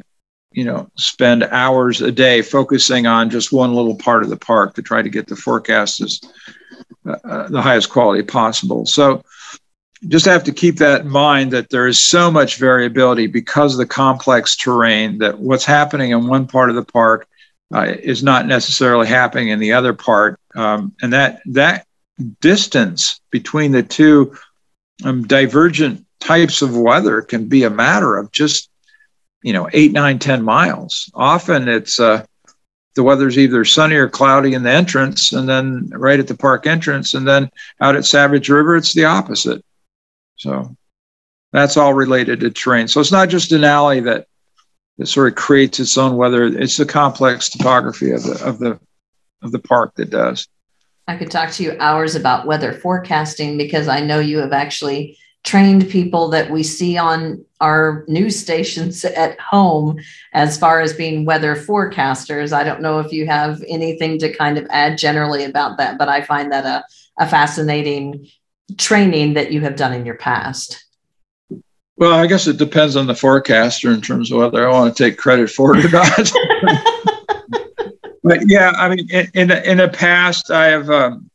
you 0.52 0.64
know 0.64 0.88
spend 0.96 1.44
hours 1.44 2.00
a 2.00 2.10
day 2.10 2.42
focusing 2.42 3.06
on 3.06 3.30
just 3.30 3.52
one 3.52 3.74
little 3.74 3.96
part 3.96 4.22
of 4.22 4.30
the 4.30 4.36
park 4.36 4.74
to 4.74 4.82
try 4.82 5.02
to 5.02 5.10
get 5.10 5.26
the 5.26 5.36
forecast 5.36 6.00
as 6.00 6.20
uh, 7.06 7.48
the 7.48 7.62
highest 7.62 7.90
quality 7.90 8.22
possible. 8.22 8.86
So 8.86 9.22
just 10.08 10.26
have 10.26 10.44
to 10.44 10.52
keep 10.52 10.76
that 10.76 11.02
in 11.02 11.08
mind 11.08 11.52
that 11.52 11.70
there 11.70 11.86
is 11.86 12.04
so 12.04 12.30
much 12.30 12.56
variability 12.56 13.26
because 13.26 13.74
of 13.74 13.78
the 13.78 13.86
complex 13.86 14.56
terrain 14.56 15.18
that 15.18 15.38
what's 15.38 15.64
happening 15.64 16.10
in 16.10 16.26
one 16.26 16.46
part 16.46 16.70
of 16.70 16.76
the 16.76 16.84
park 16.84 17.26
uh, 17.74 17.94
is 18.02 18.22
not 18.22 18.46
necessarily 18.46 19.06
happening 19.06 19.48
in 19.48 19.58
the 19.58 19.72
other 19.72 19.92
part, 19.92 20.38
um, 20.54 20.94
and 21.02 21.12
that 21.12 21.40
that 21.46 21.85
distance 22.40 23.20
between 23.30 23.72
the 23.72 23.82
two 23.82 24.36
um, 25.04 25.26
divergent 25.26 26.04
types 26.20 26.62
of 26.62 26.76
weather 26.76 27.22
can 27.22 27.48
be 27.48 27.64
a 27.64 27.70
matter 27.70 28.16
of 28.16 28.32
just 28.32 28.70
you 29.42 29.52
know 29.52 29.68
eight, 29.72 29.92
nine, 29.92 30.18
ten 30.18 30.42
miles. 30.42 31.10
Often 31.14 31.68
it's 31.68 32.00
uh, 32.00 32.24
the 32.94 33.02
weather's 33.02 33.38
either 33.38 33.64
sunny 33.64 33.96
or 33.96 34.08
cloudy 34.08 34.54
in 34.54 34.62
the 34.62 34.70
entrance, 34.70 35.32
and 35.32 35.48
then 35.48 35.90
right 35.90 36.18
at 36.18 36.28
the 36.28 36.36
park 36.36 36.66
entrance, 36.66 37.14
and 37.14 37.28
then 37.28 37.50
out 37.80 37.96
at 37.96 38.06
Savage 38.06 38.48
River, 38.48 38.76
it's 38.76 38.94
the 38.94 39.04
opposite. 39.04 39.64
So 40.36 40.74
that's 41.52 41.76
all 41.76 41.94
related 41.94 42.40
to 42.40 42.50
terrain. 42.50 42.88
So 42.88 43.00
it's 43.00 43.12
not 43.12 43.28
just 43.28 43.50
Denali 43.50 44.04
that 44.04 44.26
that 44.98 45.06
sort 45.06 45.28
of 45.28 45.36
creates 45.36 45.78
its 45.78 45.98
own 45.98 46.16
weather. 46.16 46.44
It's 46.44 46.78
the 46.78 46.86
complex 46.86 47.50
topography 47.50 48.12
of 48.12 48.22
the 48.22 48.42
of 48.44 48.58
the 48.58 48.80
of 49.42 49.52
the 49.52 49.58
park 49.58 49.94
that 49.96 50.10
does. 50.10 50.48
I 51.08 51.16
could 51.16 51.30
talk 51.30 51.50
to 51.52 51.62
you 51.62 51.76
hours 51.78 52.14
about 52.14 52.46
weather 52.46 52.72
forecasting 52.72 53.56
because 53.56 53.88
I 53.88 54.00
know 54.00 54.18
you 54.18 54.38
have 54.38 54.52
actually 54.52 55.18
trained 55.44 55.88
people 55.88 56.28
that 56.30 56.50
we 56.50 56.64
see 56.64 56.98
on 56.98 57.44
our 57.60 58.04
news 58.08 58.38
stations 58.38 59.04
at 59.04 59.38
home 59.38 59.98
as 60.32 60.58
far 60.58 60.80
as 60.80 60.92
being 60.92 61.24
weather 61.24 61.54
forecasters. 61.54 62.52
I 62.52 62.64
don't 62.64 62.82
know 62.82 62.98
if 62.98 63.12
you 63.12 63.26
have 63.26 63.62
anything 63.68 64.18
to 64.18 64.34
kind 64.34 64.58
of 64.58 64.66
add 64.70 64.98
generally 64.98 65.44
about 65.44 65.78
that, 65.78 65.98
but 65.98 66.08
I 66.08 66.22
find 66.22 66.50
that 66.52 66.64
a, 66.64 66.84
a 67.18 67.28
fascinating 67.28 68.28
training 68.76 69.34
that 69.34 69.52
you 69.52 69.60
have 69.62 69.76
done 69.76 69.92
in 69.92 70.04
your 70.04 70.16
past? 70.16 70.84
Well, 71.96 72.12
I 72.12 72.26
guess 72.26 72.46
it 72.46 72.58
depends 72.58 72.96
on 72.96 73.06
the 73.06 73.14
forecaster 73.14 73.90
in 73.90 74.02
terms 74.02 74.30
of 74.30 74.38
whether 74.38 74.68
I 74.68 74.72
want 74.72 74.94
to 74.94 75.04
take 75.04 75.16
credit 75.16 75.48
for 75.50 75.76
it 75.76 75.84
or 75.84 75.88
not. 75.88 76.32
but 78.26 78.48
yeah, 78.48 78.72
I 78.76 78.88
mean, 78.88 79.08
in 79.10 79.52
in 79.52 79.78
the, 79.78 79.88
past, 79.88 80.50
I 80.50 80.66
have 80.66 80.90
um, 80.90 81.30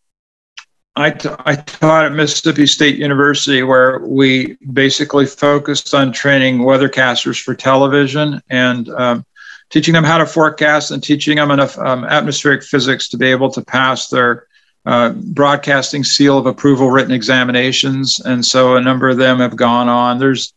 I, 0.97 1.11
t- 1.11 1.29
I 1.45 1.55
taught 1.55 2.03
at 2.03 2.11
Mississippi 2.11 2.67
State 2.67 2.97
University, 2.97 3.63
where 3.63 3.99
we 3.99 4.57
basically 4.73 5.25
focused 5.25 5.93
on 5.93 6.11
training 6.11 6.59
weathercasters 6.59 7.41
for 7.41 7.55
television 7.55 8.41
and 8.49 8.89
um, 8.89 9.25
teaching 9.69 9.93
them 9.93 10.03
how 10.03 10.17
to 10.17 10.25
forecast 10.25 10.91
and 10.91 11.01
teaching 11.01 11.37
them 11.37 11.49
enough 11.49 11.77
um, 11.77 12.03
atmospheric 12.03 12.61
physics 12.61 13.07
to 13.07 13.17
be 13.17 13.27
able 13.27 13.49
to 13.51 13.61
pass 13.61 14.09
their 14.09 14.47
uh, 14.85 15.11
broadcasting 15.11 16.03
seal 16.03 16.37
of 16.37 16.45
approval 16.45 16.91
written 16.91 17.13
examinations, 17.13 18.19
and 18.19 18.45
so 18.45 18.75
a 18.75 18.81
number 18.81 19.07
of 19.07 19.15
them 19.15 19.39
have 19.39 19.55
gone 19.55 19.87
on. 19.87 20.19
There's 20.19 20.53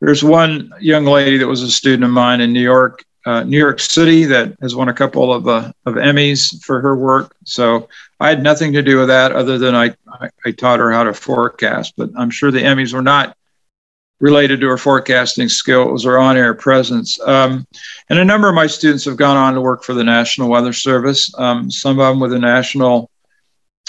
there's 0.00 0.22
one 0.22 0.70
young 0.80 1.06
lady 1.06 1.38
that 1.38 1.48
was 1.48 1.62
a 1.62 1.70
student 1.70 2.04
of 2.04 2.10
mine 2.10 2.42
in 2.42 2.52
New 2.52 2.60
York, 2.60 3.06
uh, 3.26 3.44
New 3.44 3.58
York 3.58 3.80
City, 3.80 4.24
that 4.24 4.56
has 4.60 4.74
won 4.74 4.88
a 4.88 4.94
couple 4.94 5.32
of 5.32 5.46
uh, 5.46 5.72
of 5.86 5.94
Emmys 5.94 6.62
for 6.64 6.80
her 6.80 6.96
work. 6.96 7.34
So 7.44 7.88
I 8.20 8.28
had 8.28 8.42
nothing 8.42 8.72
to 8.72 8.82
do 8.82 8.98
with 8.98 9.08
that, 9.08 9.32
other 9.32 9.58
than 9.58 9.74
I, 9.74 9.94
I 10.08 10.30
I 10.44 10.50
taught 10.52 10.80
her 10.80 10.92
how 10.92 11.04
to 11.04 11.14
forecast. 11.14 11.94
But 11.96 12.10
I'm 12.16 12.30
sure 12.30 12.50
the 12.50 12.60
Emmys 12.60 12.92
were 12.92 13.02
not 13.02 13.36
related 14.20 14.60
to 14.60 14.68
her 14.68 14.78
forecasting 14.78 15.48
skills 15.48 16.06
or 16.06 16.16
on-air 16.16 16.54
presence. 16.54 17.18
Um, 17.20 17.66
and 18.08 18.20
a 18.20 18.24
number 18.24 18.48
of 18.48 18.54
my 18.54 18.68
students 18.68 19.04
have 19.04 19.16
gone 19.16 19.36
on 19.36 19.54
to 19.54 19.60
work 19.60 19.82
for 19.82 19.94
the 19.94 20.04
National 20.04 20.48
Weather 20.48 20.72
Service. 20.72 21.32
Um, 21.36 21.70
some 21.70 21.98
of 21.98 22.08
them 22.08 22.20
with 22.20 22.30
the 22.30 22.38
National 22.38 23.10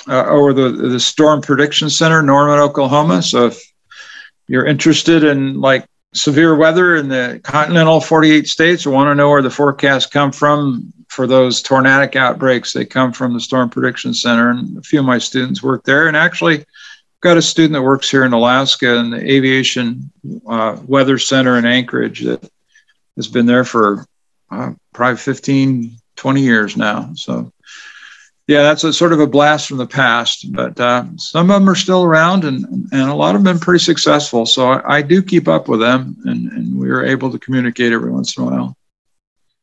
uh, 0.07 0.23
or 0.23 0.53
the 0.53 0.69
the 0.71 0.99
Storm 0.99 1.41
Prediction 1.41 1.89
Center, 1.89 2.21
Norman, 2.21 2.59
Oklahoma. 2.59 3.21
So 3.21 3.47
if 3.47 3.61
you're 4.47 4.65
interested 4.65 5.23
in 5.23 5.61
like 5.61 5.85
severe 6.13 6.55
weather 6.55 6.95
in 6.95 7.09
the 7.09 7.39
continental 7.43 7.99
48 7.99 8.47
states 8.47 8.85
or 8.85 8.91
want 8.91 9.09
to 9.09 9.15
know 9.15 9.29
where 9.29 9.41
the 9.41 9.49
forecasts 9.49 10.05
come 10.05 10.31
from 10.31 10.93
for 11.13 11.27
those 11.27 11.61
tornadic 11.61 12.15
outbreaks, 12.15 12.73
they 12.73 12.85
come 12.85 13.13
from 13.13 13.33
the 13.33 13.39
Storm 13.39 13.69
Prediction 13.69 14.13
Center. 14.15 14.49
And 14.49 14.77
a 14.77 14.81
few 14.81 14.99
of 14.99 15.05
my 15.05 15.19
students 15.19 15.61
work 15.61 15.83
there. 15.83 16.07
And 16.07 16.17
actually, 16.17 16.65
got 17.21 17.37
a 17.37 17.41
student 17.41 17.73
that 17.73 17.83
works 17.83 18.09
here 18.09 18.25
in 18.25 18.33
Alaska 18.33 18.95
in 18.97 19.11
the 19.11 19.31
Aviation 19.31 20.11
uh, 20.47 20.77
Weather 20.85 21.19
Center 21.19 21.57
in 21.57 21.65
Anchorage 21.65 22.21
that 22.21 22.49
has 23.15 23.27
been 23.27 23.45
there 23.45 23.63
for 23.63 24.05
uh, 24.51 24.73
probably 24.91 25.17
15, 25.17 25.97
20 26.15 26.41
years 26.41 26.75
now. 26.75 27.11
So 27.13 27.52
yeah, 28.47 28.61
that's 28.63 28.83
a 28.83 28.91
sort 28.91 29.13
of 29.13 29.21
a 29.21 29.27
blast 29.27 29.69
from 29.69 29.77
the 29.77 29.87
past, 29.87 30.51
but 30.51 30.77
uh, 30.79 31.05
some 31.17 31.49
of 31.49 31.59
them 31.59 31.69
are 31.69 31.75
still 31.75 32.03
around 32.03 32.43
and, 32.43 32.65
and 32.91 33.09
a 33.09 33.13
lot 33.13 33.35
of 33.35 33.41
them 33.41 33.47
have 33.47 33.55
been 33.55 33.65
pretty 33.65 33.83
successful. 33.83 34.45
So 34.45 34.69
I, 34.69 34.97
I 34.97 35.01
do 35.01 35.23
keep 35.23 35.47
up 35.47 35.69
with 35.69 35.79
them 35.79 36.17
and, 36.25 36.51
and 36.51 36.77
we 36.77 36.89
are 36.89 37.05
able 37.05 37.31
to 37.31 37.39
communicate 37.39 37.93
every 37.93 38.11
once 38.11 38.37
in 38.37 38.43
a 38.43 38.45
while. 38.47 38.77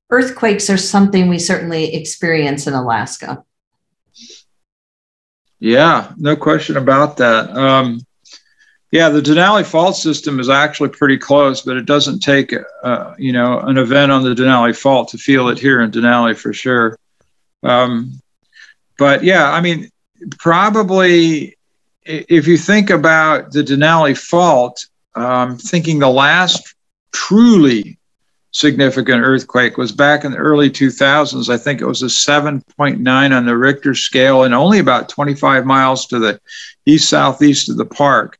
Earthquakes 0.08 0.70
are 0.70 0.78
something 0.78 1.28
we 1.28 1.38
certainly 1.38 1.94
experience 1.94 2.66
in 2.66 2.72
Alaska. 2.72 3.44
Yeah, 5.60 6.12
no 6.16 6.34
question 6.34 6.78
about 6.78 7.18
that. 7.18 7.50
Um, 7.50 8.00
yeah, 8.90 9.10
the 9.10 9.20
Denali 9.20 9.64
fault 9.64 9.94
system 9.94 10.40
is 10.40 10.48
actually 10.48 10.88
pretty 10.88 11.18
close, 11.18 11.60
but 11.60 11.76
it 11.76 11.84
doesn't 11.84 12.20
take, 12.20 12.54
uh, 12.82 13.14
you 13.18 13.32
know, 13.32 13.60
an 13.60 13.76
event 13.76 14.10
on 14.10 14.24
the 14.24 14.34
Denali 14.34 14.74
fault 14.74 15.10
to 15.10 15.18
feel 15.18 15.48
it 15.48 15.58
here 15.58 15.82
in 15.82 15.90
Denali 15.90 16.36
for 16.36 16.52
sure. 16.52 16.98
Um, 17.62 18.19
but 19.00 19.24
yeah, 19.24 19.50
I 19.50 19.62
mean, 19.62 19.88
probably 20.38 21.56
if 22.04 22.46
you 22.46 22.58
think 22.58 22.90
about 22.90 23.50
the 23.50 23.64
Denali 23.64 24.16
fault, 24.16 24.86
um, 25.14 25.56
thinking 25.56 25.98
the 25.98 26.10
last 26.10 26.74
truly 27.10 27.98
significant 28.50 29.22
earthquake 29.22 29.78
was 29.78 29.90
back 29.90 30.24
in 30.24 30.32
the 30.32 30.36
early 30.36 30.68
2000s. 30.68 31.48
I 31.48 31.56
think 31.56 31.80
it 31.80 31.86
was 31.86 32.02
a 32.02 32.06
7.9 32.06 33.36
on 33.36 33.46
the 33.46 33.56
Richter 33.56 33.94
scale 33.94 34.42
and 34.42 34.54
only 34.54 34.80
about 34.80 35.08
25 35.08 35.64
miles 35.64 36.04
to 36.08 36.18
the 36.18 36.38
east 36.84 37.08
southeast 37.08 37.70
of 37.70 37.78
the 37.78 37.86
park. 37.86 38.38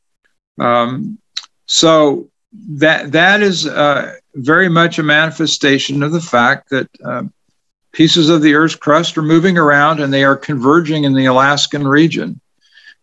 Um, 0.59 1.17
so 1.65 2.29
that 2.53 3.13
that 3.13 3.41
is 3.41 3.65
uh, 3.65 4.13
very 4.35 4.69
much 4.69 4.99
a 4.99 5.03
manifestation 5.03 6.03
of 6.03 6.11
the 6.11 6.21
fact 6.21 6.69
that 6.69 6.87
uh, 7.03 7.23
pieces 7.91 8.29
of 8.29 8.41
the 8.41 8.53
Earth's 8.53 8.75
crust 8.75 9.17
are 9.17 9.23
moving 9.23 9.57
around 9.57 9.99
and 9.99 10.13
they 10.13 10.23
are 10.23 10.35
converging 10.35 11.03
in 11.03 11.13
the 11.13 11.25
Alaskan 11.25 11.87
region. 11.87 12.39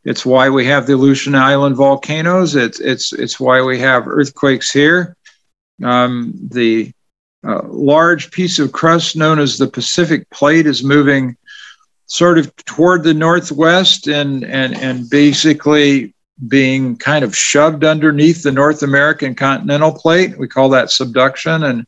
It's 0.05 0.25
why 0.25 0.49
we 0.49 0.67
have 0.67 0.87
the 0.87 0.95
Aleutian 0.95 1.35
Island 1.35 1.77
volcanoes. 1.77 2.57
It's 2.57 2.81
it's 2.81 3.13
it's 3.13 3.39
why 3.39 3.61
we 3.63 3.79
have 3.81 4.09
earthquakes 4.09 4.71
here. 4.71 5.17
Um, 5.83 6.33
the 6.51 6.93
uh, 7.47 7.63
large 7.65 8.31
piece 8.31 8.59
of 8.59 8.73
crust 8.73 9.17
known 9.17 9.39
as 9.39 9.59
the 9.59 9.67
Pacific 9.67 10.29
Plate 10.31 10.67
is 10.67 10.83
moving 10.83 11.37
sort 12.07 12.39
of 12.39 12.55
toward 12.65 13.05
the 13.05 13.15
northwest 13.15 14.07
and 14.07 14.45
and 14.45 14.75
and 14.77 15.11
basically 15.11 16.15
being 16.47 16.97
kind 16.97 17.25
of 17.25 17.37
shoved 17.37 17.85
underneath 17.85 18.43
the 18.43 18.53
North 18.53 18.83
American 18.83 19.35
continental 19.35 19.93
plate. 19.93 20.39
We 20.39 20.49
call 20.49 20.69
that 20.71 20.91
subduction 20.91 21.65
and 21.65 21.87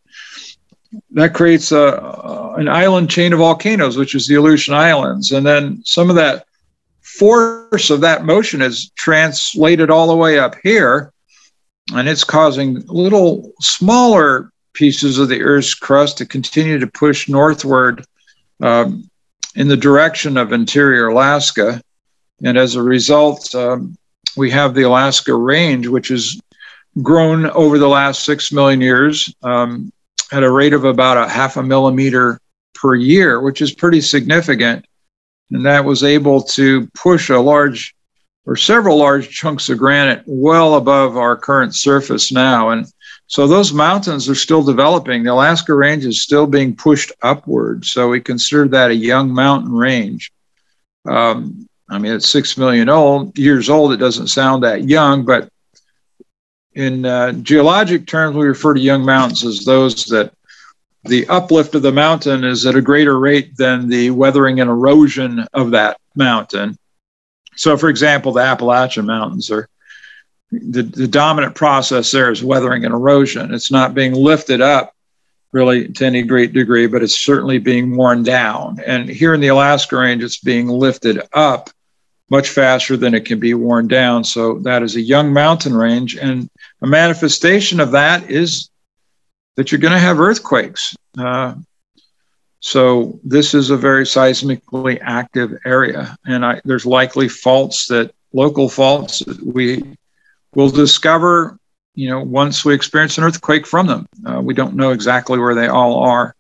that 1.12 1.34
creates 1.34 1.72
a, 1.72 2.54
an 2.56 2.68
island 2.68 3.10
chain 3.10 3.32
of 3.32 3.38
volcanoes, 3.38 3.96
which 3.96 4.14
is 4.14 4.26
the 4.26 4.34
Aleutian 4.34 4.74
Islands. 4.74 5.32
And 5.32 5.46
then 5.46 5.82
some 5.84 6.10
of 6.10 6.16
that 6.16 6.46
force 7.02 7.90
of 7.90 8.00
that 8.00 8.24
motion 8.24 8.62
is 8.62 8.90
translated 8.90 9.90
all 9.90 10.08
the 10.08 10.16
way 10.16 10.38
up 10.38 10.56
here, 10.62 11.12
and 11.94 12.08
it's 12.08 12.24
causing 12.24 12.84
little 12.86 13.52
smaller 13.60 14.52
pieces 14.72 15.18
of 15.18 15.28
the 15.28 15.42
Earth's 15.42 15.74
crust 15.74 16.18
to 16.18 16.26
continue 16.26 16.78
to 16.78 16.86
push 16.86 17.28
northward 17.28 18.04
um, 18.60 19.08
in 19.56 19.68
the 19.68 19.76
direction 19.76 20.36
of 20.36 20.52
interior 20.52 21.08
Alaska. 21.08 21.80
And 22.44 22.56
as 22.56 22.74
a 22.74 22.82
result, 22.82 23.54
um, 23.54 23.96
we 24.36 24.50
have 24.50 24.74
the 24.74 24.82
Alaska 24.82 25.34
Range, 25.34 25.86
which 25.88 26.08
has 26.08 26.40
grown 27.02 27.46
over 27.46 27.78
the 27.78 27.88
last 27.88 28.24
six 28.24 28.52
million 28.52 28.80
years. 28.80 29.34
Um, 29.42 29.92
at 30.32 30.42
a 30.42 30.50
rate 30.50 30.72
of 30.72 30.84
about 30.84 31.16
a 31.16 31.28
half 31.28 31.56
a 31.56 31.62
millimeter 31.62 32.40
per 32.74 32.94
year, 32.94 33.40
which 33.40 33.60
is 33.60 33.72
pretty 33.72 34.00
significant. 34.00 34.84
And 35.50 35.66
that 35.66 35.84
was 35.84 36.04
able 36.04 36.42
to 36.42 36.86
push 36.94 37.30
a 37.30 37.38
large 37.38 37.94
or 38.46 38.56
several 38.56 38.98
large 38.98 39.30
chunks 39.30 39.68
of 39.68 39.78
granite 39.78 40.22
well 40.26 40.76
above 40.76 41.16
our 41.16 41.36
current 41.36 41.74
surface 41.74 42.32
now. 42.32 42.70
And 42.70 42.86
so 43.26 43.46
those 43.46 43.72
mountains 43.72 44.28
are 44.28 44.34
still 44.34 44.62
developing. 44.62 45.22
The 45.22 45.32
Alaska 45.32 45.74
Range 45.74 46.04
is 46.04 46.22
still 46.22 46.46
being 46.46 46.74
pushed 46.74 47.12
upward. 47.22 47.84
So 47.84 48.08
we 48.08 48.20
consider 48.20 48.66
that 48.68 48.90
a 48.90 48.94
young 48.94 49.32
mountain 49.32 49.72
range. 49.72 50.32
Um, 51.06 51.68
I 51.88 51.98
mean, 51.98 52.12
it's 52.12 52.28
six 52.28 52.56
million 52.56 52.88
old 52.88 53.38
years 53.38 53.68
old. 53.68 53.92
It 53.92 53.98
doesn't 53.98 54.28
sound 54.28 54.62
that 54.62 54.88
young, 54.88 55.24
but 55.24 55.48
in 56.74 57.04
uh, 57.04 57.32
geologic 57.32 58.06
terms, 58.06 58.36
we 58.36 58.46
refer 58.46 58.74
to 58.74 58.80
young 58.80 59.04
mountains 59.04 59.44
as 59.44 59.64
those 59.64 60.04
that 60.06 60.32
the 61.04 61.26
uplift 61.28 61.74
of 61.74 61.82
the 61.82 61.92
mountain 61.92 62.44
is 62.44 62.66
at 62.66 62.76
a 62.76 62.82
greater 62.82 63.18
rate 63.18 63.56
than 63.56 63.88
the 63.88 64.10
weathering 64.10 64.60
and 64.60 64.70
erosion 64.70 65.46
of 65.54 65.70
that 65.70 65.98
mountain. 66.14 66.76
So, 67.56 67.76
for 67.76 67.88
example, 67.88 68.32
the 68.32 68.42
Appalachian 68.42 69.06
Mountains 69.06 69.50
are 69.50 69.68
the, 70.50 70.82
the 70.82 71.08
dominant 71.08 71.54
process 71.54 72.10
there 72.10 72.30
is 72.30 72.42
weathering 72.42 72.84
and 72.84 72.94
erosion. 72.94 73.54
It's 73.54 73.70
not 73.70 73.94
being 73.94 74.12
lifted 74.12 74.60
up 74.60 74.94
really 75.52 75.88
to 75.88 76.06
any 76.06 76.22
great 76.22 76.52
degree, 76.52 76.86
but 76.86 77.02
it's 77.02 77.18
certainly 77.18 77.58
being 77.58 77.96
worn 77.96 78.22
down. 78.22 78.78
And 78.84 79.08
here 79.08 79.34
in 79.34 79.40
the 79.40 79.48
Alaska 79.48 79.96
Range, 79.96 80.22
it's 80.22 80.38
being 80.38 80.68
lifted 80.68 81.20
up 81.32 81.70
much 82.30 82.48
faster 82.50 82.96
than 82.96 83.14
it 83.14 83.24
can 83.24 83.38
be 83.40 83.54
worn 83.54 83.88
down. 83.88 84.24
So 84.24 84.58
that 84.60 84.82
is 84.82 84.96
a 84.96 85.00
young 85.00 85.32
mountain 85.32 85.76
range. 85.76 86.16
And 86.16 86.48
a 86.82 86.86
manifestation 86.86 87.80
of 87.80 87.90
that 87.90 88.30
is 88.30 88.70
that 89.56 89.70
you're 89.70 89.80
going 89.80 89.92
to 89.92 89.98
have 89.98 90.20
earthquakes. 90.20 90.96
Uh, 91.18 91.54
so 92.60 93.18
this 93.24 93.52
is 93.52 93.70
a 93.70 93.76
very 93.76 94.04
seismically 94.04 94.98
active 95.02 95.58
area. 95.66 96.16
And 96.24 96.44
I, 96.44 96.60
there's 96.64 96.86
likely 96.86 97.28
faults 97.28 97.86
that 97.88 98.14
local 98.32 98.68
faults 98.68 99.20
that 99.20 99.42
we 99.42 99.96
will 100.54 100.70
discover 100.70 101.58
you 101.94 102.08
know, 102.08 102.22
once 102.22 102.64
we 102.64 102.74
experience 102.74 103.18
an 103.18 103.24
earthquake 103.24 103.66
from 103.66 103.86
them. 103.86 104.06
Uh, 104.24 104.40
we 104.40 104.54
don't 104.54 104.74
know 104.74 104.90
exactly 104.90 105.38
where 105.38 105.54
they 105.54 105.66
all 105.66 106.02
are. 106.02 106.34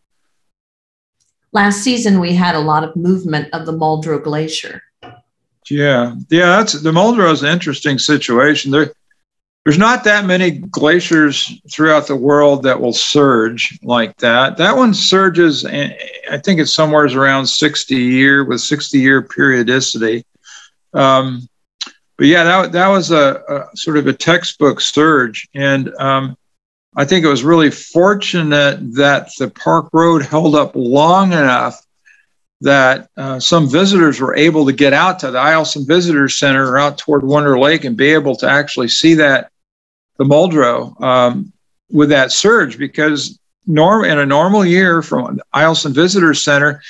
Last 1.52 1.82
season, 1.82 2.20
we 2.20 2.34
had 2.34 2.54
a 2.54 2.60
lot 2.60 2.84
of 2.84 2.94
movement 2.94 3.52
of 3.52 3.66
the 3.66 3.72
Muldrow 3.72 4.22
Glacier. 4.22 4.82
Yeah, 5.70 6.16
yeah, 6.28 6.56
that's 6.56 6.72
the 6.72 6.90
Muldrow 6.90 7.32
is 7.32 7.42
an 7.42 7.48
interesting 7.48 7.98
situation. 7.98 8.70
There, 8.70 8.92
there's 9.64 9.78
not 9.78 10.04
that 10.04 10.24
many 10.24 10.50
glaciers 10.52 11.60
throughout 11.70 12.06
the 12.06 12.16
world 12.16 12.62
that 12.62 12.80
will 12.80 12.92
surge 12.92 13.78
like 13.82 14.16
that. 14.16 14.56
That 14.56 14.76
one 14.76 14.94
surges, 14.94 15.64
I 15.66 16.38
think 16.42 16.60
it's 16.60 16.72
somewhere 16.72 17.04
around 17.04 17.46
60 17.46 17.94
year 17.94 18.44
with 18.44 18.62
60 18.62 18.98
year 18.98 19.22
periodicity. 19.22 20.24
Um, 20.94 21.46
but 22.16 22.26
yeah, 22.26 22.44
that, 22.44 22.72
that 22.72 22.88
was 22.88 23.10
a, 23.10 23.42
a 23.48 23.76
sort 23.76 23.98
of 23.98 24.06
a 24.06 24.12
textbook 24.12 24.80
surge. 24.80 25.46
And 25.54 25.94
um, 25.98 26.36
I 26.96 27.04
think 27.04 27.24
it 27.24 27.28
was 27.28 27.44
really 27.44 27.70
fortunate 27.70 28.94
that 28.94 29.30
the 29.38 29.50
park 29.50 29.90
road 29.92 30.22
held 30.22 30.54
up 30.54 30.72
long 30.74 31.32
enough 31.32 31.86
that 32.60 33.08
uh, 33.16 33.40
some 33.40 33.68
visitors 33.68 34.20
were 34.20 34.36
able 34.36 34.66
to 34.66 34.72
get 34.72 34.92
out 34.92 35.18
to 35.20 35.30
the 35.30 35.38
Eielson 35.38 35.86
Visitor 35.86 36.28
Center 36.28 36.72
or 36.72 36.78
out 36.78 36.98
toward 36.98 37.24
Wonder 37.24 37.58
Lake 37.58 37.84
and 37.84 37.96
be 37.96 38.12
able 38.12 38.36
to 38.36 38.48
actually 38.48 38.88
see 38.88 39.14
that 39.14 39.50
the 40.18 40.24
Muldrow 40.24 41.00
um, 41.00 41.52
with 41.90 42.10
that 42.10 42.32
surge 42.32 42.76
because 42.76 43.38
norm 43.66 44.04
in 44.04 44.18
a 44.18 44.26
normal 44.26 44.64
year 44.64 45.00
from 45.00 45.40
Eielson 45.54 45.94
Visitor 45.94 46.34
Center, 46.34 46.82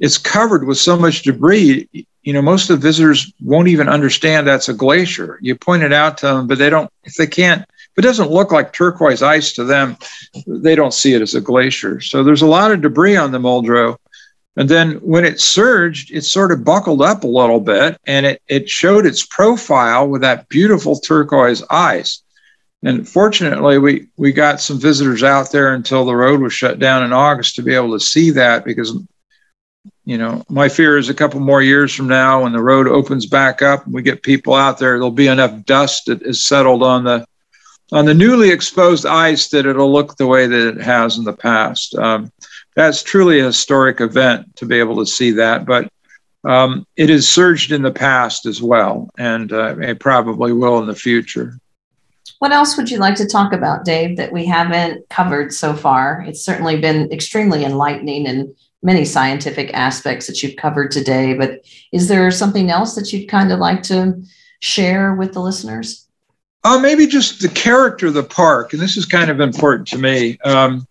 it's 0.00 0.18
covered 0.18 0.66
with 0.66 0.78
so 0.78 0.96
much 0.96 1.22
debris 1.22 1.88
you 2.24 2.32
know, 2.32 2.42
most 2.42 2.70
of 2.70 2.80
the 2.80 2.86
visitors 2.86 3.32
won't 3.42 3.68
even 3.68 3.88
understand 3.88 4.46
that's 4.46 4.70
a 4.70 4.74
glacier. 4.74 5.38
You 5.42 5.54
point 5.54 5.82
it 5.82 5.92
out 5.92 6.18
to 6.18 6.26
them, 6.26 6.46
but 6.46 6.58
they 6.58 6.70
don't, 6.70 6.90
if 7.04 7.14
they 7.14 7.26
can't, 7.26 7.62
if 7.62 7.98
it 7.98 8.02
doesn't 8.02 8.30
look 8.30 8.50
like 8.50 8.72
turquoise 8.72 9.22
ice 9.22 9.52
to 9.52 9.64
them, 9.64 9.96
they 10.46 10.74
don't 10.74 10.94
see 10.94 11.12
it 11.12 11.20
as 11.20 11.34
a 11.34 11.40
glacier. 11.40 12.00
So 12.00 12.24
there's 12.24 12.42
a 12.42 12.46
lot 12.46 12.72
of 12.72 12.80
debris 12.80 13.16
on 13.16 13.30
the 13.30 13.38
Muldrow. 13.38 13.98
And 14.56 14.68
then 14.68 14.92
when 14.96 15.24
it 15.24 15.40
surged, 15.40 16.12
it 16.12 16.22
sort 16.22 16.52
of 16.52 16.64
buckled 16.64 17.02
up 17.02 17.24
a 17.24 17.28
little 17.28 17.60
bit 17.60 17.98
and 18.06 18.24
it, 18.24 18.42
it 18.46 18.68
showed 18.68 19.04
its 19.04 19.26
profile 19.26 20.08
with 20.08 20.20
that 20.20 20.48
beautiful 20.48 20.98
turquoise 20.98 21.62
ice. 21.70 22.22
And 22.84 23.08
fortunately, 23.08 23.78
we, 23.78 24.08
we 24.16 24.32
got 24.32 24.60
some 24.60 24.78
visitors 24.78 25.22
out 25.22 25.50
there 25.50 25.74
until 25.74 26.04
the 26.04 26.14
road 26.14 26.40
was 26.40 26.52
shut 26.52 26.78
down 26.78 27.02
in 27.02 27.12
August 27.12 27.56
to 27.56 27.62
be 27.62 27.74
able 27.74 27.92
to 27.92 28.04
see 28.04 28.30
that 28.30 28.64
because 28.64 28.96
you 30.04 30.18
know, 30.18 30.44
my 30.48 30.68
fear 30.68 30.98
is 30.98 31.08
a 31.08 31.14
couple 31.14 31.40
more 31.40 31.62
years 31.62 31.94
from 31.94 32.08
now, 32.08 32.42
when 32.42 32.52
the 32.52 32.60
road 32.60 32.86
opens 32.86 33.24
back 33.26 33.62
up 33.62 33.86
and 33.86 33.94
we 33.94 34.02
get 34.02 34.22
people 34.22 34.54
out 34.54 34.78
there, 34.78 34.92
there'll 34.92 35.10
be 35.10 35.28
enough 35.28 35.64
dust 35.64 36.06
that 36.06 36.22
is 36.22 36.44
settled 36.44 36.82
on 36.82 37.04
the 37.04 37.26
on 37.92 38.06
the 38.06 38.14
newly 38.14 38.50
exposed 38.50 39.06
ice 39.06 39.48
that 39.48 39.66
it'll 39.66 39.92
look 39.92 40.16
the 40.16 40.26
way 40.26 40.46
that 40.46 40.68
it 40.68 40.80
has 40.80 41.18
in 41.18 41.24
the 41.24 41.32
past. 41.32 41.94
Um, 41.94 42.32
that's 42.74 43.02
truly 43.02 43.40
a 43.40 43.46
historic 43.46 44.00
event 44.00 44.56
to 44.56 44.66
be 44.66 44.78
able 44.78 44.96
to 44.96 45.06
see 45.06 45.30
that, 45.32 45.64
but 45.64 45.88
um, 46.44 46.86
it 46.96 47.08
has 47.08 47.28
surged 47.28 47.72
in 47.72 47.82
the 47.82 47.92
past 47.92 48.46
as 48.46 48.60
well, 48.60 49.08
and 49.16 49.52
uh, 49.52 49.78
it 49.78 50.00
probably 50.00 50.52
will 50.52 50.78
in 50.78 50.86
the 50.86 50.94
future. 50.94 51.58
What 52.38 52.52
else 52.52 52.76
would 52.76 52.90
you 52.90 52.98
like 52.98 53.14
to 53.16 53.26
talk 53.26 53.52
about, 53.52 53.84
Dave, 53.84 54.16
that 54.18 54.32
we 54.32 54.44
haven't 54.44 55.08
covered 55.08 55.54
so 55.54 55.74
far? 55.74 56.24
It's 56.26 56.44
certainly 56.44 56.78
been 56.78 57.10
extremely 57.10 57.64
enlightening 57.64 58.26
and 58.26 58.54
many 58.82 59.04
scientific 59.06 59.72
aspects 59.72 60.26
that 60.26 60.42
you've 60.42 60.56
covered 60.56 60.90
today, 60.90 61.32
but 61.32 61.64
is 61.92 62.08
there 62.08 62.30
something 62.30 62.70
else 62.70 62.94
that 62.96 63.12
you'd 63.12 63.28
kind 63.28 63.50
of 63.50 63.58
like 63.58 63.82
to 63.84 64.22
share 64.60 65.14
with 65.14 65.32
the 65.32 65.40
listeners? 65.40 66.06
Uh, 66.64 66.78
maybe 66.78 67.06
just 67.06 67.40
the 67.40 67.48
character 67.48 68.08
of 68.08 68.14
the 68.14 68.22
park, 68.22 68.72
and 68.72 68.82
this 68.82 68.96
is 68.96 69.06
kind 69.06 69.30
of 69.30 69.40
important 69.40 69.88
to 69.88 69.98
me. 69.98 70.38
Um, 70.44 70.86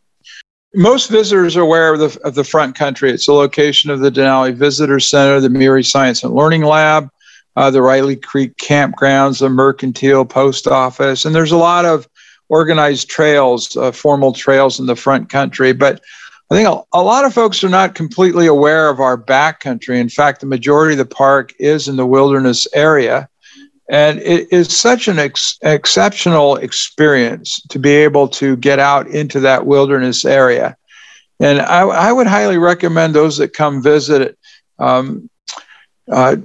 most 0.74 1.10
visitors 1.10 1.56
are 1.56 1.62
aware 1.62 1.94
of 1.94 2.00
the, 2.00 2.20
of 2.24 2.36
the 2.36 2.44
front 2.44 2.76
country. 2.76 3.12
It's 3.12 3.28
the 3.28 3.34
location 3.34 3.90
of 3.90 4.00
the 4.00 4.12
Denali 4.12 4.54
Visitor 4.54 5.00
Center, 5.00 5.40
the 5.40 5.50
Murie 5.50 5.84
Science 5.84 6.24
and 6.24 6.34
Learning 6.34 6.64
Lab, 6.64 7.10
uh, 7.56 7.70
the 7.70 7.82
Riley 7.82 8.16
Creek 8.16 8.56
campgrounds, 8.58 9.40
the 9.40 9.50
Mercantile 9.50 10.26
Post 10.26 10.68
Office, 10.68 11.26
and 11.26 11.36
there's 11.36 11.52
a 11.52 11.58
lot 11.58 11.86
of 11.86 12.08
organized 12.50 13.10
trails, 13.10 13.76
uh, 13.78 13.92
formal 13.92 14.34
trails 14.34 14.80
in 14.80 14.86
the 14.86 14.96
front 14.96 15.30
country. 15.30 15.74
But 15.74 16.02
I 16.52 16.56
think 16.56 16.68
a, 16.68 16.82
a, 16.94 17.02
lot 17.02 17.26
of 17.26 17.34
folks 17.34 17.64
are 17.64 17.70
not 17.70 17.96
completely 17.96 18.48
aware 18.48 18.90
of 18.90 19.00
our 19.00 19.18
backcountry. 19.18 19.98
In 19.98 20.10
fact, 20.10 20.42
the 20.42 20.46
majority 20.46 20.94
of 20.94 20.98
the 21.00 21.06
park 21.06 21.54
is 21.60 21.88
in 21.88 21.96
the 21.96 22.06
wilderness 22.06 22.68
area. 22.74 23.30
And 23.94 24.18
it 24.22 24.52
is 24.52 24.76
such 24.76 25.08
an 25.08 25.20
ex- 25.20 25.60
exceptional 25.62 26.56
experience 26.56 27.62
to 27.70 27.78
be 27.78 27.92
able 27.92 28.28
to 28.30 28.56
get 28.58 28.80
out 28.80 29.06
into 29.08 29.40
that 29.42 29.68
wilderness 29.68 30.26
area. 30.26 30.76
And 31.40 31.62
I, 31.62 31.82
I 31.82 32.12
would 32.12 32.26
highly 32.26 32.58
recommend 32.58 33.14
those 33.14 33.38
that 33.38 33.54
come 33.54 33.84
visit 33.84 34.36
um, 34.80 35.30
uh, 36.12 36.38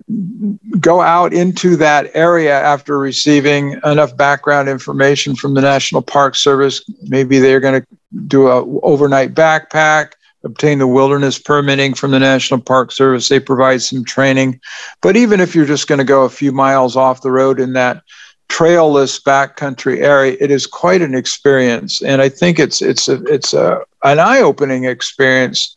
go 0.78 1.00
out 1.00 1.32
into 1.32 1.74
that 1.76 2.10
area 2.12 2.60
after 2.60 2.98
receiving 2.98 3.80
enough 3.82 4.14
background 4.14 4.68
information 4.68 5.34
from 5.34 5.54
the 5.54 5.62
National 5.62 6.02
Park 6.02 6.34
Service. 6.34 6.84
Maybe 7.04 7.38
they're 7.38 7.60
going 7.60 7.80
to 7.80 7.86
do 8.26 8.48
a 8.48 8.62
overnight 8.82 9.32
backpack, 9.32 10.12
obtain 10.44 10.78
the 10.78 10.86
wilderness 10.86 11.38
permitting 11.38 11.94
from 11.94 12.10
the 12.10 12.18
National 12.18 12.60
Park 12.60 12.92
Service. 12.92 13.28
They 13.28 13.40
provide 13.40 13.82
some 13.82 14.04
training. 14.04 14.60
But 15.02 15.16
even 15.16 15.40
if 15.40 15.54
you're 15.54 15.66
just 15.66 15.88
going 15.88 15.98
to 15.98 16.04
go 16.04 16.24
a 16.24 16.30
few 16.30 16.52
miles 16.52 16.96
off 16.96 17.22
the 17.22 17.30
road 17.30 17.60
in 17.60 17.72
that 17.74 18.02
trailless 18.48 19.20
backcountry 19.20 19.98
area, 19.98 20.36
it 20.40 20.50
is 20.50 20.66
quite 20.66 21.02
an 21.02 21.14
experience. 21.14 22.02
And 22.02 22.22
I 22.22 22.28
think 22.28 22.58
it's 22.58 22.80
it's 22.80 23.08
a, 23.08 23.22
it's 23.24 23.52
a, 23.52 23.80
an 24.04 24.18
eye-opening 24.20 24.84
experience 24.84 25.76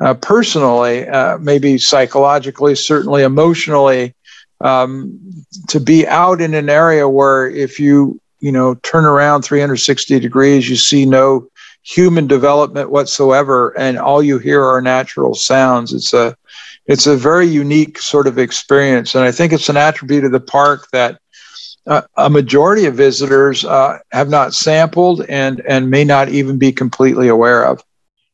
uh, 0.00 0.14
personally, 0.14 1.08
uh, 1.08 1.38
maybe 1.38 1.78
psychologically, 1.78 2.74
certainly 2.74 3.22
emotionally, 3.22 4.14
um, 4.60 5.18
to 5.68 5.78
be 5.80 6.06
out 6.06 6.40
in 6.40 6.54
an 6.54 6.68
area 6.68 7.08
where 7.08 7.48
if 7.48 7.78
you 7.78 8.20
you 8.40 8.52
know 8.52 8.74
turn 8.76 9.04
around 9.04 9.42
360 9.42 10.20
degrees, 10.20 10.68
you 10.68 10.76
see 10.76 11.06
no 11.06 11.48
human 11.82 12.26
development 12.26 12.90
whatsoever, 12.90 13.76
and 13.78 13.98
all 13.98 14.22
you 14.22 14.38
hear 14.38 14.64
are 14.64 14.80
natural 14.80 15.34
sounds. 15.34 15.92
It's 15.92 16.12
a 16.12 16.36
it's 16.86 17.06
a 17.06 17.16
very 17.16 17.46
unique 17.46 17.98
sort 17.98 18.26
of 18.26 18.38
experience, 18.38 19.14
and 19.14 19.24
I 19.24 19.32
think 19.32 19.52
it's 19.52 19.68
an 19.68 19.76
attribute 19.76 20.24
of 20.24 20.32
the 20.32 20.40
park 20.40 20.88
that 20.92 21.20
uh, 21.86 22.02
a 22.16 22.30
majority 22.30 22.86
of 22.86 22.94
visitors 22.94 23.64
uh, 23.64 23.98
have 24.12 24.28
not 24.28 24.54
sampled 24.54 25.24
and 25.28 25.60
and 25.68 25.90
may 25.90 26.04
not 26.04 26.28
even 26.28 26.58
be 26.58 26.72
completely 26.72 27.28
aware 27.28 27.64
of. 27.64 27.82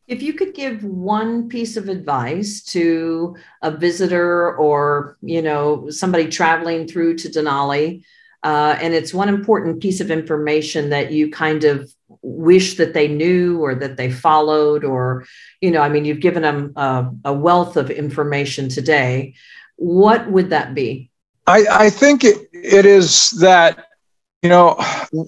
If 0.07 0.22
you 0.22 0.32
could 0.32 0.55
give 0.55 0.82
one 0.84 1.51
piece 1.51 1.76
of 1.76 1.90
advice 1.90 2.62
to 2.72 3.36
a 3.62 3.70
visitor 3.70 4.57
or 4.57 5.16
you 5.22 5.42
know 5.42 5.90
somebody 5.90 6.28
traveling 6.28 6.86
through 6.86 7.16
to 7.18 7.28
Denali, 7.28 8.03
uh, 8.42 8.76
and 8.80 8.94
it's 8.94 9.14
one 9.14 9.28
important 9.28 9.80
piece 9.80 10.01
of 10.01 10.11
information 10.11 10.90
that 10.90 11.12
you 11.12 11.30
kind 11.30 11.64
of 11.64 11.92
wish 12.22 12.76
that 12.76 12.94
they 12.94 13.09
knew 13.09 13.61
or 13.61 13.74
that 13.74 13.96
they 13.96 14.11
followed, 14.11 14.84
or 14.84 15.26
you 15.61 15.70
know, 15.70 15.80
I 15.80 15.88
mean, 15.88 16.04
you've 16.04 16.20
given 16.20 16.42
them 16.42 16.72
a, 16.76 17.11
a 17.26 17.32
wealth 17.32 17.76
of 17.76 17.90
information 17.90 18.68
today. 18.68 19.34
What 19.76 20.30
would 20.30 20.50
that 20.50 20.74
be? 20.74 21.11
I, 21.46 21.64
I 21.70 21.90
think 21.90 22.24
it, 22.24 22.48
it 22.52 22.84
is 22.84 23.30
that 23.40 23.86
you 24.42 24.48
know, 24.48 24.76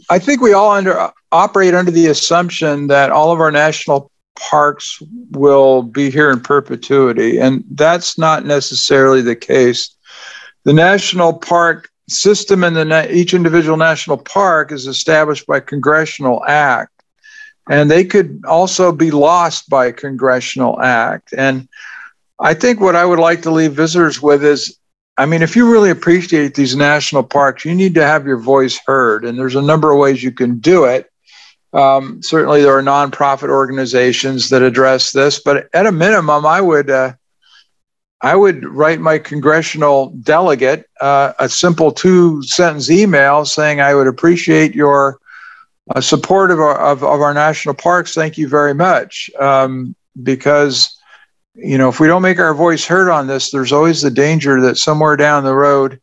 I 0.08 0.18
think 0.18 0.40
we 0.40 0.52
all 0.52 0.70
under 0.70 1.10
operate 1.32 1.74
under 1.74 1.90
the 1.90 2.06
assumption 2.06 2.86
that 2.88 3.10
all 3.10 3.32
of 3.32 3.40
our 3.40 3.50
national 3.50 4.10
parks 4.38 5.02
will 5.30 5.82
be 5.82 6.10
here 6.10 6.30
in 6.30 6.40
perpetuity, 6.40 7.38
and 7.38 7.64
that's 7.72 8.16
not 8.18 8.44
necessarily 8.44 9.20
the 9.20 9.36
case. 9.36 9.96
The 10.64 10.72
national 10.72 11.34
park 11.34 11.89
system 12.10 12.64
in 12.64 12.74
the 12.74 13.14
each 13.14 13.34
individual 13.34 13.76
national 13.76 14.18
park 14.18 14.72
is 14.72 14.86
established 14.86 15.46
by 15.46 15.60
congressional 15.60 16.44
act, 16.46 17.02
and 17.68 17.90
they 17.90 18.04
could 18.04 18.42
also 18.46 18.92
be 18.92 19.10
lost 19.10 19.68
by 19.70 19.92
congressional 19.92 20.80
act. 20.80 21.32
And 21.36 21.68
I 22.38 22.54
think 22.54 22.80
what 22.80 22.96
I 22.96 23.04
would 23.04 23.18
like 23.18 23.42
to 23.42 23.50
leave 23.50 23.72
visitors 23.72 24.20
with 24.20 24.44
is 24.44 24.78
I 25.20 25.26
mean, 25.26 25.42
if 25.42 25.54
you 25.54 25.70
really 25.70 25.90
appreciate 25.90 26.54
these 26.54 26.74
national 26.74 27.24
parks, 27.24 27.66
you 27.66 27.74
need 27.74 27.94
to 27.96 28.06
have 28.06 28.26
your 28.26 28.38
voice 28.38 28.80
heard. 28.86 29.26
And 29.26 29.38
there's 29.38 29.54
a 29.54 29.60
number 29.60 29.92
of 29.92 29.98
ways 29.98 30.22
you 30.22 30.32
can 30.32 30.60
do 30.60 30.84
it. 30.84 31.10
Um, 31.74 32.22
certainly, 32.22 32.62
there 32.62 32.76
are 32.78 32.82
nonprofit 32.82 33.50
organizations 33.50 34.48
that 34.48 34.62
address 34.62 35.12
this, 35.12 35.38
but 35.42 35.68
at 35.74 35.84
a 35.84 35.92
minimum, 35.92 36.46
I 36.46 36.62
would 36.62 36.88
uh, 36.88 37.12
I 38.22 38.36
would 38.36 38.64
write 38.66 39.00
my 39.00 39.18
congressional 39.18 40.10
delegate 40.22 40.88
uh, 41.00 41.32
a 41.38 41.48
simple 41.48 41.90
two 41.90 42.42
sentence 42.42 42.90
email 42.90 43.44
saying 43.44 43.80
I 43.80 43.94
would 43.94 44.06
appreciate 44.06 44.74
your 44.74 45.18
uh, 45.94 46.00
support 46.00 46.50
of 46.50 46.60
our, 46.60 46.78
of, 46.78 47.02
of, 47.02 47.20
our 47.20 47.32
national 47.32 47.74
parks. 47.74 48.14
Thank 48.14 48.36
you 48.36 48.46
very 48.46 48.74
much. 48.74 49.30
Um, 49.40 49.96
because, 50.22 50.96
you 51.54 51.78
know, 51.78 51.88
if 51.88 51.98
we 51.98 52.06
don't 52.06 52.22
make 52.22 52.38
our 52.38 52.54
voice 52.54 52.84
heard 52.84 53.10
on 53.10 53.26
this, 53.26 53.50
there's 53.50 53.72
always 53.72 54.02
the 54.02 54.10
danger 54.10 54.60
that 54.60 54.76
somewhere 54.76 55.16
down 55.16 55.44
the 55.44 55.54
road, 55.54 55.98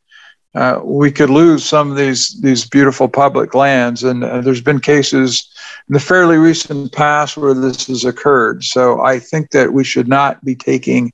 uh, 0.55 0.82
we 0.84 1.11
could 1.11 1.30
lose 1.30 1.63
some 1.63 1.91
of 1.91 1.97
these 1.97 2.41
these 2.41 2.68
beautiful 2.68 3.07
public 3.07 3.53
lands. 3.53 4.03
And 4.03 4.24
uh, 4.24 4.41
there's 4.41 4.61
been 4.61 4.80
cases 4.80 5.47
in 5.88 5.93
the 5.93 5.99
fairly 5.99 6.38
recent 6.38 6.91
past 6.91 7.38
where 7.38 7.53
this 7.53 7.86
has 7.88 8.03
occurred. 8.05 8.63
So 8.63 9.01
I 9.01 9.20
think 9.20 9.51
that 9.51 9.72
we 9.72 9.84
should 9.84 10.07
not 10.07 10.43
be 10.43 10.55
taking 10.55 11.11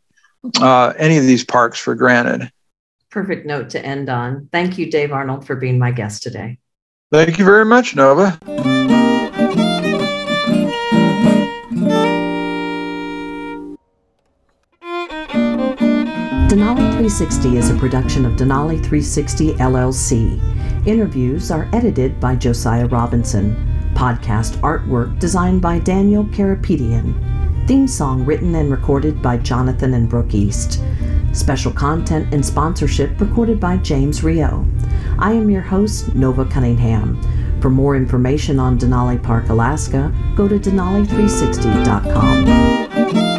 uh, 0.61 0.93
any 0.97 1.17
of 1.17 1.23
these 1.23 1.43
parks 1.43 1.79
for 1.79 1.95
granted. 1.95 2.51
Perfect 3.09 3.45
note 3.45 3.69
to 3.71 3.85
end 3.85 4.09
on. 4.09 4.49
Thank 4.51 4.77
you, 4.77 4.89
Dave 4.89 5.11
Arnold, 5.11 5.45
for 5.45 5.55
being 5.55 5.77
my 5.77 5.91
guest 5.91 6.23
today. 6.23 6.57
Thank 7.11 7.37
you 7.37 7.45
very 7.45 7.65
much, 7.65 7.95
Nova. 7.95 8.39
Denali 16.49 16.77
360 16.77 17.57
is 17.57 17.69
a 17.69 17.75
production 17.75 18.25
of 18.25 18.33
Denali 18.33 18.77
360 18.77 19.53
LLC. 19.53 20.87
Interviews 20.87 21.51
are 21.51 21.69
edited 21.73 22.19
by 22.19 22.35
Josiah 22.35 22.87
Robinson. 22.87 23.55
Podcast 23.93 24.57
artwork 24.61 25.17
designed 25.19 25.61
by 25.61 25.79
Daniel 25.79 26.25
Karapetian. 26.25 27.32
Theme 27.65 27.87
song 27.87 28.25
written 28.25 28.55
and 28.55 28.69
recorded 28.69 29.21
by 29.21 29.37
Jonathan 29.37 29.93
and 29.93 30.09
Brooke 30.09 30.33
East. 30.33 30.81
Special 31.31 31.71
content 31.71 32.33
and 32.33 32.45
sponsorship 32.45 33.17
recorded 33.21 33.57
by 33.57 33.77
James 33.77 34.21
Rio. 34.21 34.67
I 35.17 35.31
am 35.31 35.49
your 35.49 35.61
host, 35.61 36.13
Nova 36.13 36.43
Cunningham. 36.43 37.21
For 37.61 37.69
more 37.69 37.95
information 37.95 38.59
on 38.59 38.77
Denali 38.77 39.23
Park, 39.23 39.47
Alaska, 39.47 40.13
go 40.35 40.49
to 40.49 40.59
denali360.com. 40.59 43.32